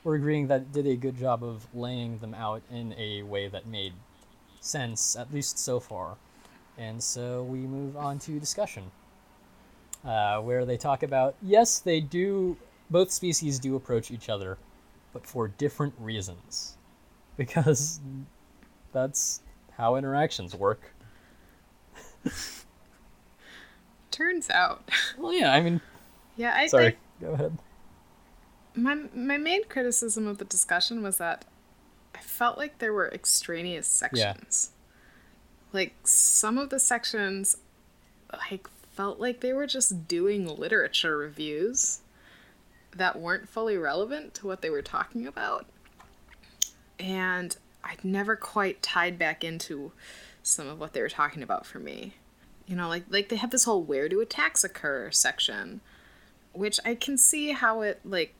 we're 0.04 0.16
agreeing 0.16 0.48
that 0.48 0.62
it 0.62 0.72
did 0.72 0.88
a 0.88 0.96
good 0.96 1.18
job 1.18 1.44
of 1.44 1.68
laying 1.74 2.18
them 2.20 2.34
out 2.34 2.62
in 2.72 2.94
a 2.98 3.22
way 3.24 3.48
that 3.48 3.68
made 3.68 3.94
sense, 4.60 5.16
at 5.16 5.34
least 5.34 5.60
so 5.60 5.80
far. 5.80 6.18
And 6.78 7.02
so 7.02 7.44
we 7.44 7.60
move 7.60 7.96
on 7.98 8.18
to 8.20 8.40
discussion, 8.40 8.84
uh, 10.04 10.40
where 10.40 10.66
they 10.66 10.78
talk 10.78 11.04
about 11.04 11.36
yes, 11.42 11.80
they 11.80 12.00
do, 12.00 12.58
both 12.90 13.12
species 13.12 13.60
do 13.60 13.76
approach 13.76 14.10
each 14.10 14.30
other, 14.30 14.58
but 15.14 15.26
for 15.26 15.48
different 15.48 15.94
reasons. 16.00 16.78
Because 17.38 18.00
that's 18.92 19.42
how 19.72 19.96
interactions 19.96 20.56
work. 20.56 20.94
Turns 24.12 24.50
out. 24.50 24.90
Well, 25.18 25.34
yeah, 25.34 25.54
I 25.54 25.62
mean, 25.62 25.82
Yeah, 26.42 26.56
I 26.56 26.66
sorry, 26.66 26.98
go 27.22 27.34
ahead. 27.34 27.56
My 28.74 28.96
my 29.14 29.38
main 29.38 29.64
criticism 29.66 30.26
of 30.26 30.40
the 30.40 30.46
discussion 30.46 31.04
was 31.04 31.20
that 31.20 31.46
I 32.16 32.20
felt 32.20 32.58
like 32.58 32.80
there 32.80 32.94
were 32.94 33.14
extraneous 33.14 33.86
sections. 33.86 34.72
Like 35.72 35.94
some 36.04 36.58
of 36.58 36.72
the 36.72 36.80
sections 36.80 37.58
like 38.50 38.68
felt 38.96 39.20
like 39.20 39.42
they 39.42 39.54
were 39.54 39.68
just 39.68 40.08
doing 40.08 40.48
literature 40.48 41.16
reviews 41.16 42.02
that 42.96 43.20
weren't 43.20 43.48
fully 43.48 43.78
relevant 43.78 44.34
to 44.36 44.48
what 44.48 44.64
they 44.64 44.72
were 44.72 44.82
talking 44.82 45.28
about. 45.28 45.68
And 47.00 47.56
I'd 47.84 48.04
never 48.04 48.36
quite 48.36 48.82
tied 48.82 49.20
back 49.20 49.44
into 49.44 49.92
some 50.42 50.68
of 50.68 50.80
what 50.80 50.94
they 50.94 51.02
were 51.02 51.10
talking 51.10 51.44
about 51.44 51.68
for 51.68 51.78
me. 51.78 52.16
You 52.66 52.76
know, 52.76 52.90
like 52.90 53.04
like 53.12 53.30
they 53.30 53.36
have 53.36 53.52
this 53.52 53.66
whole 53.66 53.84
where 53.84 54.10
do 54.10 54.22
attacks 54.22 54.64
occur 54.64 55.12
section, 55.12 55.82
which 56.54 56.80
I 56.86 56.96
can 56.96 57.18
see 57.18 57.52
how 57.52 57.82
it 57.82 58.00
like 58.04 58.34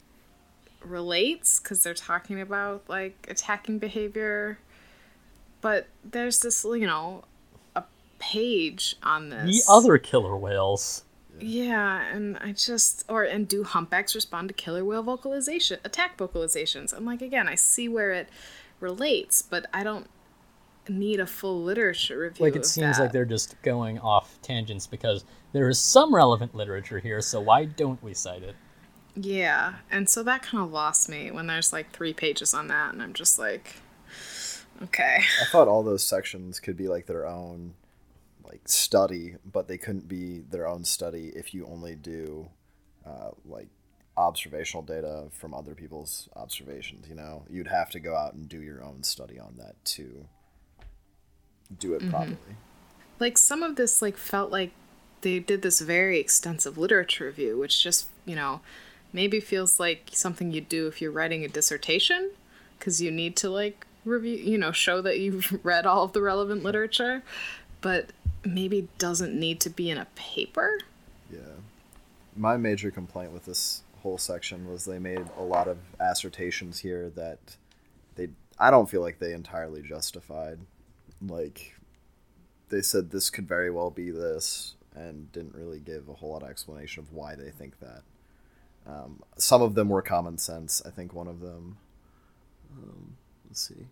relates 0.84 1.60
because 1.60 1.84
they're 1.84 1.94
talking 1.94 2.42
about 2.42 2.84
like 2.88 3.28
attacking 3.30 3.78
behavior 3.78 4.58
but 5.62 5.88
there's 6.04 6.40
this 6.40 6.64
you 6.64 6.88
know 6.88 7.24
a 7.76 7.84
page 8.20 8.96
on 9.04 9.30
this 9.30 9.66
The 9.66 9.72
other 9.72 9.98
killer 10.00 10.36
whales. 10.36 11.04
yeah 11.40 12.02
and 12.12 12.36
i 12.40 12.52
just 12.52 13.06
or 13.08 13.24
and 13.24 13.48
do 13.48 13.64
humpbacks 13.64 14.16
respond 14.16 14.48
to 14.48 14.54
killer 14.56 14.84
whale 14.84 15.04
vocalization 15.04 15.80
attack 15.84 16.18
vocalizations 16.18 16.92
and 16.94 17.06
like 17.06 17.22
again 17.22 17.48
i 17.48 17.54
see 17.56 17.88
where 17.88 18.12
it 18.12 18.28
relates 18.80 19.44
but 19.44 19.68
i 19.74 19.84
don't 19.84 20.08
need 20.90 21.20
a 21.20 21.28
full 21.28 21.62
literature 21.62 22.18
review 22.18 22.44
like 22.44 22.56
it 22.56 22.66
seems 22.66 22.98
that. 22.98 23.04
like 23.04 23.12
they're 23.12 23.24
just 23.24 23.62
going 23.62 24.00
off 24.00 24.40
tangents 24.42 24.88
because 24.88 25.24
there 25.54 25.70
is 25.70 25.80
some 25.80 26.14
relevant 26.14 26.56
literature 26.56 27.00
here 27.00 27.22
so 27.22 27.40
why 27.40 27.66
don't 27.66 28.02
we 28.04 28.14
cite 28.14 28.44
it 28.44 28.56
yeah 29.16 29.76
and 29.90 30.10
so 30.10 30.24
that 30.24 30.42
kind 30.42 30.64
of 30.64 30.72
lost 30.72 31.10
me 31.10 31.32
when 31.32 31.48
there's 31.48 31.74
like 31.74 31.92
three 31.92 32.14
pages 32.14 32.54
on 32.54 32.68
that 32.68 32.94
and 32.94 33.02
i'm 33.02 33.14
just 33.14 33.38
like 33.38 33.76
okay 34.82 35.20
I 35.42 35.46
thought 35.52 35.68
all 35.68 35.84
those 35.84 36.04
sections 36.04 36.60
could 36.60 36.78
be 36.78 36.88
like 36.88 37.06
their 37.06 37.28
own 37.28 37.74
like 38.52 38.68
study, 38.68 39.36
but 39.50 39.68
they 39.68 39.78
couldn't 39.78 40.08
be 40.08 40.40
their 40.40 40.68
own 40.68 40.84
study 40.84 41.32
if 41.36 41.54
you 41.54 41.66
only 41.68 41.96
do 41.96 42.50
uh, 43.06 43.30
like 43.46 43.68
observational 44.18 44.84
data 44.84 45.28
from 45.32 45.54
other 45.54 45.74
people's 45.74 46.28
observations. 46.36 47.08
You 47.08 47.16
know, 47.16 47.44
you'd 47.50 47.68
have 47.68 47.90
to 47.92 48.00
go 48.00 48.16
out 48.16 48.34
and 48.34 48.50
do 48.50 48.62
your 48.62 48.84
own 48.84 49.04
study 49.04 49.40
on 49.40 49.56
that 49.58 49.76
to 49.86 50.26
do 51.80 51.94
it 51.94 52.10
properly. 52.10 52.38
like 53.20 53.38
some 53.38 53.64
of 53.64 53.78
this 53.78 54.02
like 54.02 54.18
felt 54.18 54.52
like 54.52 54.72
they 55.22 55.40
did 55.40 55.62
this 55.62 55.80
very 55.80 56.20
extensive 56.20 56.78
literature 56.78 57.26
review 57.26 57.58
which 57.58 57.84
just 57.84 58.08
you 58.26 58.36
know 58.36 58.62
maybe 59.14 59.40
feels 59.40 59.80
like 59.80 60.10
something 60.12 60.52
you'd 60.52 60.70
do 60.70 60.88
if 60.88 61.02
you're 61.02 61.12
writing 61.12 61.44
a 61.44 61.48
dissertation 61.48 62.32
because 62.78 63.02
you 63.02 63.12
need 63.12 63.36
to 63.36 63.50
like 63.50 63.86
review 64.06 64.36
you 64.36 64.58
know 64.58 64.72
show 64.72 65.02
that 65.02 65.20
you've 65.20 65.60
read 65.66 65.86
all 65.86 66.04
of 66.04 66.14
the 66.14 66.22
relevant 66.22 66.64
literature 66.64 67.22
but 67.82 68.12
maybe 68.46 68.88
doesn't 68.98 69.38
need 69.38 69.60
to 69.60 69.70
be 69.70 69.90
in 69.90 69.98
a 69.98 70.06
paper 70.16 70.80
Yeah. 71.32 71.40
My 72.36 72.58
major 72.58 72.92
complaint 72.92 73.32
with 73.34 73.46
this 73.46 73.84
whole 74.02 74.18
section 74.18 74.70
was 74.70 74.86
they 74.86 75.00
made 75.00 75.26
a 75.38 75.44
lot 75.44 75.68
of 75.68 75.78
assertions 76.00 76.80
here 76.80 77.12
that 77.16 77.40
they 78.16 78.30
I 78.58 78.72
don't 78.72 78.90
feel 78.90 79.02
like 79.02 79.20
they 79.20 79.34
entirely 79.34 79.82
justified. 79.82 80.60
Like 81.22 81.76
they 82.70 82.82
said 82.82 83.12
this 83.12 83.30
could 83.30 83.48
very 83.48 83.70
well 83.70 83.90
be 83.90 84.12
this 84.12 84.76
and 84.96 85.32
didn't 85.32 85.56
really 85.56 85.80
give 85.80 86.10
a 86.10 86.14
whole 86.14 86.32
lot 86.32 86.44
of 86.44 86.50
explanation 86.50 87.02
of 87.02 87.14
why 87.14 87.36
they 87.36 87.50
think 87.50 87.80
that. 87.80 88.02
Um, 88.86 89.22
some 89.38 89.62
of 89.62 89.76
them 89.76 89.90
were 89.90 90.02
common 90.02 90.38
sense. 90.38 90.82
I 90.86 90.90
think 90.90 91.14
one 91.14 91.28
of 91.28 91.40
them 91.40 91.78
um, 92.72 93.18
let's 93.48 93.68
see 93.68 93.88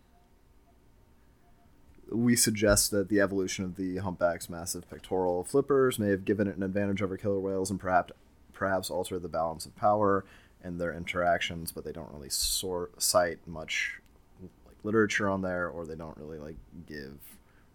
we 2.12 2.36
suggest 2.36 2.92
that 2.92 3.10
the 3.10 3.20
evolution 3.20 3.66
of 3.66 3.76
the 3.76 3.98
humpback's 3.98 4.50
massive 4.50 4.90
pectoral 4.90 5.44
flippers 5.44 6.00
may 6.00 6.10
have 6.10 6.26
given 6.26 6.48
it 6.48 6.58
an 6.58 6.64
advantage 6.64 7.02
over 7.02 7.18
killer 7.18 7.40
whales 7.40 7.70
and 7.70 7.80
perhaps 7.80 8.14
perhaps 8.54 8.90
alter 8.90 9.20
the 9.20 9.30
balance 9.30 9.66
of 9.66 9.76
power 9.76 10.26
and 10.62 10.80
their 10.80 10.94
interactions, 10.94 11.72
but 11.72 11.86
they 11.86 11.94
don't 11.94 12.12
really 12.12 12.30
sort 12.30 13.02
cite 13.02 13.40
much 13.48 14.02
like 14.42 14.76
literature 14.84 15.30
on 15.30 15.42
there, 15.42 15.70
or 15.70 15.86
they 15.86 15.96
don't 15.96 16.18
really 16.18 16.40
like 16.40 16.58
give 16.86 17.18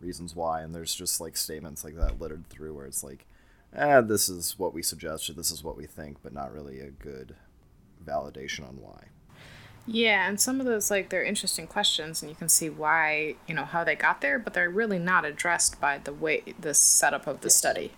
reasons 0.04 0.36
why. 0.36 0.60
And 0.60 0.74
there's 0.74 0.94
just 0.94 1.20
like 1.20 1.36
statements 1.36 1.82
like 1.84 1.96
that 1.96 2.20
littered 2.20 2.46
through 2.48 2.74
where 2.74 2.86
it's 2.86 3.02
like, 3.02 3.26
eh, 3.74 4.00
this 4.02 4.28
is 4.28 4.58
what 4.58 4.74
we 4.74 4.82
suggest, 4.82 5.28
or 5.28 5.32
this 5.32 5.50
is 5.50 5.64
what 5.64 5.76
we 5.76 5.86
think, 5.86 6.18
but 6.22 6.32
not 6.32 6.52
really 6.52 6.78
a 6.80 6.90
good 6.90 7.34
validation 8.04 8.68
on 8.68 8.76
why. 8.80 9.06
yeah 9.86 10.28
and 10.28 10.40
some 10.40 10.60
of 10.60 10.66
those 10.66 10.90
like 10.90 11.08
they're 11.08 11.22
interesting 11.24 11.66
questions 11.66 12.22
and 12.22 12.30
you 12.30 12.36
can 12.36 12.48
see 12.48 12.68
why 12.70 13.34
you 13.46 13.54
know 13.54 13.64
how 13.64 13.84
they 13.84 13.94
got 13.94 14.20
there 14.20 14.38
but 14.38 14.54
they're 14.54 14.70
really 14.70 14.98
not 14.98 15.24
addressed 15.24 15.80
by 15.80 15.98
the 15.98 16.12
way 16.12 16.42
the 16.58 16.74
setup 16.74 17.26
of 17.26 17.40
the 17.42 17.50
study 17.50 17.92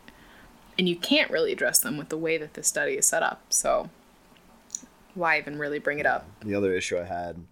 and 0.79 0.89
you 0.89 0.97
can't 0.97 1.31
really 1.31 1.53
address 1.53 1.79
them 1.79 1.97
with 1.97 2.09
the 2.09 2.17
way 2.17 2.37
that 2.39 2.55
the 2.55 2.63
study 2.63 2.95
is 2.95 3.07
set 3.07 3.23
up 3.23 3.41
so 3.51 3.89
why 5.15 5.39
even 5.39 5.59
really 5.59 5.79
bring 5.79 5.99
it 5.99 6.07
up 6.07 6.27
the 6.45 6.55
other 6.55 6.73
issue 6.75 6.99
I 6.99 7.05
had 7.05 7.45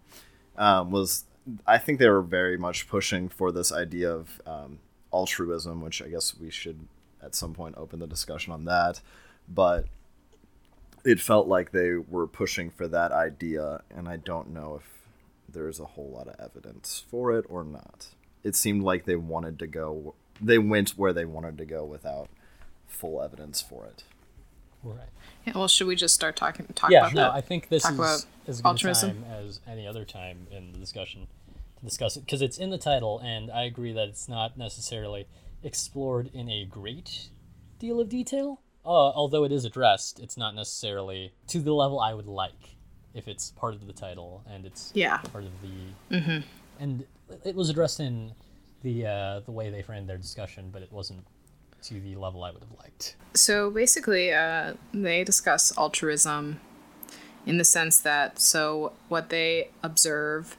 um, 0.57 0.91
was 0.91 1.25
I 1.67 1.79
think 1.79 1.99
they 1.99 2.09
were 2.09 2.23
very 2.23 2.57
much 2.57 2.89
pushing 2.89 3.29
for 3.29 3.53
this 3.53 3.73
idea 3.73 4.11
of 4.11 4.41
um, 4.47 4.79
altruism, 5.13 5.81
which 5.81 6.03
I 6.03 6.09
guess 6.09 6.35
we 6.39 6.51
should 6.51 6.89
at 7.23 7.35
some 7.35 7.55
point 7.55 7.77
open 7.77 7.99
the 8.01 8.07
discussion 8.07 8.53
on 8.53 8.65
that. 8.65 9.01
But 9.49 9.87
it 11.05 11.21
felt 11.21 11.47
like 11.47 11.71
they 11.71 11.95
were 11.95 12.27
pushing 12.27 12.71
for 12.71 12.89
that 12.89 13.13
idea, 13.13 13.83
and 13.95 14.09
I 14.09 14.17
don't 14.17 14.51
know 14.51 14.77
if 14.77 15.03
there's 15.53 15.79
a 15.79 15.85
whole 15.85 16.11
lot 16.11 16.29
of 16.29 16.41
evidence 16.41 17.05
for 17.09 17.37
it 17.37 17.45
or 17.49 17.63
not. 17.63 18.09
it 18.43 18.55
seemed 18.55 18.83
like 18.83 19.05
they 19.07 19.17
wanted 19.17 19.59
to 19.59 19.67
go. 19.67 20.15
They 20.41 20.59
went 20.59 20.91
where 20.91 21.13
they 21.13 21.25
wanted 21.25 21.57
to 21.59 21.65
go 21.65 21.85
without 21.85 22.29
full 22.87 23.23
evidence 23.23 23.61
for 23.63 23.87
it. 23.87 24.05
Right. 24.83 25.09
Yeah, 25.47 25.53
well, 25.57 25.69
should 25.69 25.87
we 25.87 25.97
just 25.97 26.15
start 26.15 26.37
talking 26.37 26.67
talk 26.75 26.91
yeah, 26.91 27.01
about 27.01 27.15
no, 27.15 27.23
that? 27.23 27.33
I 27.33 27.41
think 27.41 27.69
this 27.69 27.83
talk 27.83 27.93
is 27.95 28.27
as 28.47 28.61
good 28.61 28.69
altruism? 28.69 29.23
time 29.23 29.25
as 29.31 29.61
any 29.67 29.87
other 29.87 30.05
time 30.05 30.47
in 30.51 30.73
the 30.73 30.79
discussion 30.79 31.27
to 31.79 31.85
discuss 31.85 32.17
it 32.17 32.21
because 32.21 32.41
it's 32.43 32.59
in 32.59 32.71
the 32.71 32.79
title, 32.79 33.21
and 33.21 33.51
I 33.51 33.65
agree 33.65 33.93
that 33.93 34.09
it's 34.09 34.29
not 34.29 34.57
necessarily 34.57 35.27
explored 35.63 36.31
in 36.33 36.49
a 36.49 36.65
great 36.65 37.29
deal 37.79 38.01
of 38.01 38.09
detail. 38.09 38.61
Uh, 38.87 38.89
although 38.89 39.45
it 39.45 39.53
is 39.53 39.65
addressed, 39.65 40.21
it's 40.21 40.37
not 40.37 40.55
necessarily 40.55 41.33
to 41.49 41.61
the 41.61 41.73
level 41.73 42.01
I 42.01 42.13
would 42.15 42.27
like 42.27 42.77
if 43.15 43.29
it's 43.29 43.51
part 43.53 43.75
of 43.75 43.87
the 43.87 43.93
title 43.93 44.43
and 44.51 44.67
it's 44.67 44.91
Yeah. 44.95 45.19
part 45.19 45.45
of 45.45 45.53
the 45.63 46.43
and 46.79 47.05
it 47.45 47.55
was 47.55 47.71
addressed 47.71 48.01
in 48.01 48.33
the 48.83 49.07
uh, 49.07 49.41
the 49.41 49.53
way 49.53 49.71
they 49.71 49.83
framed 49.83 50.09
their 50.09 50.19
discussion, 50.19 50.71
but 50.71 50.83
it 50.83 50.93
wasn't 50.93 51.25
to 51.85 52.01
the 52.01 52.17
level 52.17 52.45
I 52.45 52.51
would 52.51 52.63
have 52.63 52.79
liked. 52.79 53.17
So 53.35 53.71
basically, 53.71 54.33
uh, 54.33 54.75
they 54.93 55.25
discuss 55.25 55.77
altruism 55.77 56.61
in 57.47 57.59
the 57.59 57.65
sense 57.65 57.99
that 57.99 58.39
so 58.39 58.93
what 59.09 59.29
they 59.29 59.69
observe, 59.83 60.57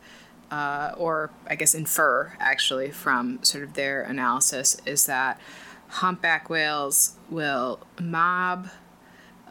uh, 0.51 0.93
or 0.97 1.32
I 1.47 1.55
guess 1.55 1.73
infer 1.73 2.34
actually 2.39 2.91
from 2.91 3.43
sort 3.43 3.63
of 3.63 3.73
their 3.73 4.03
analysis, 4.03 4.78
is 4.86 5.05
that 5.07 5.39
humpback 5.88 6.49
whales 6.49 7.15
will 7.30 7.80
mob 7.99 8.69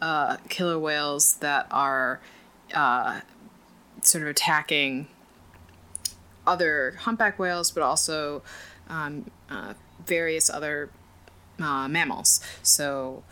uh, 0.01 0.37
killer 0.49 0.79
whales 0.79 1.37
that 1.37 1.66
are 1.70 2.20
uh, 2.72 3.20
sort 4.03 4.22
of 4.22 4.29
attacking 4.29 5.09
other 6.47 6.97
humpback 7.01 7.39
whales, 7.39 7.70
but 7.70 7.83
also 7.83 8.43
um, 8.89 9.31
uh, 9.51 9.75
various 10.07 10.51
other 10.51 10.91
uh, 11.61 11.89
mammals. 11.89 12.41
So, 12.63 13.25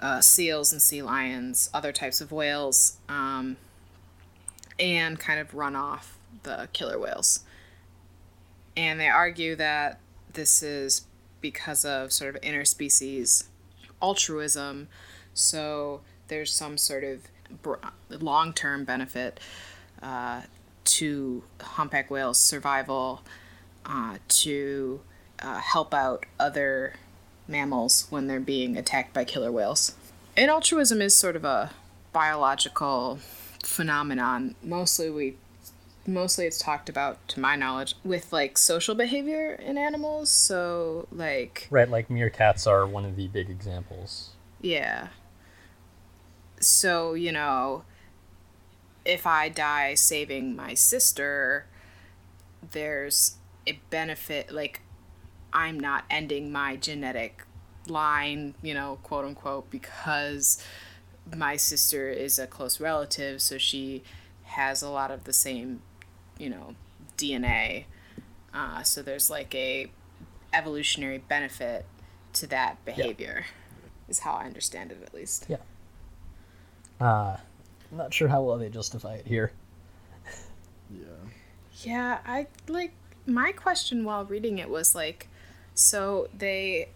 uh, 0.00 0.20
seals 0.20 0.72
and 0.72 0.82
sea 0.82 1.02
lions, 1.02 1.70
other 1.72 1.92
types 1.92 2.20
of 2.20 2.32
whales, 2.32 2.98
um, 3.08 3.56
and 4.78 5.18
kind 5.18 5.38
of 5.38 5.54
run 5.54 5.76
off 5.76 6.18
the 6.42 6.68
killer 6.72 6.98
whales. 6.98 7.40
And 8.76 8.98
they 8.98 9.08
argue 9.08 9.54
that 9.56 10.00
this 10.32 10.62
is 10.62 11.06
because 11.40 11.84
of 11.84 12.12
sort 12.12 12.34
of 12.34 12.40
interspecies 12.42 13.44
altruism. 14.00 14.88
So, 15.34 16.00
there's 16.28 16.52
some 16.52 16.78
sort 16.78 17.04
of 17.04 17.20
long 18.08 18.52
term 18.52 18.84
benefit 18.84 19.38
uh, 20.02 20.42
to 20.84 21.42
humpback 21.60 22.10
whales' 22.10 22.38
survival 22.38 23.22
uh, 23.84 24.18
to 24.28 25.00
uh, 25.40 25.58
help 25.58 25.94
out 25.94 26.26
other 26.38 26.94
mammals 27.52 28.06
when 28.10 28.26
they're 28.26 28.40
being 28.40 28.76
attacked 28.76 29.12
by 29.14 29.24
killer 29.24 29.52
whales. 29.52 29.94
And 30.36 30.50
altruism 30.50 31.00
is 31.00 31.14
sort 31.14 31.36
of 31.36 31.44
a 31.44 31.70
biological 32.12 33.20
phenomenon. 33.62 34.56
Mostly 34.62 35.08
we 35.10 35.36
mostly 36.04 36.46
it's 36.46 36.58
talked 36.58 36.88
about 36.88 37.28
to 37.28 37.38
my 37.38 37.54
knowledge 37.54 37.94
with 38.04 38.32
like 38.32 38.58
social 38.58 38.94
behavior 38.96 39.52
in 39.54 39.78
animals, 39.78 40.30
so 40.30 41.06
like 41.12 41.68
Right, 41.70 41.88
like 41.88 42.08
meerkats 42.08 42.66
are 42.66 42.86
one 42.86 43.04
of 43.04 43.14
the 43.14 43.28
big 43.28 43.48
examples. 43.48 44.30
yeah. 44.60 45.08
So, 46.60 47.14
you 47.14 47.32
know, 47.32 47.82
if 49.04 49.26
I 49.26 49.48
die 49.48 49.94
saving 49.94 50.54
my 50.54 50.74
sister, 50.74 51.66
there's 52.70 53.36
a 53.66 53.80
benefit 53.90 54.52
like 54.52 54.81
I'm 55.52 55.78
not 55.78 56.04
ending 56.10 56.50
my 56.52 56.76
genetic 56.76 57.44
line, 57.86 58.54
you 58.62 58.74
know, 58.74 58.98
quote 59.02 59.24
unquote, 59.24 59.70
because 59.70 60.62
my 61.34 61.56
sister 61.56 62.08
is 62.10 62.38
a 62.38 62.46
close 62.46 62.80
relative, 62.80 63.40
so 63.42 63.58
she 63.58 64.02
has 64.44 64.82
a 64.82 64.88
lot 64.88 65.10
of 65.10 65.24
the 65.24 65.32
same, 65.32 65.82
you 66.38 66.50
know, 66.50 66.74
DNA. 67.16 67.84
Uh, 68.54 68.82
so 68.82 69.02
there's 69.02 69.30
like 69.30 69.54
a 69.54 69.90
evolutionary 70.52 71.18
benefit 71.18 71.86
to 72.34 72.46
that 72.46 72.82
behavior, 72.84 73.46
is 74.08 74.20
how 74.20 74.32
I 74.32 74.44
understand 74.44 74.92
it 74.92 75.02
at 75.04 75.14
least. 75.14 75.46
Yeah. 75.48 75.56
Uh, 77.00 77.36
I'm 77.90 77.98
not 77.98 78.14
sure 78.14 78.28
how 78.28 78.42
well 78.42 78.58
they 78.58 78.68
justify 78.68 79.14
it 79.14 79.26
here. 79.26 79.52
Yeah. 80.90 81.06
Yeah, 81.82 82.18
I 82.26 82.46
like 82.68 82.92
my 83.26 83.52
question 83.52 84.04
while 84.04 84.24
reading 84.24 84.58
it 84.58 84.68
was 84.68 84.94
like 84.94 85.28
so 85.74 86.28
they 86.36 86.88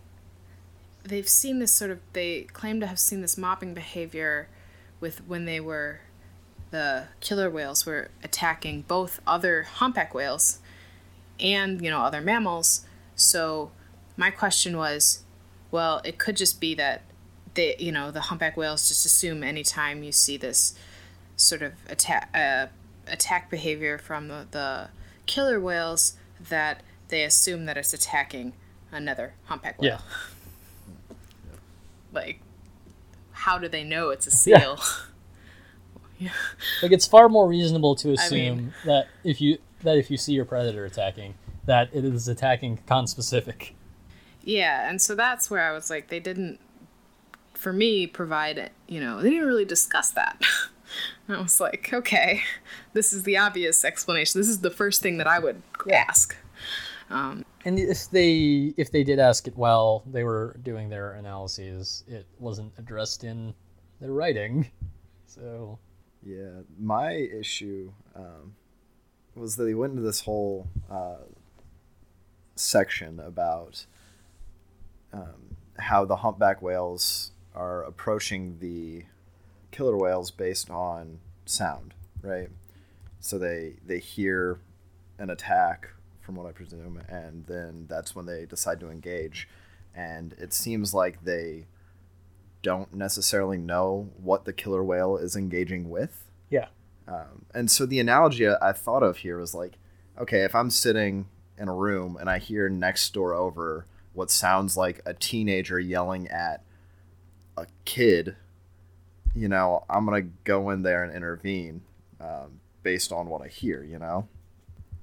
they've 1.05 1.29
seen 1.29 1.59
this 1.59 1.73
sort 1.73 1.91
of 1.91 2.01
they 2.13 2.43
claim 2.53 2.81
to 2.81 2.87
have 2.87 2.99
seen 2.99 3.21
this 3.21 3.39
mobbing 3.39 3.75
behavior 3.75 4.49
with 5.01 5.27
when 5.27 5.45
they 5.45 5.61
were 5.61 6.01
the 6.71 7.05
killer 7.21 7.49
whales 7.49 7.87
were 7.87 8.11
attacking 8.23 8.83
both 8.83 9.21
other 9.27 9.63
humpback 9.63 10.15
whales 10.15 10.59
and 11.39 11.81
you 11.83 11.91
know 11.91 12.01
other 12.01 12.21
mammals. 12.21 12.85
So 13.15 13.71
my 14.17 14.31
question 14.31 14.77
was 14.77 15.23
well 15.71 16.01
it 16.05 16.19
could 16.19 16.37
just 16.37 16.61
be 16.61 16.75
that 16.75 17.03
they 17.55 17.77
you 17.79 17.93
know 17.93 18.11
the 18.11 18.23
humpback 18.23 18.57
whales 18.57 18.89
just 18.89 19.07
assume 19.07 19.43
anytime 19.43 20.03
you 20.03 20.13
see 20.13 20.37
this 20.37 20.75
sort 21.37 21.63
of 21.63 21.73
attack 21.89 22.31
uh, 22.35 22.67
attack 23.11 23.51
behavior 23.51 23.99
from 23.99 24.29
the, 24.29 24.47
the 24.51 24.89
killer 25.27 25.61
whales 25.61 26.17
that 26.49 26.83
they 27.09 27.23
assume 27.23 27.67
that 27.67 27.77
it's 27.77 27.93
attacking 27.93 28.53
another 28.93 29.35
humpback 29.45 29.81
whale. 29.81 29.91
Yeah. 29.93 29.99
Like, 32.13 32.41
how 33.33 33.59
do 33.59 33.69
they 33.69 33.85
know 33.85 34.09
it's 34.11 34.27
a 34.27 34.31
seal? 34.31 34.79
Yeah. 36.19 36.31
Like 36.83 36.93
it's 36.93 37.07
far 37.07 37.29
more 37.29 37.47
reasonable 37.47 37.95
to 37.97 38.09
I 38.09 38.13
assume 38.15 38.57
mean- 38.57 38.75
that 38.87 39.09
if 39.23 39.39
you 39.39 39.59
that 39.83 39.99
if 39.99 40.11
you 40.11 40.17
see 40.17 40.33
your 40.33 40.47
predator 40.47 40.87
attacking, 40.87 41.35
that 41.67 41.91
it 41.93 42.07
is 42.07 42.27
attacking 42.27 42.79
conspecific. 42.89 43.73
Yeah, 44.43 44.89
and 44.89 45.03
so 45.03 45.15
that's 45.15 45.51
where 45.51 45.61
I 45.61 45.73
was 45.73 45.91
like, 45.91 46.09
they 46.09 46.19
didn't, 46.21 46.59
for 47.53 47.71
me, 47.71 48.07
provide, 48.07 48.57
it. 48.57 48.73
you 48.89 48.99
know, 48.99 49.21
they 49.21 49.29
didn't 49.29 49.47
really 49.47 49.67
discuss 49.67 50.09
that. 50.13 50.41
I 51.29 51.39
was 51.43 51.61
like, 51.61 51.91
okay, 51.93 52.45
this 52.95 53.13
is 53.13 53.25
the 53.25 53.37
obvious 53.37 53.85
explanation. 53.85 54.41
This 54.41 54.49
is 54.49 54.61
the 54.63 54.71
first 54.71 55.03
thing 55.03 55.19
that 55.19 55.27
I 55.27 55.39
would 55.39 55.61
ask. 55.93 56.35
Um, 57.11 57.45
And 57.67 57.81
if 57.81 58.09
they 58.11 58.73
if 58.77 58.93
they 58.93 59.03
did 59.03 59.19
ask 59.19 59.49
it 59.49 59.57
while 59.57 60.05
they 60.07 60.23
were 60.23 60.57
doing 60.63 60.89
their 60.89 61.15
analyses, 61.15 62.05
it 62.07 62.25
wasn't 62.39 62.73
addressed 62.79 63.25
in 63.25 63.55
their 64.01 64.13
writing. 64.13 64.71
So 65.27 65.79
Yeah, 66.23 66.63
my 66.79 67.13
issue 67.13 67.93
um, 68.15 68.55
was 69.35 69.57
that 69.57 69.69
he 69.69 69.75
went 69.75 69.91
into 69.91 70.03
this 70.03 70.21
whole 70.21 70.69
uh, 70.91 71.25
section 72.55 73.21
about 73.21 73.85
um, 75.13 75.57
how 75.79 76.05
the 76.05 76.17
humpback 76.17 76.63
whales 76.63 77.33
are 77.55 77.83
approaching 77.83 78.59
the 78.61 79.05
killer 79.73 79.97
whales 79.97 80.31
based 80.31 80.71
on 80.71 81.19
sound, 81.45 81.95
right? 82.23 82.49
So 83.21 83.39
they 83.39 83.75
they 83.85 83.99
hear 83.99 84.61
an 85.19 85.31
attack, 85.31 85.91
from 86.27 86.35
what 86.35 86.47
I 86.47 86.53
presume, 86.53 87.01
and 87.09 87.47
then 87.47 87.87
that's 87.89 88.15
when 88.15 88.27
they 88.27 88.45
decide 88.45 88.81
to 88.81 88.91
engage. 88.91 89.49
And 89.95 90.35
it 90.39 90.53
seems 90.53 90.93
like 90.93 91.25
they 91.25 91.67
don't 92.63 92.93
necessarily 92.93 93.57
know 93.57 94.11
what 94.21 94.45
the 94.45 94.53
killer 94.53 94.83
whale 94.83 95.17
is 95.17 95.37
engaging 95.37 95.89
with. 95.89 96.25
yeah, 96.51 96.67
Um, 97.07 97.47
and 97.55 97.71
so 97.71 97.87
the 97.87 98.01
analogy 98.01 98.49
I 98.49 98.73
thought 98.73 99.05
of 99.05 99.19
here 99.19 99.39
was 99.39 99.55
like, 99.55 99.79
okay, 100.19 100.41
if 100.41 100.55
I'm 100.55 100.71
sitting 100.71 101.29
in 101.57 101.69
a 101.69 101.75
room 101.75 102.17
and 102.21 102.29
I 102.29 102.39
hear 102.39 102.69
next 102.69 103.15
door 103.15 103.33
over 103.33 103.87
what 104.13 104.31
sounds 104.31 104.77
like 104.77 105.01
a 105.07 105.15
teenager 105.15 105.79
yelling 105.79 106.27
at 106.29 106.65
a 107.57 107.67
kid, 107.85 108.35
you 109.35 109.49
know, 109.49 109.85
I'm 109.89 110.05
gonna 110.05 110.23
go 110.43 110.71
in 110.71 110.83
there 110.83 111.05
and 111.05 111.15
intervene 111.15 111.83
um, 112.21 112.61
based 112.83 113.13
on 113.13 113.29
what 113.29 113.43
I 113.43 113.49
hear, 113.49 113.85
you 113.85 113.99
know. 113.99 114.29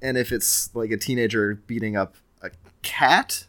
And 0.04 0.18
if 0.18 0.32
it's 0.32 0.70
like 0.76 0.92
a 0.92 0.98
teenager 0.98 1.56
beating 1.56 1.96
up 1.96 2.16
a 2.44 2.52
cat, 2.84 3.48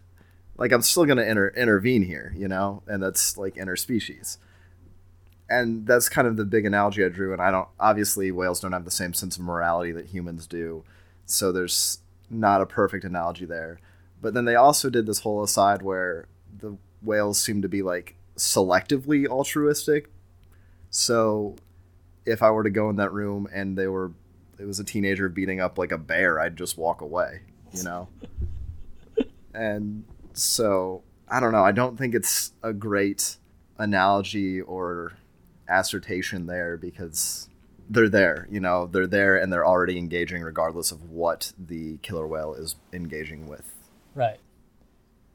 like 0.56 0.72
I'm 0.72 0.80
still 0.80 1.04
gonna 1.04 1.24
inter- 1.24 1.52
intervene 1.54 2.04
here, 2.04 2.32
you 2.34 2.48
know, 2.48 2.82
and 2.86 3.02
that's 3.02 3.36
like 3.36 3.56
interspecies 3.56 4.38
and 5.48 5.86
that's 5.86 6.08
kind 6.08 6.26
of 6.26 6.36
the 6.36 6.44
big 6.44 6.64
analogy 6.64 7.04
I 7.04 7.08
drew. 7.08 7.32
And 7.32 7.42
I 7.42 7.50
don't 7.50 7.68
obviously 7.78 8.30
whales 8.30 8.60
don't 8.60 8.72
have 8.72 8.84
the 8.84 8.90
same 8.90 9.14
sense 9.14 9.36
of 9.36 9.42
morality 9.42 9.92
that 9.92 10.06
humans 10.06 10.46
do, 10.46 10.84
so 11.26 11.52
there's 11.52 11.98
not 12.30 12.60
a 12.60 12.66
perfect 12.66 13.04
analogy 13.04 13.44
there. 13.44 13.78
But 14.20 14.34
then 14.34 14.46
they 14.46 14.54
also 14.54 14.88
did 14.88 15.06
this 15.06 15.20
whole 15.20 15.42
aside 15.42 15.82
where 15.82 16.26
the 16.58 16.76
whales 17.02 17.38
seem 17.38 17.60
to 17.62 17.68
be 17.68 17.82
like 17.82 18.16
selectively 18.36 19.26
altruistic. 19.26 20.10
So 20.90 21.56
if 22.24 22.42
I 22.42 22.50
were 22.50 22.64
to 22.64 22.70
go 22.70 22.88
in 22.88 22.96
that 22.96 23.12
room 23.12 23.46
and 23.52 23.76
they 23.76 23.86
were 23.86 24.12
it 24.58 24.66
was 24.66 24.80
a 24.80 24.84
teenager 24.84 25.28
beating 25.28 25.60
up 25.60 25.78
like 25.78 25.92
a 25.92 25.98
bear, 25.98 26.40
I'd 26.40 26.56
just 26.56 26.78
walk 26.78 27.00
away, 27.00 27.40
you 27.72 27.82
know. 27.82 28.08
and 29.54 30.04
so 30.32 31.02
I 31.28 31.40
don't 31.40 31.52
know. 31.52 31.64
I 31.64 31.72
don't 31.72 31.96
think 31.96 32.14
it's 32.14 32.52
a 32.62 32.72
great 32.72 33.36
analogy 33.78 34.60
or 34.60 35.12
assertion 35.68 36.46
there 36.46 36.76
because 36.76 37.48
they're 37.88 38.08
there. 38.08 38.46
You 38.50 38.60
know, 38.60 38.86
they're 38.86 39.06
there 39.06 39.36
and 39.36 39.52
they're 39.52 39.66
already 39.66 39.98
engaging 39.98 40.42
regardless 40.42 40.92
of 40.92 41.10
what 41.10 41.52
the 41.58 41.98
killer 41.98 42.26
whale 42.26 42.54
is 42.54 42.76
engaging 42.92 43.48
with. 43.48 43.74
Right. 44.14 44.38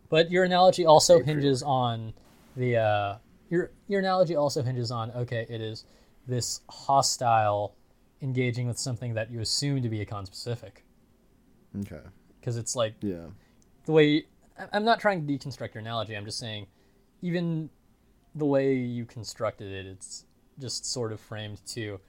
But 0.09 0.31
your 0.31 0.43
analogy 0.43 0.85
also 0.85 1.21
hinges 1.21 1.61
on 1.61 2.13
the 2.55 2.77
uh, 2.77 3.17
your 3.49 3.71
your 3.87 3.99
analogy 3.99 4.35
also 4.35 4.63
hinges 4.63 4.91
on 4.91 5.11
okay, 5.11 5.45
it 5.49 5.61
is 5.61 5.85
this 6.27 6.61
hostile 6.69 7.75
engaging 8.21 8.67
with 8.67 8.77
something 8.77 9.13
that 9.13 9.31
you 9.31 9.39
assume 9.39 9.81
to 9.81 9.89
be 9.89 10.01
a 10.01 10.05
conspecific 10.05 10.83
Okay. 11.81 12.01
because 12.39 12.57
it's 12.57 12.75
like 12.75 12.95
Yeah. 13.01 13.27
the 13.85 13.91
way 13.91 14.25
I'm 14.73 14.83
not 14.83 14.99
trying 14.99 15.25
to 15.25 15.33
deconstruct 15.33 15.73
your 15.73 15.81
analogy. 15.81 16.15
I'm 16.17 16.25
just 16.25 16.37
saying, 16.39 16.67
even 17.21 17.69
the 18.35 18.45
way 18.45 18.73
you 18.75 19.05
constructed 19.05 19.71
it, 19.71 19.85
it's 19.85 20.25
just 20.59 20.85
sort 20.85 21.13
of 21.13 21.21
framed 21.21 21.65
to, 21.67 22.01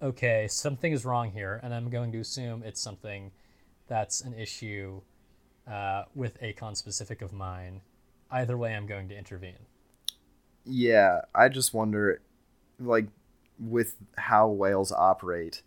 okay, 0.00 0.46
something 0.48 0.92
is 0.92 1.04
wrong 1.04 1.32
here, 1.32 1.58
and 1.64 1.74
I'm 1.74 1.90
going 1.90 2.12
to 2.12 2.20
assume 2.20 2.62
it's 2.62 2.80
something 2.80 3.32
that's 3.88 4.20
an 4.20 4.34
issue 4.34 5.00
uh, 5.66 6.04
with 6.14 6.40
a 6.40 6.52
conspecific 6.52 7.22
of 7.22 7.32
mine. 7.32 7.80
Either 8.30 8.56
way, 8.56 8.74
I'm 8.74 8.86
going 8.86 9.08
to 9.08 9.18
intervene. 9.18 9.66
Yeah, 10.64 11.22
I 11.34 11.48
just 11.48 11.74
wonder, 11.74 12.20
like, 12.78 13.06
with 13.60 13.96
how 14.16 14.48
whales 14.48 14.90
operate, 14.90 15.62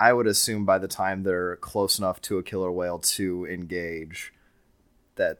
I 0.00 0.12
would 0.12 0.26
assume 0.26 0.64
by 0.64 0.78
the 0.78 0.88
time 0.88 1.22
they're 1.22 1.56
close 1.56 1.98
enough 1.98 2.20
to 2.22 2.38
a 2.38 2.42
killer 2.42 2.72
whale 2.72 2.98
to 2.98 3.46
engage, 3.46 4.32
that 5.14 5.38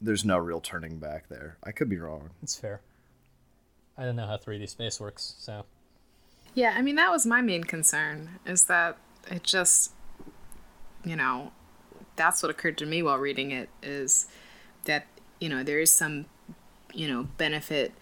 there's 0.00 0.24
no 0.24 0.36
real 0.38 0.60
turning 0.60 0.98
back 0.98 1.28
there. 1.28 1.56
I 1.64 1.72
could 1.72 1.88
be 1.88 1.98
wrong. 1.98 2.30
It's 2.42 2.56
fair. 2.56 2.80
I 3.96 4.04
don't 4.04 4.16
know 4.16 4.26
how 4.26 4.36
3D 4.36 4.68
space 4.68 5.00
works, 5.00 5.34
so 5.38 5.64
Yeah, 6.54 6.74
I 6.76 6.82
mean 6.82 6.96
that 6.96 7.10
was 7.10 7.26
my 7.26 7.40
main 7.40 7.64
concern 7.64 8.38
is 8.46 8.64
that 8.64 8.96
it 9.30 9.42
just 9.42 9.92
you 11.04 11.16
know, 11.16 11.52
that's 12.16 12.42
what 12.42 12.50
occurred 12.50 12.78
to 12.78 12.86
me 12.86 13.02
while 13.02 13.18
reading 13.18 13.50
it 13.50 13.68
is 13.82 14.26
that, 14.84 15.06
you 15.40 15.48
know, 15.48 15.62
there 15.62 15.80
is 15.80 15.90
some, 15.90 16.26
you 16.92 17.08
know, 17.08 17.28
benefit 17.38 17.92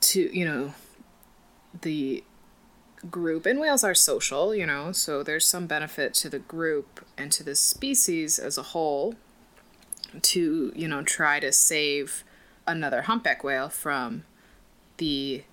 to, 0.00 0.36
you 0.36 0.44
know, 0.44 0.74
the 1.78 2.24
group 3.10 3.46
and 3.46 3.60
whales 3.60 3.82
are 3.84 3.94
social, 3.94 4.54
you 4.54 4.66
know, 4.66 4.92
so 4.92 5.22
there's 5.22 5.46
some 5.46 5.66
benefit 5.66 6.14
to 6.14 6.28
the 6.28 6.38
group 6.38 7.04
and 7.16 7.32
to 7.32 7.42
the 7.42 7.54
species 7.54 8.38
as 8.38 8.58
a 8.58 8.62
whole 8.62 9.14
to, 10.22 10.72
you 10.74 10.88
know, 10.88 11.02
try 11.02 11.40
to 11.40 11.52
save 11.52 12.24
another 12.66 13.02
humpback 13.02 13.42
whale 13.42 13.68
from 13.68 14.24
the 14.98 15.44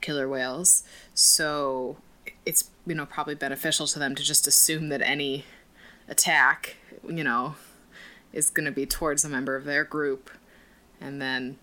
killer 0.00 0.28
whales. 0.28 0.84
So 1.14 1.96
it's 2.44 2.70
you 2.86 2.94
know 2.94 3.06
probably 3.06 3.34
beneficial 3.34 3.86
to 3.88 3.98
them 3.98 4.14
to 4.14 4.22
just 4.22 4.46
assume 4.46 4.88
that 4.88 5.02
any 5.02 5.44
attack, 6.08 6.76
you 7.08 7.24
know, 7.24 7.54
is 8.32 8.50
going 8.50 8.66
to 8.66 8.72
be 8.72 8.86
towards 8.86 9.24
a 9.24 9.28
member 9.28 9.56
of 9.56 9.64
their 9.64 9.84
group 9.84 10.30
and 11.00 11.20
then, 11.20 11.58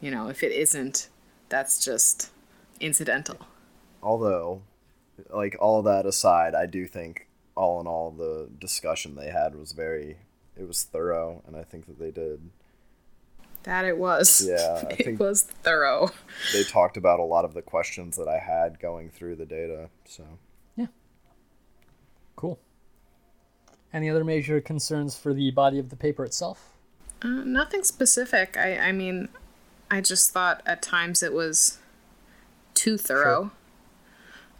you 0.00 0.10
know, 0.10 0.28
if 0.28 0.42
it 0.42 0.52
isn't, 0.52 1.08
that's 1.48 1.84
just 1.84 2.30
incidental. 2.80 3.38
Although, 4.06 4.62
like, 5.30 5.56
all 5.58 5.82
that 5.82 6.06
aside, 6.06 6.54
I 6.54 6.66
do 6.66 6.86
think, 6.86 7.26
all 7.56 7.80
in 7.80 7.88
all, 7.88 8.12
the 8.12 8.48
discussion 8.56 9.16
they 9.16 9.30
had 9.30 9.56
was 9.56 9.72
very, 9.72 10.18
it 10.56 10.68
was 10.68 10.84
thorough, 10.84 11.42
and 11.44 11.56
I 11.56 11.64
think 11.64 11.86
that 11.86 11.98
they 11.98 12.12
did. 12.12 12.50
That 13.64 13.84
it 13.84 13.98
was. 13.98 14.46
Yeah, 14.48 14.84
I 14.88 14.94
it 15.00 15.18
was 15.18 15.42
thorough. 15.42 16.10
They 16.52 16.62
talked 16.62 16.96
about 16.96 17.18
a 17.18 17.24
lot 17.24 17.44
of 17.44 17.52
the 17.52 17.62
questions 17.62 18.16
that 18.16 18.28
I 18.28 18.38
had 18.38 18.78
going 18.78 19.10
through 19.10 19.34
the 19.34 19.44
data, 19.44 19.90
so. 20.04 20.22
Yeah. 20.76 20.86
Cool. 22.36 22.60
Any 23.92 24.08
other 24.08 24.22
major 24.22 24.60
concerns 24.60 25.18
for 25.18 25.34
the 25.34 25.50
body 25.50 25.80
of 25.80 25.90
the 25.90 25.96
paper 25.96 26.24
itself? 26.24 26.76
Uh, 27.22 27.42
nothing 27.44 27.82
specific. 27.82 28.56
I, 28.56 28.76
I 28.78 28.92
mean, 28.92 29.30
I 29.90 30.00
just 30.00 30.30
thought 30.30 30.62
at 30.64 30.80
times 30.80 31.24
it 31.24 31.32
was 31.32 31.78
too 32.74 32.96
thorough, 32.96 33.50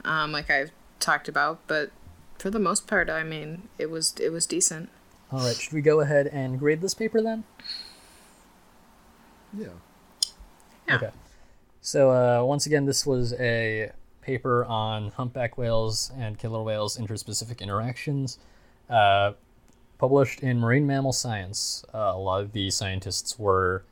um, 0.04 0.32
like 0.32 0.50
I've 0.50 0.70
talked 1.00 1.28
about. 1.28 1.60
But 1.66 1.90
for 2.38 2.50
the 2.50 2.58
most 2.58 2.86
part, 2.86 3.08
I 3.10 3.22
mean, 3.22 3.68
it 3.78 3.90
was 3.90 4.14
it 4.20 4.30
was 4.30 4.46
decent. 4.46 4.88
All 5.32 5.40
right, 5.40 5.56
should 5.56 5.72
we 5.72 5.80
go 5.80 6.00
ahead 6.00 6.28
and 6.28 6.58
grade 6.58 6.80
this 6.80 6.94
paper 6.94 7.20
then? 7.20 7.44
Yeah. 9.56 9.68
Yeah. 10.88 10.96
Okay. 10.96 11.10
So 11.80 12.10
uh, 12.10 12.44
once 12.44 12.66
again, 12.66 12.84
this 12.86 13.06
was 13.06 13.32
a 13.34 13.90
paper 14.20 14.64
on 14.64 15.10
humpback 15.10 15.56
whales 15.56 16.10
and 16.16 16.38
killer 16.38 16.62
whales 16.62 16.98
interspecific 16.98 17.60
interactions, 17.60 18.38
uh, 18.90 19.32
published 19.98 20.40
in 20.40 20.58
Marine 20.58 20.86
Mammal 20.86 21.12
Science. 21.12 21.84
Uh, 21.94 22.12
a 22.14 22.18
lot 22.18 22.40
of 22.40 22.52
the 22.52 22.70
scientists 22.70 23.38
were 23.38 23.84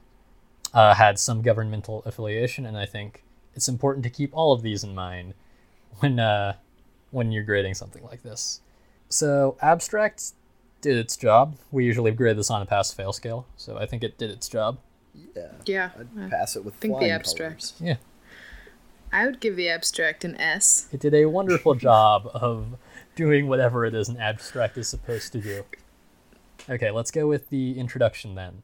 uh, 0.72 0.94
had 0.94 1.18
some 1.18 1.40
governmental 1.40 2.02
affiliation, 2.04 2.66
and 2.66 2.76
I 2.76 2.86
think 2.86 3.22
it's 3.54 3.68
important 3.68 4.02
to 4.04 4.10
keep 4.10 4.30
all 4.34 4.52
of 4.52 4.62
these 4.62 4.82
in 4.82 4.94
mind 4.94 5.34
when 5.98 6.18
uh, 6.18 6.54
when 7.10 7.32
you're 7.32 7.44
grading 7.44 7.74
something 7.74 8.02
like 8.04 8.22
this. 8.22 8.60
So 9.08 9.56
abstract 9.60 10.32
did 10.80 10.96
its 10.96 11.16
job. 11.16 11.56
We 11.70 11.84
usually 11.84 12.10
grade 12.10 12.36
this 12.36 12.50
on 12.50 12.60
a 12.60 12.66
pass-fail 12.66 13.12
scale, 13.12 13.46
so 13.56 13.78
I 13.78 13.86
think 13.86 14.04
it 14.04 14.18
did 14.18 14.30
its 14.30 14.48
job. 14.48 14.78
Yeah. 15.34 15.52
Yeah, 15.64 15.90
I'd 15.98 16.08
I 16.26 16.28
pass 16.28 16.56
it 16.56 16.64
with 16.64 16.74
think 16.74 16.94
the 16.94 16.98
flying 16.98 17.12
abstract. 17.12 17.60
colors. 17.60 17.74
Yeah. 17.80 17.96
I 19.12 19.26
would 19.26 19.38
give 19.38 19.54
the 19.54 19.68
abstract 19.68 20.24
an 20.24 20.36
S. 20.36 20.88
It 20.92 20.98
did 20.98 21.14
a 21.14 21.26
wonderful 21.26 21.74
job 21.74 22.28
of 22.34 22.76
doing 23.14 23.46
whatever 23.46 23.86
it 23.86 23.94
is 23.94 24.08
an 24.08 24.16
abstract 24.16 24.76
is 24.76 24.88
supposed 24.88 25.32
to 25.32 25.40
do. 25.40 25.64
Okay, 26.68 26.90
let's 26.90 27.12
go 27.12 27.28
with 27.28 27.48
the 27.50 27.78
introduction 27.78 28.34
then. 28.34 28.62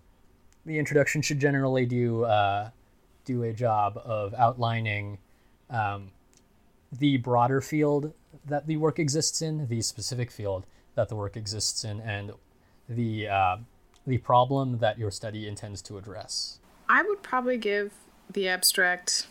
The 0.66 0.78
introduction 0.78 1.22
should 1.22 1.38
generally 1.38 1.86
do 1.86 2.24
uh, 2.24 2.70
do 3.24 3.44
a 3.44 3.52
job 3.52 3.96
of 4.04 4.34
outlining 4.34 5.18
um, 5.70 6.10
the 6.92 7.16
broader 7.18 7.60
field 7.60 8.12
that 8.46 8.66
the 8.66 8.76
work 8.76 8.98
exists 8.98 9.42
in, 9.42 9.68
the 9.68 9.82
specific 9.82 10.30
field 10.30 10.64
that 10.94 11.08
the 11.08 11.16
work 11.16 11.36
exists 11.36 11.84
in, 11.84 12.00
and 12.00 12.32
the 12.88 13.28
uh, 13.28 13.56
the 14.06 14.18
problem 14.18 14.78
that 14.78 14.98
your 14.98 15.10
study 15.10 15.46
intends 15.46 15.82
to 15.82 15.98
address. 15.98 16.58
I 16.88 17.02
would 17.02 17.22
probably 17.22 17.58
give 17.58 17.92
the 18.32 18.48
abstract. 18.48 19.26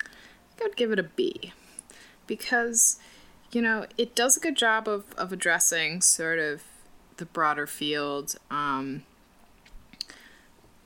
I 0.00 0.04
think 0.56 0.62
I 0.62 0.64
would 0.64 0.76
give 0.76 0.92
it 0.92 0.98
a 0.98 1.04
B, 1.04 1.52
because, 2.26 2.98
you 3.50 3.62
know, 3.62 3.86
it 3.96 4.14
does 4.14 4.36
a 4.36 4.40
good 4.40 4.56
job 4.56 4.88
of 4.88 5.04
of 5.16 5.32
addressing 5.32 6.02
sort 6.02 6.38
of 6.38 6.62
the 7.16 7.24
broader 7.24 7.66
field. 7.66 8.36
Um, 8.50 9.04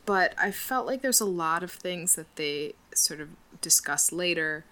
but 0.06 0.34
I 0.38 0.52
felt 0.52 0.86
like 0.86 1.02
there's 1.02 1.20
a 1.20 1.26
lot 1.26 1.62
of 1.62 1.70
things 1.70 2.14
that 2.14 2.36
they 2.36 2.74
sort 2.94 3.20
of 3.20 3.28
discuss 3.60 4.12
later 4.12 4.64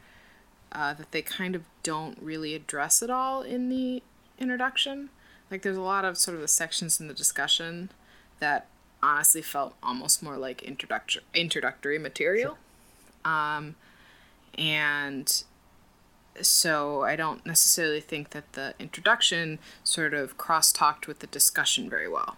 uh, 0.72 0.94
that 0.94 1.12
they 1.12 1.22
kind 1.22 1.54
of 1.54 1.62
don't 1.82 2.18
really 2.20 2.54
address 2.54 3.02
at 3.02 3.10
all 3.10 3.42
in 3.42 3.68
the 3.68 4.02
introduction. 4.38 5.10
Like 5.50 5.62
there's 5.62 5.76
a 5.76 5.82
lot 5.82 6.04
of 6.04 6.18
sort 6.18 6.34
of 6.34 6.40
the 6.40 6.48
sections 6.48 7.00
in 7.00 7.08
the 7.08 7.14
discussion 7.14 7.90
that 8.40 8.66
honestly 9.02 9.42
felt 9.42 9.74
almost 9.82 10.22
more 10.22 10.36
like 10.36 10.62
introductory 10.62 11.22
introductory 11.34 11.98
material. 11.98 12.58
Um, 13.24 13.76
and 14.58 15.42
so 16.42 17.02
I 17.02 17.16
don't 17.16 17.44
necessarily 17.46 18.00
think 18.00 18.30
that 18.30 18.52
the 18.52 18.74
introduction 18.78 19.58
sort 19.84 20.14
of 20.14 20.36
cross 20.36 20.72
talked 20.72 21.06
with 21.06 21.20
the 21.20 21.26
discussion 21.26 21.88
very 21.88 22.08
well, 22.08 22.36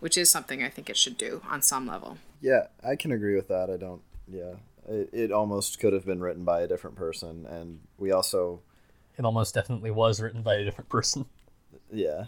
which 0.00 0.16
is 0.16 0.30
something 0.30 0.62
I 0.62 0.68
think 0.68 0.90
it 0.90 0.96
should 0.96 1.16
do 1.16 1.42
on 1.48 1.62
some 1.62 1.86
level. 1.86 2.18
Yeah, 2.40 2.66
I 2.84 2.96
can 2.96 3.12
agree 3.12 3.36
with 3.36 3.48
that. 3.48 3.70
I 3.70 3.76
don't. 3.76 4.02
Yeah, 4.28 4.54
it, 4.90 5.08
it 5.12 5.32
almost 5.32 5.78
could 5.78 5.92
have 5.92 6.04
been 6.04 6.20
written 6.20 6.44
by 6.44 6.60
a 6.62 6.66
different 6.68 6.96
person, 6.96 7.46
and 7.46 7.80
we 7.98 8.10
also, 8.12 8.60
It 9.16 9.24
almost 9.24 9.54
definitely 9.54 9.90
was 9.90 10.20
written 10.20 10.42
by 10.42 10.54
a 10.56 10.64
different 10.64 10.88
person. 10.90 11.26
yeah, 11.92 12.26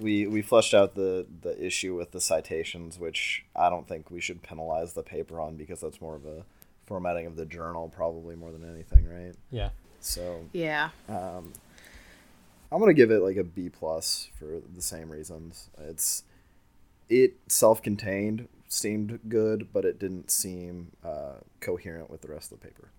we 0.00 0.26
we 0.26 0.42
fleshed 0.42 0.74
out 0.74 0.94
the 0.94 1.26
the 1.42 1.58
issue 1.64 1.96
with 1.96 2.10
the 2.12 2.20
citations, 2.20 2.98
which 2.98 3.44
I 3.56 3.70
don't 3.70 3.86
think 3.88 4.10
we 4.10 4.20
should 4.20 4.42
penalize 4.42 4.92
the 4.92 5.02
paper 5.02 5.40
on 5.40 5.56
because 5.56 5.80
that's 5.80 6.00
more 6.00 6.16
of 6.16 6.26
a 6.26 6.44
formatting 6.86 7.26
of 7.26 7.36
the 7.36 7.46
journal, 7.46 7.88
probably 7.88 8.34
more 8.36 8.50
than 8.52 8.68
anything, 8.68 9.08
right? 9.08 9.34
Yeah. 9.50 9.70
So 10.00 10.44
Yeah. 10.52 10.90
um, 11.08 11.52
I'm 12.72 12.80
gonna 12.80 12.92
give 12.94 13.10
it 13.10 13.20
like 13.22 13.36
a 13.36 13.44
B 13.44 13.68
plus 13.68 14.28
for 14.38 14.60
the 14.74 14.82
same 14.82 15.10
reasons. 15.10 15.68
It's 15.78 16.24
it 17.08 17.34
self-contained 17.48 18.48
seemed 18.72 19.20
good, 19.28 19.68
but 19.72 19.84
it 19.84 19.98
didn't 19.98 20.30
seem 20.30 20.92
uh, 21.04 21.34
coherent 21.60 22.10
with 22.10 22.22
the 22.22 22.28
rest 22.28 22.52
of 22.52 22.60
the 22.60 22.66
paper. 22.66 22.90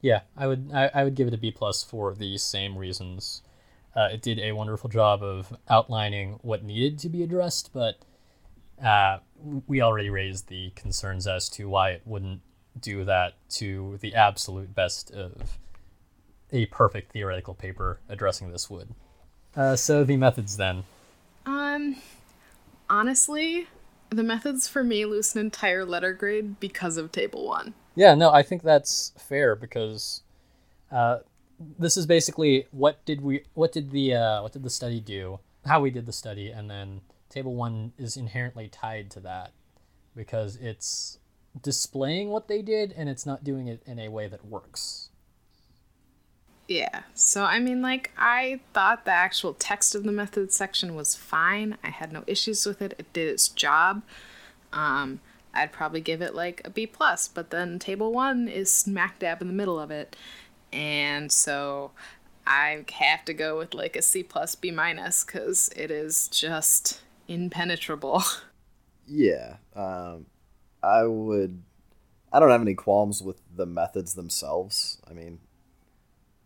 Yeah, 0.00 0.20
I 0.36 0.46
would 0.46 0.70
I, 0.72 0.90
I 0.94 1.04
would 1.04 1.14
give 1.14 1.28
it 1.28 1.34
a 1.34 1.38
B 1.38 1.50
plus 1.50 1.82
for 1.82 2.14
the 2.14 2.38
same 2.38 2.78
reasons. 2.78 3.42
Uh, 3.96 4.08
it 4.12 4.22
did 4.22 4.38
a 4.38 4.52
wonderful 4.52 4.88
job 4.88 5.22
of 5.22 5.56
outlining 5.68 6.38
what 6.42 6.62
needed 6.62 6.98
to 7.00 7.08
be 7.08 7.22
addressed, 7.22 7.72
but 7.72 7.98
uh, 8.84 9.18
we 9.66 9.82
already 9.82 10.08
raised 10.10 10.48
the 10.48 10.70
concerns 10.70 11.26
as 11.26 11.48
to 11.48 11.68
why 11.68 11.90
it 11.90 12.02
wouldn't 12.04 12.40
do 12.78 13.04
that 13.04 13.34
to 13.48 13.98
the 14.00 14.14
absolute 14.14 14.72
best 14.72 15.10
of 15.10 15.58
a 16.52 16.66
perfect 16.66 17.12
theoretical 17.12 17.54
paper 17.54 17.98
addressing 18.08 18.52
this 18.52 18.70
would. 18.70 18.94
Uh, 19.56 19.74
so 19.74 20.04
the 20.04 20.16
methods 20.16 20.56
then. 20.56 20.84
Um, 21.44 21.96
honestly, 22.88 23.66
the 24.10 24.22
methods 24.22 24.68
for 24.68 24.82
me 24.82 25.04
lose 25.04 25.34
an 25.34 25.40
entire 25.40 25.84
letter 25.84 26.12
grade 26.12 26.60
because 26.60 26.96
of 26.96 27.12
table 27.12 27.46
one. 27.46 27.74
Yeah, 27.94 28.14
no, 28.14 28.30
I 28.30 28.42
think 28.42 28.62
that's 28.62 29.12
fair 29.16 29.54
because 29.56 30.22
uh, 30.90 31.18
this 31.78 31.96
is 31.96 32.06
basically 32.06 32.66
what 32.70 33.04
did 33.04 33.20
we 33.20 33.42
what 33.54 33.72
did 33.72 33.90
the 33.90 34.14
uh, 34.14 34.42
what 34.42 34.52
did 34.52 34.62
the 34.62 34.70
study 34.70 35.00
do, 35.00 35.40
how 35.66 35.80
we 35.80 35.90
did 35.90 36.06
the 36.06 36.12
study, 36.12 36.50
and 36.50 36.70
then 36.70 37.00
table 37.28 37.54
one 37.54 37.92
is 37.98 38.16
inherently 38.16 38.68
tied 38.68 39.10
to 39.10 39.20
that 39.20 39.52
because 40.14 40.56
it's 40.56 41.18
displaying 41.62 42.28
what 42.28 42.48
they 42.48 42.62
did 42.62 42.92
and 42.96 43.08
it's 43.08 43.26
not 43.26 43.44
doing 43.44 43.68
it 43.68 43.82
in 43.86 43.98
a 43.98 44.08
way 44.08 44.28
that 44.28 44.44
works. 44.44 45.07
Yeah. 46.68 47.02
So, 47.14 47.44
I 47.44 47.58
mean, 47.60 47.80
like, 47.80 48.12
I 48.18 48.60
thought 48.74 49.06
the 49.06 49.10
actual 49.10 49.54
text 49.54 49.94
of 49.94 50.04
the 50.04 50.12
methods 50.12 50.54
section 50.54 50.94
was 50.94 51.16
fine. 51.16 51.78
I 51.82 51.88
had 51.88 52.12
no 52.12 52.24
issues 52.26 52.66
with 52.66 52.82
it. 52.82 52.94
It 52.98 53.10
did 53.14 53.28
its 53.28 53.48
job. 53.48 54.02
Um, 54.72 55.20
I'd 55.54 55.72
probably 55.72 56.02
give 56.02 56.20
it 56.20 56.34
like 56.34 56.60
a 56.64 56.70
B 56.70 56.86
plus, 56.86 57.26
but 57.26 57.50
then 57.50 57.78
table 57.78 58.12
one 58.12 58.48
is 58.48 58.70
smack 58.70 59.18
dab 59.18 59.40
in 59.40 59.48
the 59.48 59.54
middle 59.54 59.80
of 59.80 59.90
it, 59.90 60.14
and 60.72 61.32
so 61.32 61.92
I 62.46 62.84
have 62.92 63.24
to 63.24 63.34
go 63.34 63.58
with 63.58 63.74
like 63.74 63.96
a 63.96 64.02
C 64.02 64.22
plus 64.22 64.54
B 64.54 64.70
minus 64.70 65.24
because 65.24 65.70
it 65.74 65.90
is 65.90 66.28
just 66.28 67.00
impenetrable. 67.26 68.22
Yeah, 69.10 69.56
um, 69.74 70.26
I 70.82 71.04
would. 71.04 71.62
I 72.30 72.40
don't 72.40 72.50
have 72.50 72.60
any 72.60 72.74
qualms 72.74 73.22
with 73.22 73.40
the 73.56 73.64
methods 73.64 74.12
themselves. 74.12 75.00
I 75.08 75.14
mean, 75.14 75.38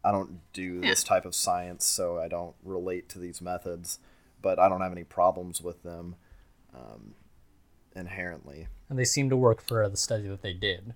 I 0.04 0.10
don't 0.10 0.40
do 0.52 0.80
this 0.80 1.04
type 1.04 1.24
of 1.24 1.34
science, 1.34 1.84
so 1.84 2.18
I 2.18 2.28
don't 2.28 2.54
relate 2.64 3.08
to 3.10 3.18
these 3.18 3.40
methods, 3.40 3.98
but 4.40 4.58
I 4.58 4.68
don't 4.68 4.80
have 4.80 4.92
any 4.92 5.04
problems 5.04 5.62
with 5.62 5.82
them 5.82 6.16
um, 6.74 7.14
inherently. 7.94 8.66
And 8.88 8.98
they 8.98 9.04
seem 9.04 9.30
to 9.30 9.36
work 9.36 9.62
for 9.62 9.88
the 9.88 9.96
study 9.96 10.28
that 10.28 10.42
they 10.42 10.54
did. 10.54 10.94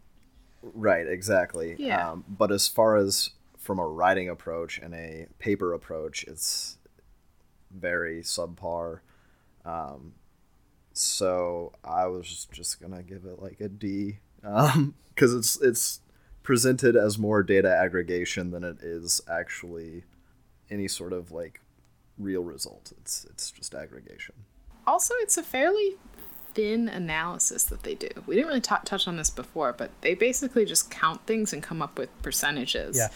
Right, 0.63 1.07
exactly. 1.07 1.77
Yeah. 1.79 2.11
Um, 2.11 2.25
but 2.29 2.51
as 2.51 2.67
far 2.67 2.97
as 2.97 3.31
from 3.59 3.79
a 3.79 3.87
writing 3.87 4.29
approach 4.29 4.79
and 4.79 4.95
a 4.95 5.27
paper 5.39 5.73
approach, 5.73 6.25
it's 6.25 6.79
very 7.71 8.23
subpar. 8.23 9.01
Um, 9.65 10.15
so 10.93 11.73
I 11.85 12.07
was 12.07 12.47
just 12.51 12.81
gonna 12.81 13.03
give 13.03 13.25
it 13.25 13.41
like 13.41 13.61
a 13.61 13.69
D, 13.69 14.19
because 14.41 15.35
it's 15.35 15.61
it's 15.61 16.01
presented 16.47 16.95
as 16.95 17.19
more 17.19 17.43
data 17.43 17.69
aggregation 17.69 18.53
than 18.53 18.63
it 18.63 18.77
is 18.81 19.21
actually 19.29 20.05
any 20.71 20.87
sort 20.87 21.13
of 21.13 21.33
like 21.33 21.61
real 22.17 22.45
result. 22.45 22.93
It's 23.01 23.27
it's 23.29 23.51
just 23.51 23.75
aggregation. 23.75 24.37
also, 24.87 25.13
it's 25.19 25.37
a 25.37 25.43
fairly 25.43 25.97
thin 26.55 26.89
analysis 26.89 27.65
that 27.65 27.83
they 27.83 27.97
do. 27.97 28.09
We 28.27 28.37
didn't 28.37 28.47
really 28.47 28.61
ta 28.61 28.81
touch 28.85 29.09
on 29.09 29.17
this 29.17 29.29
before, 29.29 29.73
but 29.73 29.91
they 30.03 30.15
basically 30.15 30.65
just 30.65 30.89
count 30.89 31.27
things 31.27 31.53
and 31.53 31.61
come 31.65 31.83
up 31.83 31.99
with 31.99 32.11
percentages. 32.23 32.97
Yeah. 32.97 33.09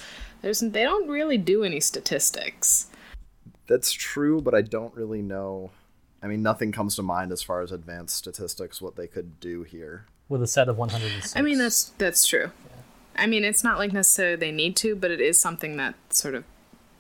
There's 0.42 0.58
they 0.58 0.82
don't 0.82 1.08
really 1.08 1.38
do 1.38 1.62
any 1.62 1.78
statistics. 1.78 2.88
That's 3.68 3.92
true, 3.92 4.40
but 4.42 4.54
I 4.56 4.62
don't 4.62 4.92
really 4.96 5.22
know. 5.22 5.70
I 6.20 6.26
mean, 6.26 6.42
nothing 6.42 6.72
comes 6.72 6.96
to 6.96 7.02
mind 7.02 7.30
as 7.30 7.42
far 7.42 7.62
as 7.62 7.70
advanced 7.70 8.16
statistics 8.16 8.82
what 8.82 8.96
they 8.96 9.06
could 9.06 9.38
do 9.38 9.62
here. 9.62 10.06
with 10.28 10.42
a 10.42 10.48
set 10.48 10.68
of 10.68 10.76
106. 10.76 11.36
I 11.36 11.42
mean, 11.42 11.58
that's 11.58 11.84
that's 11.96 12.26
true. 12.26 12.50
I 13.20 13.26
mean, 13.26 13.44
it's 13.44 13.62
not 13.62 13.78
like 13.78 13.92
necessarily 13.92 14.36
they 14.36 14.50
need 14.52 14.76
to, 14.76 14.96
but 14.96 15.10
it 15.10 15.20
is 15.20 15.38
something 15.38 15.76
that 15.76 15.94
sort 16.12 16.34
of 16.34 16.44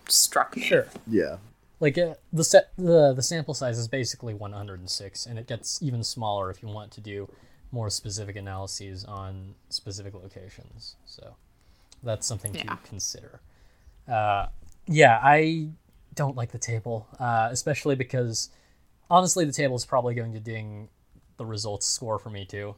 struck 0.08 0.56
me. 0.56 0.62
sure. 0.62 0.86
Yeah, 1.06 1.38
Like 1.80 1.96
uh, 1.98 2.14
the 2.32 2.44
set, 2.44 2.72
the 2.76 3.12
the 3.14 3.22
sample 3.22 3.54
size 3.54 3.78
is 3.78 3.88
basically 3.88 4.34
106, 4.34 5.26
and 5.26 5.38
it 5.38 5.46
gets 5.48 5.82
even 5.82 6.04
smaller 6.04 6.50
if 6.50 6.62
you 6.62 6.68
want 6.68 6.90
to 6.92 7.00
do 7.00 7.28
more 7.72 7.88
specific 7.90 8.36
analyses 8.36 9.04
on 9.04 9.54
specific 9.68 10.12
locations. 10.14 10.96
So 11.06 11.36
that's 12.02 12.26
something 12.26 12.54
Yeah. 12.54 12.62
to 12.64 12.78
consider. 12.88 13.40
Uh, 14.08 14.46
yeah, 14.86 15.20
I 15.22 15.68
don't 16.14 16.36
like 16.36 16.50
the 16.50 16.58
table, 16.58 17.06
uh, 17.20 17.48
especially 17.52 17.94
because 17.94 18.50
honestly, 19.08 19.44
the 19.44 19.52
table 19.52 19.76
is 19.76 19.86
probably 19.86 20.14
going 20.14 20.32
to 20.32 20.40
ding 20.40 20.88
the 21.36 21.46
results 21.46 21.86
score 21.86 22.18
for 22.18 22.30
me 22.30 22.44
too, 22.44 22.74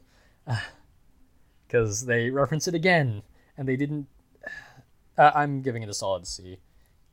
because 1.66 2.04
they 2.06 2.30
reference 2.30 2.68
it 2.68 2.74
again, 2.74 3.22
and 3.56 3.68
they 3.68 3.76
didn't. 3.76 4.06
Uh, 5.18 5.30
I'm 5.34 5.60
giving 5.60 5.82
it 5.82 5.90
a 5.90 5.94
solid 5.94 6.26
C. 6.26 6.56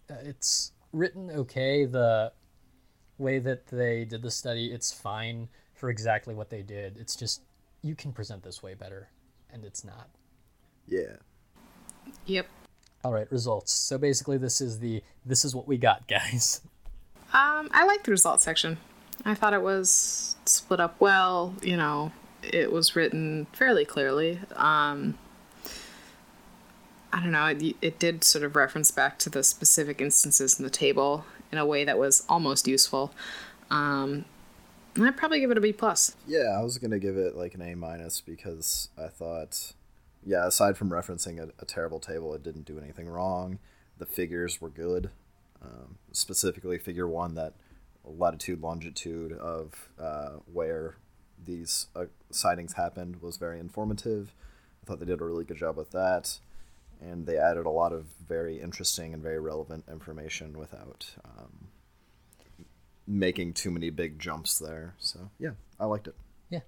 Uh, 0.09 0.15
it's 0.23 0.71
written 0.93 1.29
okay. 1.31 1.83
The 1.83 2.31
way 3.17 3.39
that 3.39 3.67
they 3.67 4.05
did 4.05 4.21
the 4.21 4.31
study, 4.31 4.67
it's 4.67 4.89
fine 4.89 5.49
for 5.73 5.89
exactly 5.89 6.33
what 6.33 6.49
they 6.49 6.61
did. 6.61 6.95
It's 6.97 7.13
just 7.13 7.41
you 7.81 7.95
can 7.95 8.13
present 8.13 8.41
this 8.43 8.63
way 8.63 8.73
better, 8.73 9.09
and 9.51 9.65
it's 9.65 9.83
not. 9.83 10.07
yeah. 10.87 11.17
Yep. 12.25 12.47
All 13.03 13.13
right, 13.13 13.29
results. 13.31 13.73
So 13.73 13.97
basically, 13.97 14.37
this 14.37 14.61
is 14.61 14.79
the 14.79 15.03
this 15.25 15.43
is 15.43 15.53
what 15.53 15.67
we 15.67 15.77
got, 15.77 16.07
guys. 16.07 16.61
Um, 17.33 17.69
I 17.71 17.85
like 17.85 18.03
the 18.03 18.11
results 18.11 18.45
section. 18.45 18.77
I 19.25 19.35
thought 19.35 19.53
it 19.53 19.61
was 19.61 20.37
split 20.45 20.79
up 20.79 20.99
well. 21.01 21.53
You 21.61 21.77
know, 21.77 22.11
it 22.43 22.71
was 22.71 22.95
written 22.95 23.47
fairly 23.51 23.83
clearly. 23.85 24.39
Um, 24.55 25.17
I 27.11 27.21
don't 27.21 27.31
know. 27.31 27.45
It, 27.45 27.75
it 27.81 27.99
did 27.99 28.23
sort 28.23 28.43
of 28.43 28.55
reference 28.55 28.91
back 28.91 29.17
to 29.19 29.29
the 29.29 29.43
specific 29.43 29.99
instances 30.01 30.59
in 30.59 30.63
the 30.63 30.69
table 30.69 31.25
in 31.51 31.57
a 31.57 31.65
way 31.65 31.83
that 31.83 31.97
was 31.97 32.23
almost 32.29 32.67
useful. 32.67 33.13
Um, 33.71 34.25
I'd 34.99 35.17
probably 35.17 35.39
give 35.39 35.51
it 35.51 35.57
a 35.57 35.61
B 35.61 35.73
plus. 35.73 36.15
Yeah, 36.27 36.57
I 36.57 36.63
was 36.63 36.77
gonna 36.77 36.99
give 36.99 37.17
it 37.17 37.35
like 37.35 37.53
an 37.53 37.61
A 37.61 37.75
minus 37.75 38.21
because 38.21 38.89
I 38.97 39.07
thought, 39.07 39.73
yeah, 40.25 40.45
aside 40.45 40.77
from 40.77 40.89
referencing 40.89 41.39
a, 41.39 41.49
a 41.59 41.65
terrible 41.65 41.99
table, 41.99 42.33
it 42.33 42.43
didn't 42.43 42.65
do 42.65 42.77
anything 42.77 43.07
wrong. 43.07 43.59
The 43.97 44.05
figures 44.05 44.61
were 44.61 44.69
good, 44.69 45.09
um, 45.61 45.97
specifically 46.11 46.77
Figure 46.77 47.07
One, 47.07 47.35
that 47.35 47.53
latitude 48.03 48.61
longitude 48.61 49.33
of 49.33 49.89
uh, 49.99 50.37
where 50.51 50.95
these 51.43 51.87
uh, 51.95 52.05
sightings 52.31 52.73
happened 52.73 53.21
was 53.21 53.37
very 53.37 53.59
informative. 53.59 54.33
I 54.81 54.85
thought 54.85 54.99
they 54.99 55.05
did 55.05 55.21
a 55.21 55.25
really 55.25 55.43
good 55.43 55.57
job 55.57 55.77
with 55.77 55.91
that, 55.91 56.39
and 57.01 57.25
they 57.25 57.37
added 57.37 57.65
a 57.65 57.69
lot 57.69 57.93
of 57.93 58.05
very 58.27 58.59
interesting 58.59 59.13
and 59.13 59.23
very 59.23 59.39
relevant 59.39 59.85
information 59.89 60.57
without 60.57 61.09
um, 61.25 61.67
making 63.07 63.53
too 63.53 63.71
many 63.71 63.89
big 63.89 64.19
jumps 64.19 64.59
there. 64.59 64.95
So 64.99 65.31
yeah, 65.39 65.51
I 65.79 65.85
liked 65.85 66.07
it. 66.07 66.15
Yeah. 66.49 66.59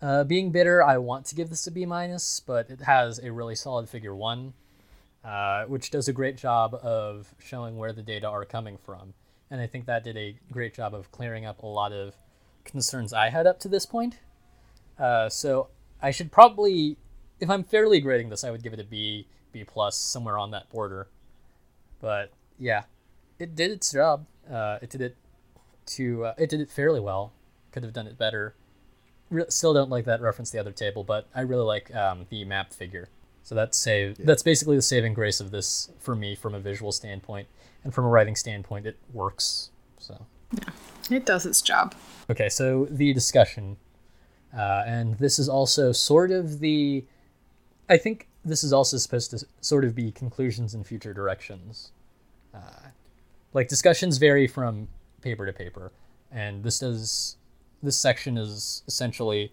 Uh, 0.00 0.24
being 0.24 0.52
bitter, 0.52 0.82
I 0.82 0.98
want 0.98 1.26
to 1.26 1.34
give 1.34 1.50
this 1.50 1.66
a 1.66 1.70
B 1.70 1.84
minus, 1.86 2.40
but 2.40 2.70
it 2.70 2.82
has 2.82 3.18
a 3.18 3.32
really 3.32 3.56
solid 3.56 3.88
figure 3.88 4.14
one, 4.14 4.52
uh, 5.24 5.64
which 5.64 5.90
does 5.90 6.06
a 6.06 6.12
great 6.12 6.36
job 6.36 6.74
of 6.74 7.34
showing 7.38 7.76
where 7.76 7.92
the 7.92 8.02
data 8.02 8.28
are 8.28 8.44
coming 8.44 8.78
from, 8.78 9.14
and 9.50 9.60
I 9.60 9.66
think 9.66 9.86
that 9.86 10.04
did 10.04 10.16
a 10.16 10.36
great 10.52 10.74
job 10.74 10.94
of 10.94 11.10
clearing 11.10 11.46
up 11.46 11.62
a 11.62 11.66
lot 11.66 11.92
of 11.92 12.14
concerns 12.64 13.12
I 13.12 13.30
had 13.30 13.46
up 13.46 13.58
to 13.60 13.68
this 13.68 13.86
point. 13.86 14.18
Uh, 14.98 15.28
so 15.28 15.68
I 16.00 16.10
should 16.12 16.30
probably, 16.30 16.96
if 17.40 17.50
I'm 17.50 17.64
fairly 17.64 18.00
grading 18.00 18.28
this, 18.28 18.44
I 18.44 18.50
would 18.50 18.62
give 18.62 18.72
it 18.72 18.80
a 18.80 18.84
B, 18.84 19.26
B 19.58 19.64
plus, 19.64 19.96
somewhere 19.96 20.38
on 20.38 20.50
that 20.52 20.68
border. 20.70 21.08
But 22.00 22.30
yeah, 22.58 22.84
it 23.38 23.54
did 23.54 23.70
its 23.70 23.92
job. 23.92 24.26
Uh, 24.50 24.78
it 24.82 24.90
did 24.90 25.00
it 25.00 25.16
to, 25.86 26.26
uh, 26.26 26.34
it 26.38 26.48
did 26.48 26.60
it 26.60 26.70
fairly 26.70 27.00
well. 27.00 27.32
Could 27.72 27.82
have 27.82 27.92
done 27.92 28.06
it 28.06 28.16
better 28.18 28.54
re- 29.30 29.44
still 29.48 29.74
don't 29.74 29.90
like 29.90 30.04
that 30.06 30.20
reference 30.20 30.50
to 30.50 30.56
the 30.56 30.60
other 30.60 30.72
table, 30.72 31.04
but 31.04 31.26
I 31.34 31.42
really 31.42 31.64
like 31.64 31.94
um, 31.94 32.26
the 32.30 32.44
map 32.44 32.72
figure. 32.72 33.08
So 33.42 33.54
that's 33.54 33.78
save. 33.78 34.16
That's 34.18 34.42
basically 34.42 34.76
the 34.76 34.82
saving 34.82 35.14
grace 35.14 35.40
of 35.40 35.50
this 35.50 35.90
for 35.98 36.14
me 36.14 36.34
from 36.34 36.54
a 36.54 36.60
visual 36.60 36.92
standpoint, 36.92 37.48
and 37.82 37.94
from 37.94 38.04
a 38.04 38.08
writing 38.08 38.36
standpoint, 38.36 38.86
it 38.86 38.98
works. 39.12 39.70
So 39.98 40.26
yeah, 40.52 40.70
It 41.10 41.24
does 41.24 41.46
its 41.46 41.62
job. 41.62 41.94
okay, 42.28 42.48
so 42.50 42.86
the 42.90 43.12
discussion, 43.14 43.78
uh, 44.56 44.84
and 44.86 45.18
this 45.18 45.38
is 45.38 45.48
also 45.48 45.92
sort 45.92 46.30
of 46.30 46.60
the. 46.60 47.04
I 47.88 47.96
think 47.96 48.28
this 48.48 48.64
is 48.64 48.72
also 48.72 48.96
supposed 48.96 49.30
to 49.30 49.46
sort 49.60 49.84
of 49.84 49.94
be 49.94 50.10
conclusions 50.10 50.74
and 50.74 50.86
future 50.86 51.14
directions. 51.14 51.92
Uh, 52.54 52.88
like 53.52 53.68
discussions 53.68 54.18
vary 54.18 54.46
from 54.46 54.88
paper 55.20 55.46
to 55.46 55.52
paper, 55.52 55.92
and 56.30 56.62
this 56.62 56.80
does. 56.80 57.36
This 57.82 57.96
section 57.96 58.36
is 58.36 58.82
essentially 58.88 59.52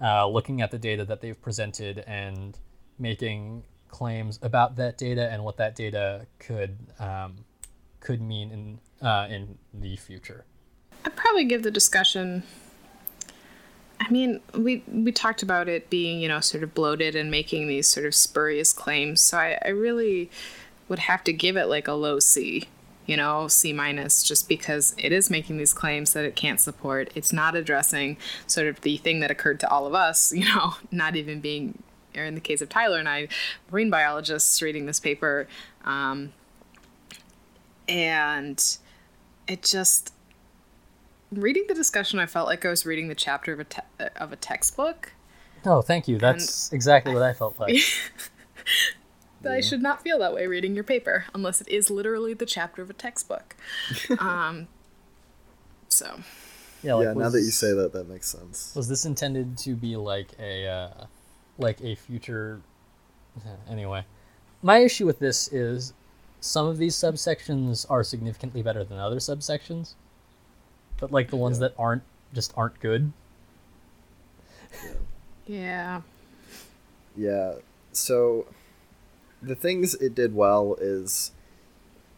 uh, 0.00 0.28
looking 0.28 0.60
at 0.60 0.70
the 0.70 0.78
data 0.78 1.04
that 1.06 1.22
they've 1.22 1.40
presented 1.40 2.00
and 2.06 2.58
making 2.98 3.62
claims 3.88 4.38
about 4.42 4.76
that 4.76 4.98
data 4.98 5.30
and 5.30 5.42
what 5.42 5.56
that 5.56 5.74
data 5.74 6.26
could 6.38 6.76
um, 6.98 7.36
could 8.00 8.20
mean 8.20 8.50
in 8.50 9.06
uh, 9.06 9.26
in 9.28 9.58
the 9.72 9.96
future. 9.96 10.44
I'd 11.04 11.16
probably 11.16 11.44
give 11.44 11.62
the 11.62 11.70
discussion 11.70 12.42
I 14.00 14.10
mean, 14.10 14.40
we 14.54 14.82
we 14.86 15.12
talked 15.12 15.42
about 15.42 15.68
it 15.68 15.90
being, 15.90 16.20
you 16.20 16.28
know, 16.28 16.40
sort 16.40 16.62
of 16.62 16.74
bloated 16.74 17.14
and 17.14 17.30
making 17.30 17.68
these 17.68 17.86
sort 17.88 18.06
of 18.06 18.14
spurious 18.14 18.72
claims. 18.72 19.20
So 19.20 19.38
I, 19.38 19.58
I 19.64 19.68
really 19.68 20.30
would 20.88 21.00
have 21.00 21.24
to 21.24 21.32
give 21.32 21.56
it 21.56 21.66
like 21.66 21.88
a 21.88 21.92
low 21.92 22.18
C, 22.18 22.68
you 23.06 23.16
know, 23.16 23.48
C 23.48 23.72
minus, 23.72 24.22
just 24.22 24.48
because 24.48 24.94
it 24.98 25.12
is 25.12 25.30
making 25.30 25.56
these 25.56 25.72
claims 25.72 26.12
that 26.12 26.24
it 26.24 26.36
can't 26.36 26.60
support. 26.60 27.10
It's 27.14 27.32
not 27.32 27.56
addressing 27.56 28.16
sort 28.46 28.68
of 28.68 28.80
the 28.82 28.96
thing 28.98 29.20
that 29.20 29.30
occurred 29.30 29.60
to 29.60 29.70
all 29.70 29.86
of 29.86 29.94
us, 29.94 30.32
you 30.34 30.44
know, 30.44 30.74
not 30.90 31.16
even 31.16 31.40
being, 31.40 31.82
or 32.16 32.24
in 32.24 32.34
the 32.34 32.40
case 32.40 32.60
of 32.60 32.68
Tyler 32.68 32.98
and 32.98 33.08
I, 33.08 33.28
marine 33.70 33.90
biologists 33.90 34.60
reading 34.62 34.86
this 34.86 35.00
paper. 35.00 35.48
Um, 35.84 36.32
and 37.88 38.78
it 39.48 39.62
just 39.62 40.12
reading 41.32 41.64
the 41.68 41.74
discussion, 41.74 42.18
I 42.18 42.26
felt 42.26 42.46
like 42.46 42.64
I 42.64 42.70
was 42.70 42.86
reading 42.86 43.08
the 43.08 43.14
chapter 43.14 43.52
of 43.52 43.60
a 43.60 43.64
te- 43.64 43.82
of 44.16 44.32
a 44.32 44.36
textbook. 44.36 45.12
Oh, 45.64 45.82
thank 45.82 46.06
you. 46.08 46.18
That's 46.18 46.72
exactly 46.72 47.12
what 47.12 47.22
I 47.22 47.32
felt 47.32 47.58
like. 47.60 47.76
But 49.42 49.52
I 49.52 49.60
should 49.60 49.82
not 49.82 50.02
feel 50.02 50.18
that 50.18 50.34
way 50.34 50.46
reading 50.46 50.74
your 50.74 50.84
paper, 50.84 51.26
unless 51.34 51.60
it 51.60 51.68
is 51.68 51.90
literally 51.90 52.34
the 52.34 52.46
chapter 52.46 52.82
of 52.82 52.90
a 52.90 52.94
textbook. 52.94 53.54
um, 54.18 54.66
so 55.88 56.20
Yeah, 56.82 56.94
like 56.94 57.04
yeah, 57.04 57.12
now 57.12 57.28
that 57.28 57.40
you 57.40 57.50
say 57.50 57.72
that, 57.72 57.92
that 57.92 58.08
makes 58.08 58.28
sense. 58.28 58.74
Was 58.74 58.88
this 58.88 59.04
intended 59.04 59.56
to 59.58 59.74
be 59.74 59.96
like 59.96 60.30
a 60.38 60.66
uh, 60.66 61.04
like 61.58 61.80
a 61.82 61.94
future? 61.94 62.60
Anyway, 63.68 64.02
my 64.62 64.78
issue 64.78 65.04
with 65.04 65.18
this 65.18 65.52
is 65.52 65.92
some 66.40 66.66
of 66.66 66.78
these 66.78 66.94
subsections 66.94 67.84
are 67.90 68.02
significantly 68.02 68.62
better 68.62 68.82
than 68.82 68.98
other 68.98 69.16
subsections, 69.16 69.94
but 70.98 71.10
like 71.12 71.30
the 71.30 71.36
ones 71.36 71.58
Yeah. 71.58 71.68
that 71.68 71.74
aren't 71.78 72.02
just 72.34 72.52
aren't 72.56 72.78
good. 72.80 73.12
yeah, 75.46 76.02
Yeah. 77.16 77.54
So 77.92 78.46
the 79.42 79.54
things 79.54 79.94
it 79.94 80.14
did 80.14 80.34
well 80.34 80.76
is 80.80 81.30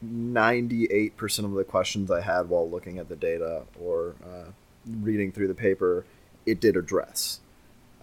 98% 0.04 1.44
of 1.44 1.52
the 1.52 1.64
questions 1.64 2.10
I 2.10 2.20
had 2.22 2.48
while 2.48 2.68
looking 2.68 2.98
at 2.98 3.08
the 3.08 3.16
data 3.16 3.62
or 3.80 4.14
uh, 4.24 4.50
reading 4.88 5.30
through 5.32 5.48
the 5.48 5.54
paper, 5.54 6.04
it 6.46 6.60
did 6.60 6.76
address. 6.76 7.40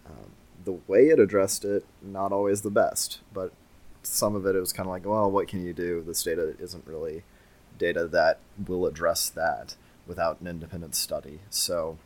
Um, 0.05 0.31
the 0.63 0.73
way 0.87 1.07
it 1.07 1.19
addressed 1.19 1.65
it, 1.65 1.85
not 2.01 2.31
always 2.31 2.61
the 2.61 2.69
best, 2.69 3.19
but 3.33 3.51
some 4.03 4.35
of 4.35 4.45
it, 4.45 4.55
it 4.55 4.59
was 4.59 4.71
kind 4.71 4.87
of 4.87 4.91
like, 4.91 5.05
well, 5.05 5.29
what 5.31 5.47
can 5.47 5.65
you 5.65 5.73
do? 5.73 6.03
This 6.05 6.23
data 6.23 6.55
isn't 6.59 6.85
really 6.87 7.23
data 7.77 8.07
that 8.07 8.39
will 8.67 8.85
address 8.85 9.27
that 9.29 9.75
without 10.07 10.41
an 10.41 10.47
independent 10.47 10.95
study. 10.95 11.39
So 11.49 11.97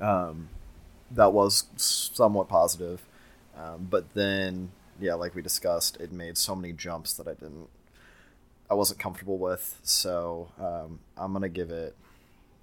um, 0.00 0.48
that 1.10 1.32
was 1.32 1.64
somewhat 1.76 2.48
positive. 2.48 3.02
Um, 3.56 3.88
but 3.90 4.14
then, 4.14 4.70
yeah, 5.00 5.14
like 5.14 5.34
we 5.34 5.42
discussed, 5.42 5.96
it 6.00 6.12
made 6.12 6.38
so 6.38 6.54
many 6.54 6.72
jumps 6.72 7.12
that 7.14 7.26
I 7.26 7.34
didn't, 7.34 7.68
I 8.70 8.74
wasn't 8.74 9.00
comfortable 9.00 9.38
with. 9.38 9.78
So 9.82 10.48
um, 10.60 11.00
I'm 11.16 11.32
gonna 11.32 11.48
give 11.48 11.70
it 11.70 11.96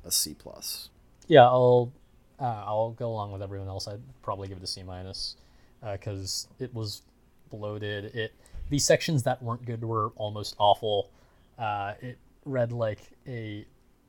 a 0.05 0.11
C 0.11 0.35
plus. 0.37 0.89
Yeah, 1.27 1.43
I'll 1.43 1.91
uh, 2.39 2.63
I'll 2.65 2.91
go 2.91 3.09
along 3.09 3.31
with 3.31 3.41
everyone 3.41 3.67
else. 3.67 3.87
I'd 3.87 4.01
probably 4.21 4.47
give 4.47 4.57
it 4.57 4.63
a 4.63 4.67
C 4.67 4.83
minus 4.83 5.35
because 5.81 6.47
it 6.59 6.73
was 6.73 7.01
bloated. 7.49 8.05
It 8.15 8.33
the 8.69 8.79
sections 8.79 9.23
that 9.23 9.41
weren't 9.41 9.65
good 9.65 9.83
were 9.83 10.11
almost 10.15 10.55
awful. 10.57 11.09
Uh, 11.57 11.93
it 12.01 12.17
read 12.45 12.71
like 12.71 12.99
a 13.27 13.65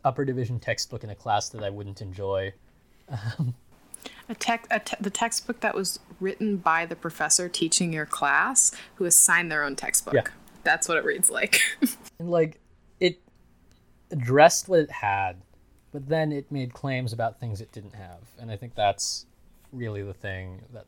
upper 0.06 0.24
division 0.24 0.60
textbook 0.60 1.04
in 1.04 1.10
a 1.10 1.14
class 1.14 1.48
that 1.50 1.62
I 1.62 1.68
wouldn't 1.68 2.00
enjoy. 2.00 2.54
Um, 3.08 3.54
a 4.28 4.34
tech 4.34 4.66
a 4.70 4.78
te- 4.78 4.96
the 5.00 5.10
textbook 5.10 5.60
that 5.60 5.74
was 5.74 5.98
written 6.20 6.56
by 6.56 6.86
the 6.86 6.96
professor 6.96 7.48
teaching 7.48 7.92
your 7.92 8.06
class 8.06 8.72
who 8.94 9.04
assigned 9.04 9.50
their 9.50 9.64
own 9.64 9.76
textbook. 9.76 10.14
Yeah. 10.14 10.22
That's 10.62 10.88
what 10.88 10.96
it 10.96 11.04
reads 11.04 11.30
like. 11.30 11.60
And 12.18 12.30
like 12.30 12.58
it 12.98 13.20
addressed 14.10 14.70
what 14.70 14.80
it 14.80 14.90
had, 14.90 15.36
but 15.92 16.08
then 16.08 16.32
it 16.32 16.50
made 16.50 16.72
claims 16.72 17.12
about 17.12 17.38
things 17.38 17.60
it 17.60 17.72
didn't 17.72 17.94
have, 17.94 18.20
and 18.38 18.50
I 18.50 18.56
think 18.56 18.74
that's 18.74 19.26
really 19.70 20.02
the 20.02 20.14
thing 20.14 20.62
that 20.72 20.86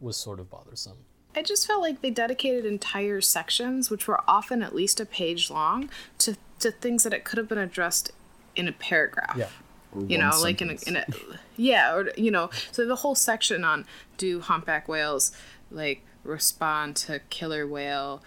was 0.00 0.18
sort 0.18 0.38
of 0.38 0.50
bothersome. 0.50 0.98
I 1.34 1.40
just 1.40 1.66
felt 1.66 1.80
like 1.80 2.02
they 2.02 2.10
dedicated 2.10 2.66
entire 2.66 3.22
sections, 3.22 3.90
which 3.90 4.06
were 4.06 4.20
often 4.28 4.62
at 4.62 4.74
least 4.74 5.00
a 5.00 5.06
page 5.06 5.50
long, 5.50 5.88
to, 6.18 6.36
to 6.58 6.70
things 6.70 7.02
that 7.04 7.14
it 7.14 7.24
could 7.24 7.38
have 7.38 7.48
been 7.48 7.58
addressed 7.58 8.12
in 8.56 8.68
a 8.68 8.72
paragraph. 8.72 9.36
Yeah. 9.36 9.48
You 9.94 10.18
one 10.18 10.30
know, 10.30 10.40
like 10.40 10.60
in 10.60 10.70
a, 10.70 10.76
in 10.86 10.96
a, 10.96 11.06
yeah, 11.56 11.94
or 11.94 12.10
you 12.16 12.30
know, 12.30 12.50
so 12.70 12.86
the 12.86 12.96
whole 12.96 13.14
section 13.14 13.64
on 13.64 13.86
do 14.18 14.40
humpback 14.40 14.88
whales 14.88 15.32
like 15.70 16.04
respond 16.22 16.96
to 16.96 17.20
killer 17.30 17.66
whale 17.66 18.22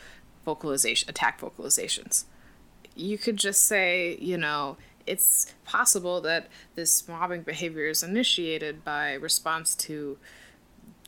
vocalization, 0.45 1.09
attack 1.09 1.39
vocalizations. 1.39 2.23
You 2.95 3.17
could 3.17 3.37
just 3.37 3.65
say, 3.65 4.17
you 4.19 4.37
know, 4.37 4.77
it's 5.05 5.53
possible 5.63 6.21
that 6.21 6.47
this 6.75 7.07
mobbing 7.07 7.43
behavior 7.43 7.85
is 7.85 8.01
initiated 8.01 8.83
by 8.83 9.13
response 9.13 9.75
to 9.75 10.17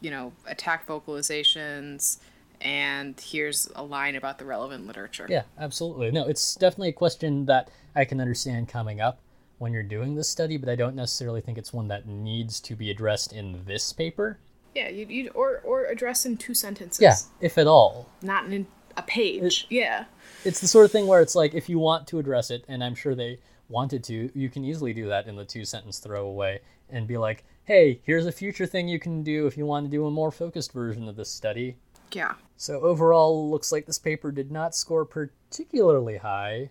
you 0.01 0.09
know, 0.09 0.33
attack 0.47 0.87
vocalizations, 0.87 2.17
and 2.59 3.19
here's 3.21 3.69
a 3.75 3.83
line 3.83 4.15
about 4.15 4.39
the 4.39 4.45
relevant 4.45 4.87
literature. 4.87 5.27
Yeah, 5.29 5.43
absolutely. 5.57 6.11
No, 6.11 6.27
it's 6.27 6.55
definitely 6.55 6.89
a 6.89 6.93
question 6.93 7.45
that 7.45 7.69
I 7.95 8.05
can 8.05 8.19
understand 8.21 8.67
coming 8.67 9.01
up 9.01 9.19
when 9.57 9.73
you're 9.73 9.83
doing 9.83 10.15
this 10.15 10.29
study, 10.29 10.57
but 10.57 10.69
I 10.69 10.75
don't 10.75 10.95
necessarily 10.95 11.41
think 11.41 11.57
it's 11.57 11.73
one 11.73 11.87
that 11.89 12.07
needs 12.07 12.59
to 12.61 12.75
be 12.75 12.89
addressed 12.89 13.33
in 13.33 13.63
this 13.65 13.93
paper. 13.93 14.39
Yeah, 14.73 14.89
you 14.89 15.05
you 15.07 15.29
or 15.31 15.61
or 15.65 15.85
address 15.85 16.25
in 16.25 16.37
two 16.37 16.53
sentences. 16.53 17.01
Yeah, 17.01 17.15
if 17.41 17.57
at 17.57 17.67
all. 17.67 18.09
Not 18.21 18.45
in 18.45 18.65
a 18.97 19.01
page. 19.01 19.67
yeah. 19.69 20.05
It's 20.43 20.59
the 20.59 20.67
sort 20.67 20.85
of 20.85 20.91
thing 20.91 21.07
where 21.07 21.21
it's 21.21 21.35
like 21.35 21.53
if 21.53 21.69
you 21.69 21.77
want 21.79 22.07
to 22.07 22.19
address 22.19 22.49
it, 22.51 22.65
and 22.67 22.83
I'm 22.83 22.95
sure 22.95 23.13
they 23.15 23.39
wanted 23.69 24.03
to, 24.05 24.29
you 24.33 24.49
can 24.49 24.65
easily 24.65 24.93
do 24.93 25.07
that 25.07 25.27
in 25.27 25.35
the 25.35 25.45
two 25.45 25.65
sentence 25.65 25.99
throwaway 25.99 26.59
and 26.89 27.07
be 27.07 27.17
like, 27.17 27.45
hey, 27.63 28.01
here's 28.03 28.25
a 28.25 28.31
future 28.31 28.65
thing 28.65 28.87
you 28.87 28.99
can 28.99 29.23
do 29.23 29.47
if 29.47 29.57
you 29.57 29.65
want 29.65 29.85
to 29.85 29.91
do 29.91 30.05
a 30.05 30.11
more 30.11 30.31
focused 30.31 30.73
version 30.73 31.07
of 31.07 31.15
this 31.15 31.29
study. 31.29 31.77
Yeah. 32.11 32.33
So 32.57 32.81
overall, 32.81 33.49
looks 33.49 33.71
like 33.71 33.85
this 33.85 33.99
paper 33.99 34.31
did 34.31 34.51
not 34.51 34.75
score 34.75 35.05
particularly 35.05 36.17
high. 36.17 36.69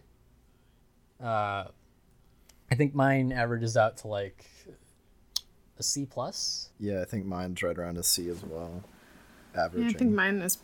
Uh, 1.23 1.65
I 2.71 2.75
think 2.77 2.95
mine 2.95 3.33
averages 3.33 3.77
out 3.77 3.99
to 3.99 4.09
like 4.09 4.47
a 5.79 5.83
C 5.83 6.07
plus. 6.07 6.71
Yeah, 6.79 7.03
I 7.03 7.05
think 7.05 7.27
mine's 7.27 7.63
right 7.63 7.77
around 7.77 7.99
a 7.99 8.03
C 8.03 8.29
as 8.29 8.43
well. 8.45 8.83
Yeah, 9.55 9.67
I 9.67 9.93
think 9.93 10.13
mine 10.13 10.39
is 10.39 10.59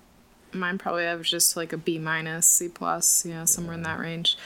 mine 0.53 0.79
probably 0.79 1.05
averages 1.05 1.53
to 1.53 1.59
like 1.59 1.73
a 1.73 1.77
B 1.77 1.99
minus, 1.99 2.47
C 2.47 2.69
plus, 2.69 3.27
yeah, 3.27 3.45
somewhere 3.45 3.75
in 3.75 3.83
that 3.83 3.99
range. 3.99 4.37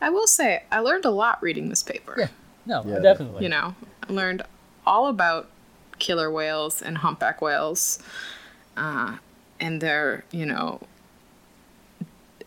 I 0.00 0.10
will 0.10 0.26
say 0.26 0.64
I 0.70 0.80
learned 0.80 1.04
a 1.04 1.10
lot 1.10 1.42
reading 1.42 1.68
this 1.68 1.82
paper. 1.82 2.14
Yeah, 2.18 2.28
no, 2.64 2.82
Yeah, 2.86 2.98
definitely. 3.00 3.42
You 3.42 3.50
know, 3.50 3.74
I 4.08 4.12
learned 4.12 4.42
all 4.86 5.08
about 5.08 5.50
killer 5.98 6.30
whales 6.30 6.82
and 6.82 6.98
humpback 6.98 7.40
whales, 7.40 7.98
uh, 8.76 9.16
and 9.60 9.80
their, 9.80 10.24
you 10.30 10.46
know, 10.46 10.80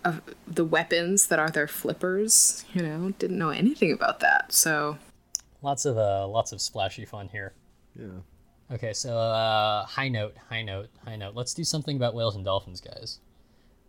uh, 0.10 0.20
the 0.48 0.66
weapons 0.66 1.28
that 1.28 1.40
are 1.40 1.50
their 1.50 1.68
flippers. 1.68 2.66
You 2.74 2.82
know, 2.84 3.12
didn't 3.20 3.38
know 3.38 3.50
anything 3.50 3.92
about 3.92 4.20
that. 4.22 4.52
So 4.54 4.98
lots 5.62 5.86
of 5.86 5.98
uh, 5.98 6.28
lots 6.28 6.52
of 6.52 6.62
splashy 6.62 7.06
fun 7.06 7.30
here. 7.30 7.54
Yeah. 7.96 8.08
Okay, 8.72 8.94
so 8.94 9.18
uh, 9.18 9.84
high 9.86 10.10
note, 10.10 10.36
high 10.50 10.62
note, 10.62 10.90
high 11.04 11.16
note. 11.16 11.34
Let's 11.36 11.54
do 11.56 11.64
something 11.64 11.98
about 11.98 12.14
whales 12.14 12.36
and 12.36 12.46
dolphins, 12.46 12.80
guys. 12.82 13.20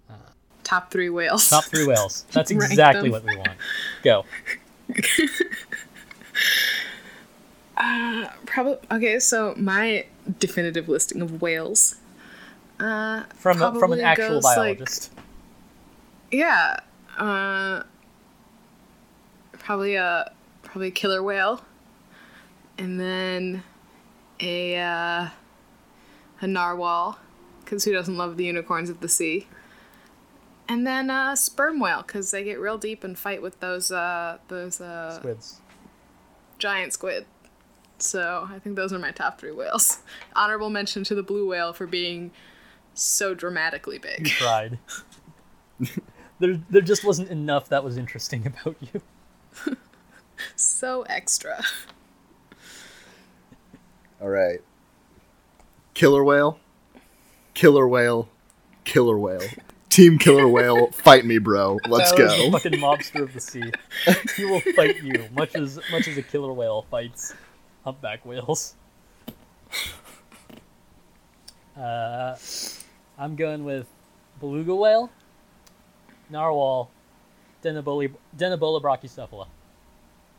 Uh, 0.09 0.15
top 0.65 0.91
three 0.91 1.11
whales. 1.11 1.49
Top 1.51 1.65
three 1.65 1.87
whales. 1.87 2.25
That's 2.33 2.51
exactly 2.51 3.11
what 3.11 3.23
we 3.25 3.37
want. 3.37 3.59
Go. 4.03 4.25
uh, 7.77 8.29
Probably 8.47 8.79
okay. 8.91 9.19
So 9.21 9.55
my 9.57 10.07
definitive 10.39 10.89
listing 10.89 11.21
of 11.23 11.43
whales. 11.43 11.97
Uh, 12.79 13.25
From 13.37 13.61
a, 13.61 13.79
from 13.79 13.93
an 13.93 14.01
actual 14.01 14.29
goes, 14.37 14.45
like- 14.45 14.57
biologist. 14.57 15.13
Yeah. 16.31 16.81
Uh, 17.19 17.83
probably 19.59 19.95
a 19.95 20.33
probably 20.63 20.89
a 20.89 20.93
killer 20.93 21.23
whale, 21.23 21.65
and 22.79 22.99
then 23.01 23.63
a 24.41 24.79
uh, 24.79 25.29
a 26.41 26.47
narwhal, 26.47 27.19
because 27.65 27.85
who 27.85 27.93
doesn't 27.93 28.17
love 28.17 28.37
the 28.37 28.45
unicorns 28.45 28.89
of 28.91 29.01
the 29.01 29.09
sea? 29.09 29.47
And 30.69 30.87
then 30.87 31.11
a 31.11 31.37
sperm 31.37 31.81
whale, 31.81 32.03
because 32.03 32.31
they 32.31 32.45
get 32.45 32.61
real 32.61 32.79
deep 32.79 33.03
and 33.03 33.19
fight 33.19 33.43
with 33.43 33.59
those 33.61 33.91
uh, 33.91 34.39
those 34.49 34.81
uh, 34.81 35.19
Squids. 35.19 35.61
giant 36.59 36.93
squid. 36.93 37.27
So 37.99 38.49
I 38.51 38.59
think 38.61 38.77
those 38.77 38.93
are 38.93 38.99
my 38.99 39.11
top 39.11 39.39
three 39.39 39.53
whales. 39.53 39.99
Honorable 40.35 40.71
mention 40.71 41.05
to 41.05 41.15
the 41.15 41.23
blue 41.23 41.47
whale 41.49 41.73
for 41.73 41.87
being 41.87 42.31
so 42.95 43.35
dramatically 43.35 43.99
big. 43.99 44.21
You 44.21 44.27
tried. 44.33 44.79
there, 46.41 46.61
there 46.69 46.83
just 46.83 47.05
wasn't 47.05 47.29
enough 47.31 47.69
that 47.69 47.85
was 47.85 47.97
interesting 47.97 48.47
about 48.65 48.77
you. 48.81 49.77
so 50.57 51.03
extra. 51.03 51.63
All 54.21 54.29
right. 54.29 54.61
Killer 55.95 56.25
whale, 56.25 56.59
killer 57.55 57.87
whale, 57.87 58.29
killer 58.85 59.19
whale. 59.19 59.43
Team 59.91 60.19
killer 60.19 60.47
whale, 60.49 60.87
fight 60.93 61.25
me, 61.27 61.39
bro. 61.39 61.79
Let's 61.89 62.13
Tyler's 62.13 62.33
the 62.37 62.51
go. 62.51 62.51
fucking 62.53 62.73
mobster 62.81 63.23
of 63.23 63.33
the 63.35 63.41
sea. 63.41 63.71
he 64.37 64.45
will 64.45 64.61
fight 64.77 65.03
you, 65.03 65.29
much 65.33 65.55
as 65.55 65.79
much 65.91 66.07
as 66.09 66.17
a 66.17 66.23
killer 66.23 66.53
whale 66.53 66.87
fights 66.91 67.35
humpback 67.85 68.25
whales. 68.25 68.75
Uh, 71.77 72.37
I'm 73.19 73.37
going 73.37 73.65
with 73.65 73.87
beluga 74.39 74.75
whale, 74.75 75.11
narwhal, 76.31 76.91
Denebola, 77.63 78.13
Denebola 78.37 78.83
brachycephala. 78.83 79.47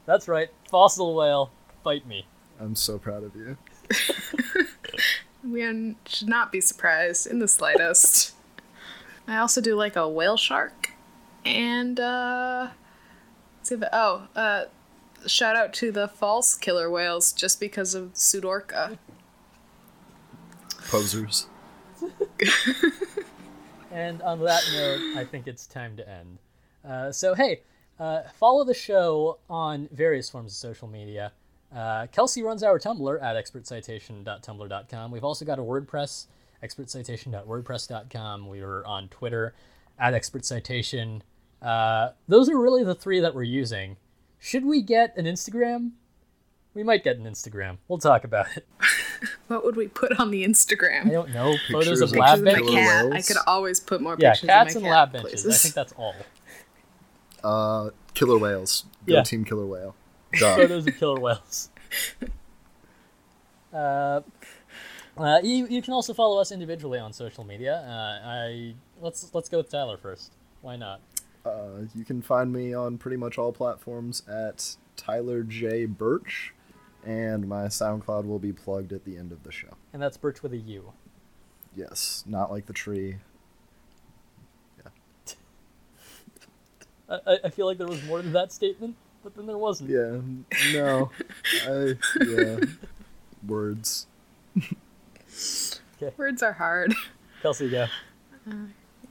That's 0.06 0.28
right, 0.28 0.50
fossil 0.70 1.16
whale, 1.16 1.52
fight 1.84 2.08
me. 2.08 2.26
I'm 2.60 2.76
so 2.76 2.98
proud 2.98 3.24
of 3.24 3.36
you. 3.36 3.58
We 5.44 5.64
are, 5.64 5.96
should 6.06 6.28
not 6.28 6.52
be 6.52 6.62
surprised 6.62 7.26
in 7.26 7.40
the 7.40 7.48
slightest. 7.48 8.34
I 9.28 9.38
also 9.38 9.62
do 9.62 9.76
like 9.76 9.96
a 9.96 10.08
whale 10.08 10.38
shark, 10.38 10.92
and 11.44 12.00
uh, 12.00 12.70
let's 13.58 13.70
see 13.70 13.76
if 13.76 13.84
oh, 13.92 14.28
uh, 14.36 14.66
shout 15.26 15.56
out 15.56 15.74
to 15.74 15.92
the 15.92 16.08
false 16.08 16.56
killer 16.56 16.92
whales 16.92 17.32
just 17.34 17.60
because 17.60 17.96
of 17.96 18.14
Pseudorca. 18.14 18.98
Posers. 20.90 21.48
And 23.92 24.22
on 24.22 24.40
that 24.42 24.64
note, 24.74 25.18
I 25.18 25.26
think 25.26 25.48
it's 25.48 25.68
time 25.68 25.98
to 25.98 26.10
end. 26.10 26.38
Uh, 26.88 27.12
so, 27.12 27.34
hey, 27.34 27.62
uh, 28.00 28.22
follow 28.40 28.64
the 28.64 28.74
show 28.74 29.40
on 29.50 29.90
various 29.92 30.30
forms 30.30 30.54
of 30.54 30.58
social 30.58 30.88
media. 30.88 31.34
Uh, 31.76 32.08
Kelsey 32.08 32.42
runs 32.44 32.64
our 32.64 32.80
Tumblr 32.80 33.22
at 33.22 33.36
expertcitation.tumblr.com. 33.36 35.12
We've 35.12 35.24
also 35.24 35.46
got 35.46 35.60
a 35.60 35.62
WordPress, 35.62 36.28
expertcitation.wordpress.com. 36.64 38.50
We 38.50 38.62
are 38.62 38.86
on 38.86 39.08
Twitter 39.10 39.54
at 40.00 40.14
expertcitation. 40.14 41.22
Uh, 41.62 42.10
those 42.28 42.50
are 42.50 42.58
really 42.58 42.84
the 42.84 42.96
three 42.96 43.20
that 43.20 43.36
we're 43.36 43.44
using. 43.44 43.98
Should 44.40 44.66
we 44.66 44.82
get 44.82 45.16
an 45.18 45.26
Instagram? 45.26 45.92
We 46.74 46.84
might 46.84 47.04
get 47.04 47.18
an 47.18 47.26
Instagram. 47.26 47.78
We'll 47.88 48.00
talk 48.00 48.24
about 48.24 48.48
it. 48.56 48.66
What 49.48 49.64
would 49.64 49.76
we 49.76 49.88
put 49.88 50.20
on 50.20 50.32
the 50.32 50.44
Instagram? 50.44 51.08
I 51.08 51.12
don't 51.12 51.34
know. 51.34 51.56
Photos 51.72 52.00
Pictures 52.00 52.02
of 52.02 52.12
of 52.12 52.16
lab 52.18 52.40
Pictures 52.40 52.40
of 52.40 52.46
my 52.46 52.52
benches. 52.54 52.74
benches. 52.74 52.74
cat. 52.76 53.14
I 53.14 53.22
could 53.22 53.38
always 53.48 53.80
put 53.80 54.02
more 54.02 54.16
Yeah, 54.20 54.32
pictures 54.32 54.48
cats 54.50 54.72
of 54.72 54.76
and 54.78 54.86
my 54.86 54.92
lab 54.92 55.12
benches. 55.12 55.32
places. 55.44 55.56
I 55.56 55.58
think 55.58 55.76
that's 55.76 55.94
all. 55.94 56.16
Uh, 57.44 57.90
killer 58.14 58.38
whales. 58.38 58.86
Go 59.08 59.16
Yeah. 59.16 59.24
team 59.24 59.44
killer 59.46 59.66
whale. 59.66 59.96
Duh. 60.40 60.56
photos 60.56 60.88
of 60.88 60.98
killer 60.98 61.20
whales. 61.20 61.70
Uh, 63.74 64.22
uh, 65.18 65.40
you, 65.44 65.66
you 65.68 65.82
can 65.82 65.94
also 65.94 66.14
follow 66.14 66.40
us 66.42 66.52
individually 66.52 67.00
on 67.00 67.14
social 67.14 67.44
media. 67.46 67.76
Uh, 67.88 68.28
I 68.28 68.76
let's 69.00 69.34
let's 69.34 69.48
go 69.50 69.58
with 69.60 69.70
Tyler 69.70 69.98
first. 69.98 70.34
Why 70.62 70.76
not? 70.76 71.00
Uh, 71.46 71.84
you 71.96 72.04
can 72.06 72.22
find 72.22 72.52
me 72.52 72.74
on 72.74 72.98
pretty 72.98 73.18
much 73.18 73.38
all 73.38 73.52
platforms 73.54 74.24
at 74.28 74.76
Tyler 74.98 75.44
J 75.44 75.86
Burch, 75.86 76.54
and 77.06 77.48
my 77.48 77.64
SoundCloud 77.66 78.26
will 78.26 78.40
be 78.40 78.54
plugged 78.54 78.94
at 78.94 79.06
the 79.06 79.18
end 79.18 79.32
of 79.32 79.44
the 79.44 79.52
show. 79.52 79.70
And 79.94 80.02
that's 80.02 80.18
Burch 80.18 80.42
with 80.44 80.54
a 80.54 80.58
U. 80.58 80.94
Yes, 81.76 82.24
not 82.28 82.52
like 82.52 82.66
the 82.66 82.74
tree. 82.74 83.18
I, 87.10 87.20
I- 87.28 87.40
I 87.46 87.50
feel 87.50 87.66
like 87.66 87.78
there 87.78 87.88
was 87.88 88.04
more 88.04 88.22
to 88.22 88.30
that 88.30 88.52
statement, 88.52 88.96
but 89.24 89.36
then 89.36 89.46
there 89.48 89.58
wasn't. 89.58 89.90
Yeah, 89.90 90.20
no, 90.74 91.12
I 91.68 91.96
yeah, 92.26 92.60
words. 93.48 94.08
Words 96.18 96.42
are 96.42 96.54
hard. 96.54 96.96
Kelsey, 97.44 97.70
go. 97.70 97.86
Uh, 98.50 98.54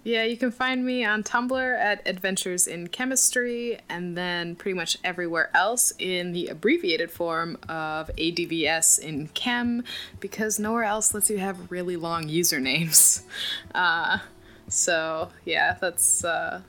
Yeah, 0.03 0.24
you 0.24 0.38
can 0.38 0.51
find 0.51 0.84
me 0.84 1.05
on 1.05 1.22
Tumblr 1.22 1.78
at 1.78 2.07
Adventures 2.09 2.66
in 2.66 2.88
Chemistry, 2.88 3.78
and 3.90 4.16
then 4.16 4.57
pretty 4.57 4.74
much 4.74 4.96
everywhere 5.05 5.51
else 5.55 5.92
in 5.98 6.32
the 6.32 6.46
abbreviated 6.46 7.11
form 7.11 7.59
of 7.68 8.11
ADVS 8.16 8.98
in 8.98 9.28
Chem, 9.28 9.84
because 10.18 10.59
nowhere 10.59 10.84
else 10.84 11.12
lets 11.12 11.28
you 11.28 11.36
have 11.38 11.70
really 11.70 11.96
long 11.96 12.24
usernames. 12.24 13.22
Uh, 13.74 14.18
so, 14.68 15.30
yeah, 15.44 15.76
that's 15.80 16.24
uh, 16.24 16.61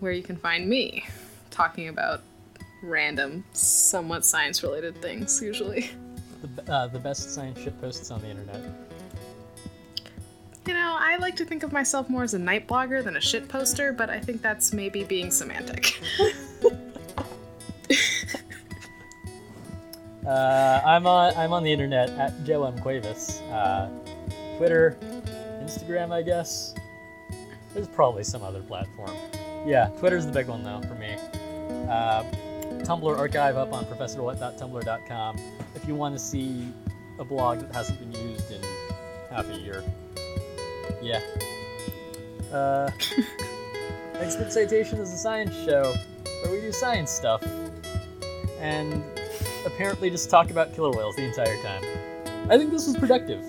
where 0.00 0.12
you 0.12 0.22
can 0.22 0.36
find 0.36 0.68
me 0.68 1.04
talking 1.50 1.88
about 1.88 2.22
random, 2.82 3.44
somewhat 3.52 4.24
science 4.24 4.62
related 4.62 5.00
things, 5.00 5.40
usually. 5.40 5.90
The, 6.56 6.72
uh, 6.72 6.86
the 6.88 6.98
best 6.98 7.32
science 7.32 7.60
shit 7.60 7.80
posts 7.80 8.10
on 8.10 8.20
the 8.22 8.28
internet. 8.30 8.91
You 10.66 10.74
know, 10.74 10.96
I 10.98 11.16
like 11.16 11.36
to 11.36 11.44
think 11.44 11.62
of 11.64 11.72
myself 11.72 12.08
more 12.08 12.22
as 12.22 12.34
a 12.34 12.38
night 12.38 12.68
blogger 12.68 13.02
than 13.02 13.16
a 13.16 13.20
shit 13.20 13.48
poster, 13.48 13.92
but 13.92 14.10
I 14.10 14.20
think 14.20 14.42
that's 14.42 14.72
maybe 14.72 15.04
being 15.04 15.30
semantic. 15.30 16.00
Uh, 20.26 20.80
I'm 20.84 21.06
on 21.06 21.34
I'm 21.36 21.52
on 21.52 21.64
the 21.64 21.72
internet 21.72 22.08
at 22.10 22.44
Joe 22.44 22.64
M 22.64 22.78
Cuevas. 22.78 23.40
Uh, 23.50 23.90
Twitter, 24.56 24.96
Instagram, 25.62 26.12
I 26.12 26.22
guess. 26.22 26.74
There's 27.74 27.88
probably 27.88 28.22
some 28.22 28.42
other 28.42 28.60
platform. 28.60 29.10
Yeah, 29.66 29.88
Twitter's 29.98 30.26
the 30.26 30.32
big 30.32 30.46
one 30.46 30.62
though 30.62 30.80
for 30.82 30.94
me. 30.94 31.16
Uh, 31.88 32.22
Tumblr 32.84 33.18
archive 33.18 33.56
up 33.56 33.72
on 33.72 33.84
professorwhat.tumblr.com 33.86 35.40
if 35.74 35.88
you 35.88 35.94
want 35.94 36.14
to 36.14 36.18
see 36.18 36.68
a 37.18 37.24
blog 37.24 37.60
that 37.60 37.74
hasn't 37.74 37.98
been 37.98 38.30
used 38.30 38.50
in 38.52 38.62
half 39.30 39.48
a 39.50 39.56
year. 39.56 39.82
Yeah. 41.00 41.20
Uh, 42.52 42.90
Expert 44.14 44.52
Citation 44.52 44.98
is 44.98 45.12
a 45.12 45.16
science 45.16 45.54
show 45.64 45.94
where 46.42 46.52
we 46.52 46.60
do 46.60 46.72
science 46.72 47.10
stuff. 47.10 47.42
And 48.60 49.02
apparently 49.66 50.10
just 50.10 50.30
talk 50.30 50.50
about 50.50 50.74
killer 50.74 50.90
whales 50.90 51.16
the 51.16 51.24
entire 51.24 51.60
time. 51.62 51.82
I 52.48 52.58
think 52.58 52.70
this 52.70 52.86
was 52.86 52.96
productive. 52.96 53.40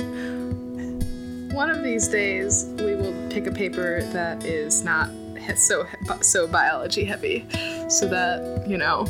One 1.54 1.70
of 1.70 1.84
these 1.84 2.08
days, 2.08 2.66
we 2.78 2.96
will 2.96 3.14
pick 3.30 3.46
a 3.46 3.52
paper 3.52 4.02
that 4.14 4.44
is 4.44 4.84
not 4.84 5.10
so 5.56 5.86
so 6.22 6.48
biology 6.48 7.04
heavy, 7.04 7.46
so 7.90 8.08
that 8.08 8.68
you 8.68 8.78
know, 8.78 9.06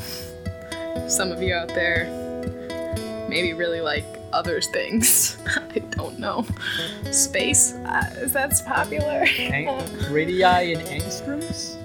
some 1.08 1.32
of 1.32 1.42
you 1.42 1.54
out 1.54 1.70
there 1.70 2.06
maybe 3.30 3.54
really 3.54 3.82
like 3.82 4.06
other 4.34 4.60
things. 4.62 5.38
I 5.76 5.80
don't 5.80 6.20
know. 6.20 6.46
Space 7.12 7.74
uh, 7.86 8.14
is 8.18 8.34
that's 8.34 8.62
popular. 8.64 9.26
Ang- 9.38 9.68
radii 10.12 10.44
and 10.74 10.82
angstroms? 10.88 11.78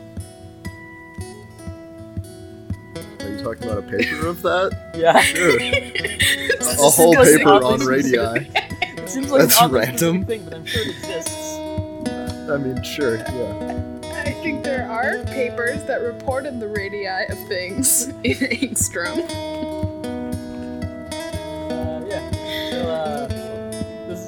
Are 3.20 3.28
you 3.30 3.42
talking 3.42 3.64
about 3.64 3.78
a 3.78 3.82
paper 3.82 4.26
of 4.26 4.42
that? 4.42 4.76
Yeah. 4.98 5.20
Sure. 5.20 5.58
This 5.58 6.78
A 6.80 6.90
whole 6.90 7.14
paper 7.14 7.48
on 7.50 7.80
radii. 7.86 8.16
It 8.16 9.08
seems 9.08 9.30
like 9.30 9.42
That's 9.42 9.60
an 9.62 9.70
random. 9.70 10.24
thing, 10.24 10.44
but 10.44 10.54
I'm 10.54 10.66
sure 10.66 10.82
it 10.82 10.88
exists. 10.88 11.54
I 12.50 12.56
mean, 12.56 12.82
sure, 12.82 13.16
yeah. 13.16 14.00
I 14.24 14.32
think 14.42 14.64
there 14.64 14.90
are 14.90 15.22
papers 15.26 15.84
that 15.84 16.00
reported 16.00 16.58
the 16.60 16.66
radii 16.68 17.06
of 17.06 17.38
things 17.46 18.08
in 18.08 18.34
angstrom. 18.34 19.18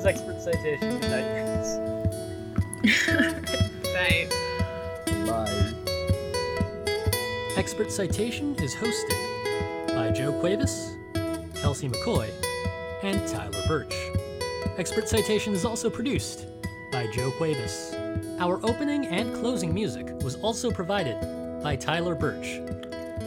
Is 0.01 0.07
expert 0.07 0.41
citation. 0.41 0.99
Good 0.99 1.11
night, 1.11 1.29
guys. 1.37 1.79
Right. 3.95 4.31
Bye. 5.27 5.75
Expert 7.59 7.93
Citation 7.93 8.55
is 8.63 8.75
hosted 8.75 9.89
by 9.89 10.11
Joe 10.11 10.33
Cuevas, 10.41 10.97
Kelsey 11.55 11.91
McCoy, 11.91 12.31
and 13.03 13.29
Tyler 13.29 13.63
Burch. 13.69 13.95
Expert 14.79 15.07
Citation 15.07 15.53
is 15.53 15.67
also 15.67 15.91
produced 15.91 16.47
by 16.91 17.07
Joe 17.09 17.31
Cuevas. 17.33 17.95
Our 18.39 18.59
opening 18.65 19.07
and 19.09 19.35
closing 19.35 19.75
music 19.75 20.07
was 20.23 20.37
also 20.37 20.71
provided 20.71 21.21
by 21.63 21.77
Tyler 21.77 22.15
Burch. 22.15 22.63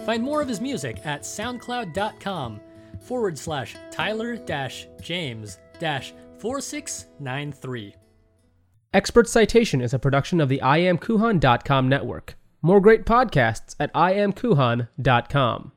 Find 0.07 0.24
more 0.24 0.41
of 0.41 0.47
his 0.47 0.59
music 0.59 1.05
at 1.05 1.21
soundcloud.com 1.21 2.61
forward 2.99 3.38
slash 3.38 3.76
Tyler 3.91 4.38
dash 4.38 4.88
James 5.01 5.59
dash 5.78 6.13
4693. 6.44 7.96
Expert 8.94 9.30
Citation 9.30 9.80
is 9.80 9.94
a 9.94 9.98
production 9.98 10.41
of 10.41 10.50
the 10.50 10.60
IamKuhan.com 10.62 11.88
network. 11.88 12.36
More 12.62 12.82
great 12.82 13.06
podcasts 13.06 13.78
at 13.80 13.94
IamKuhan.com. 13.94 15.72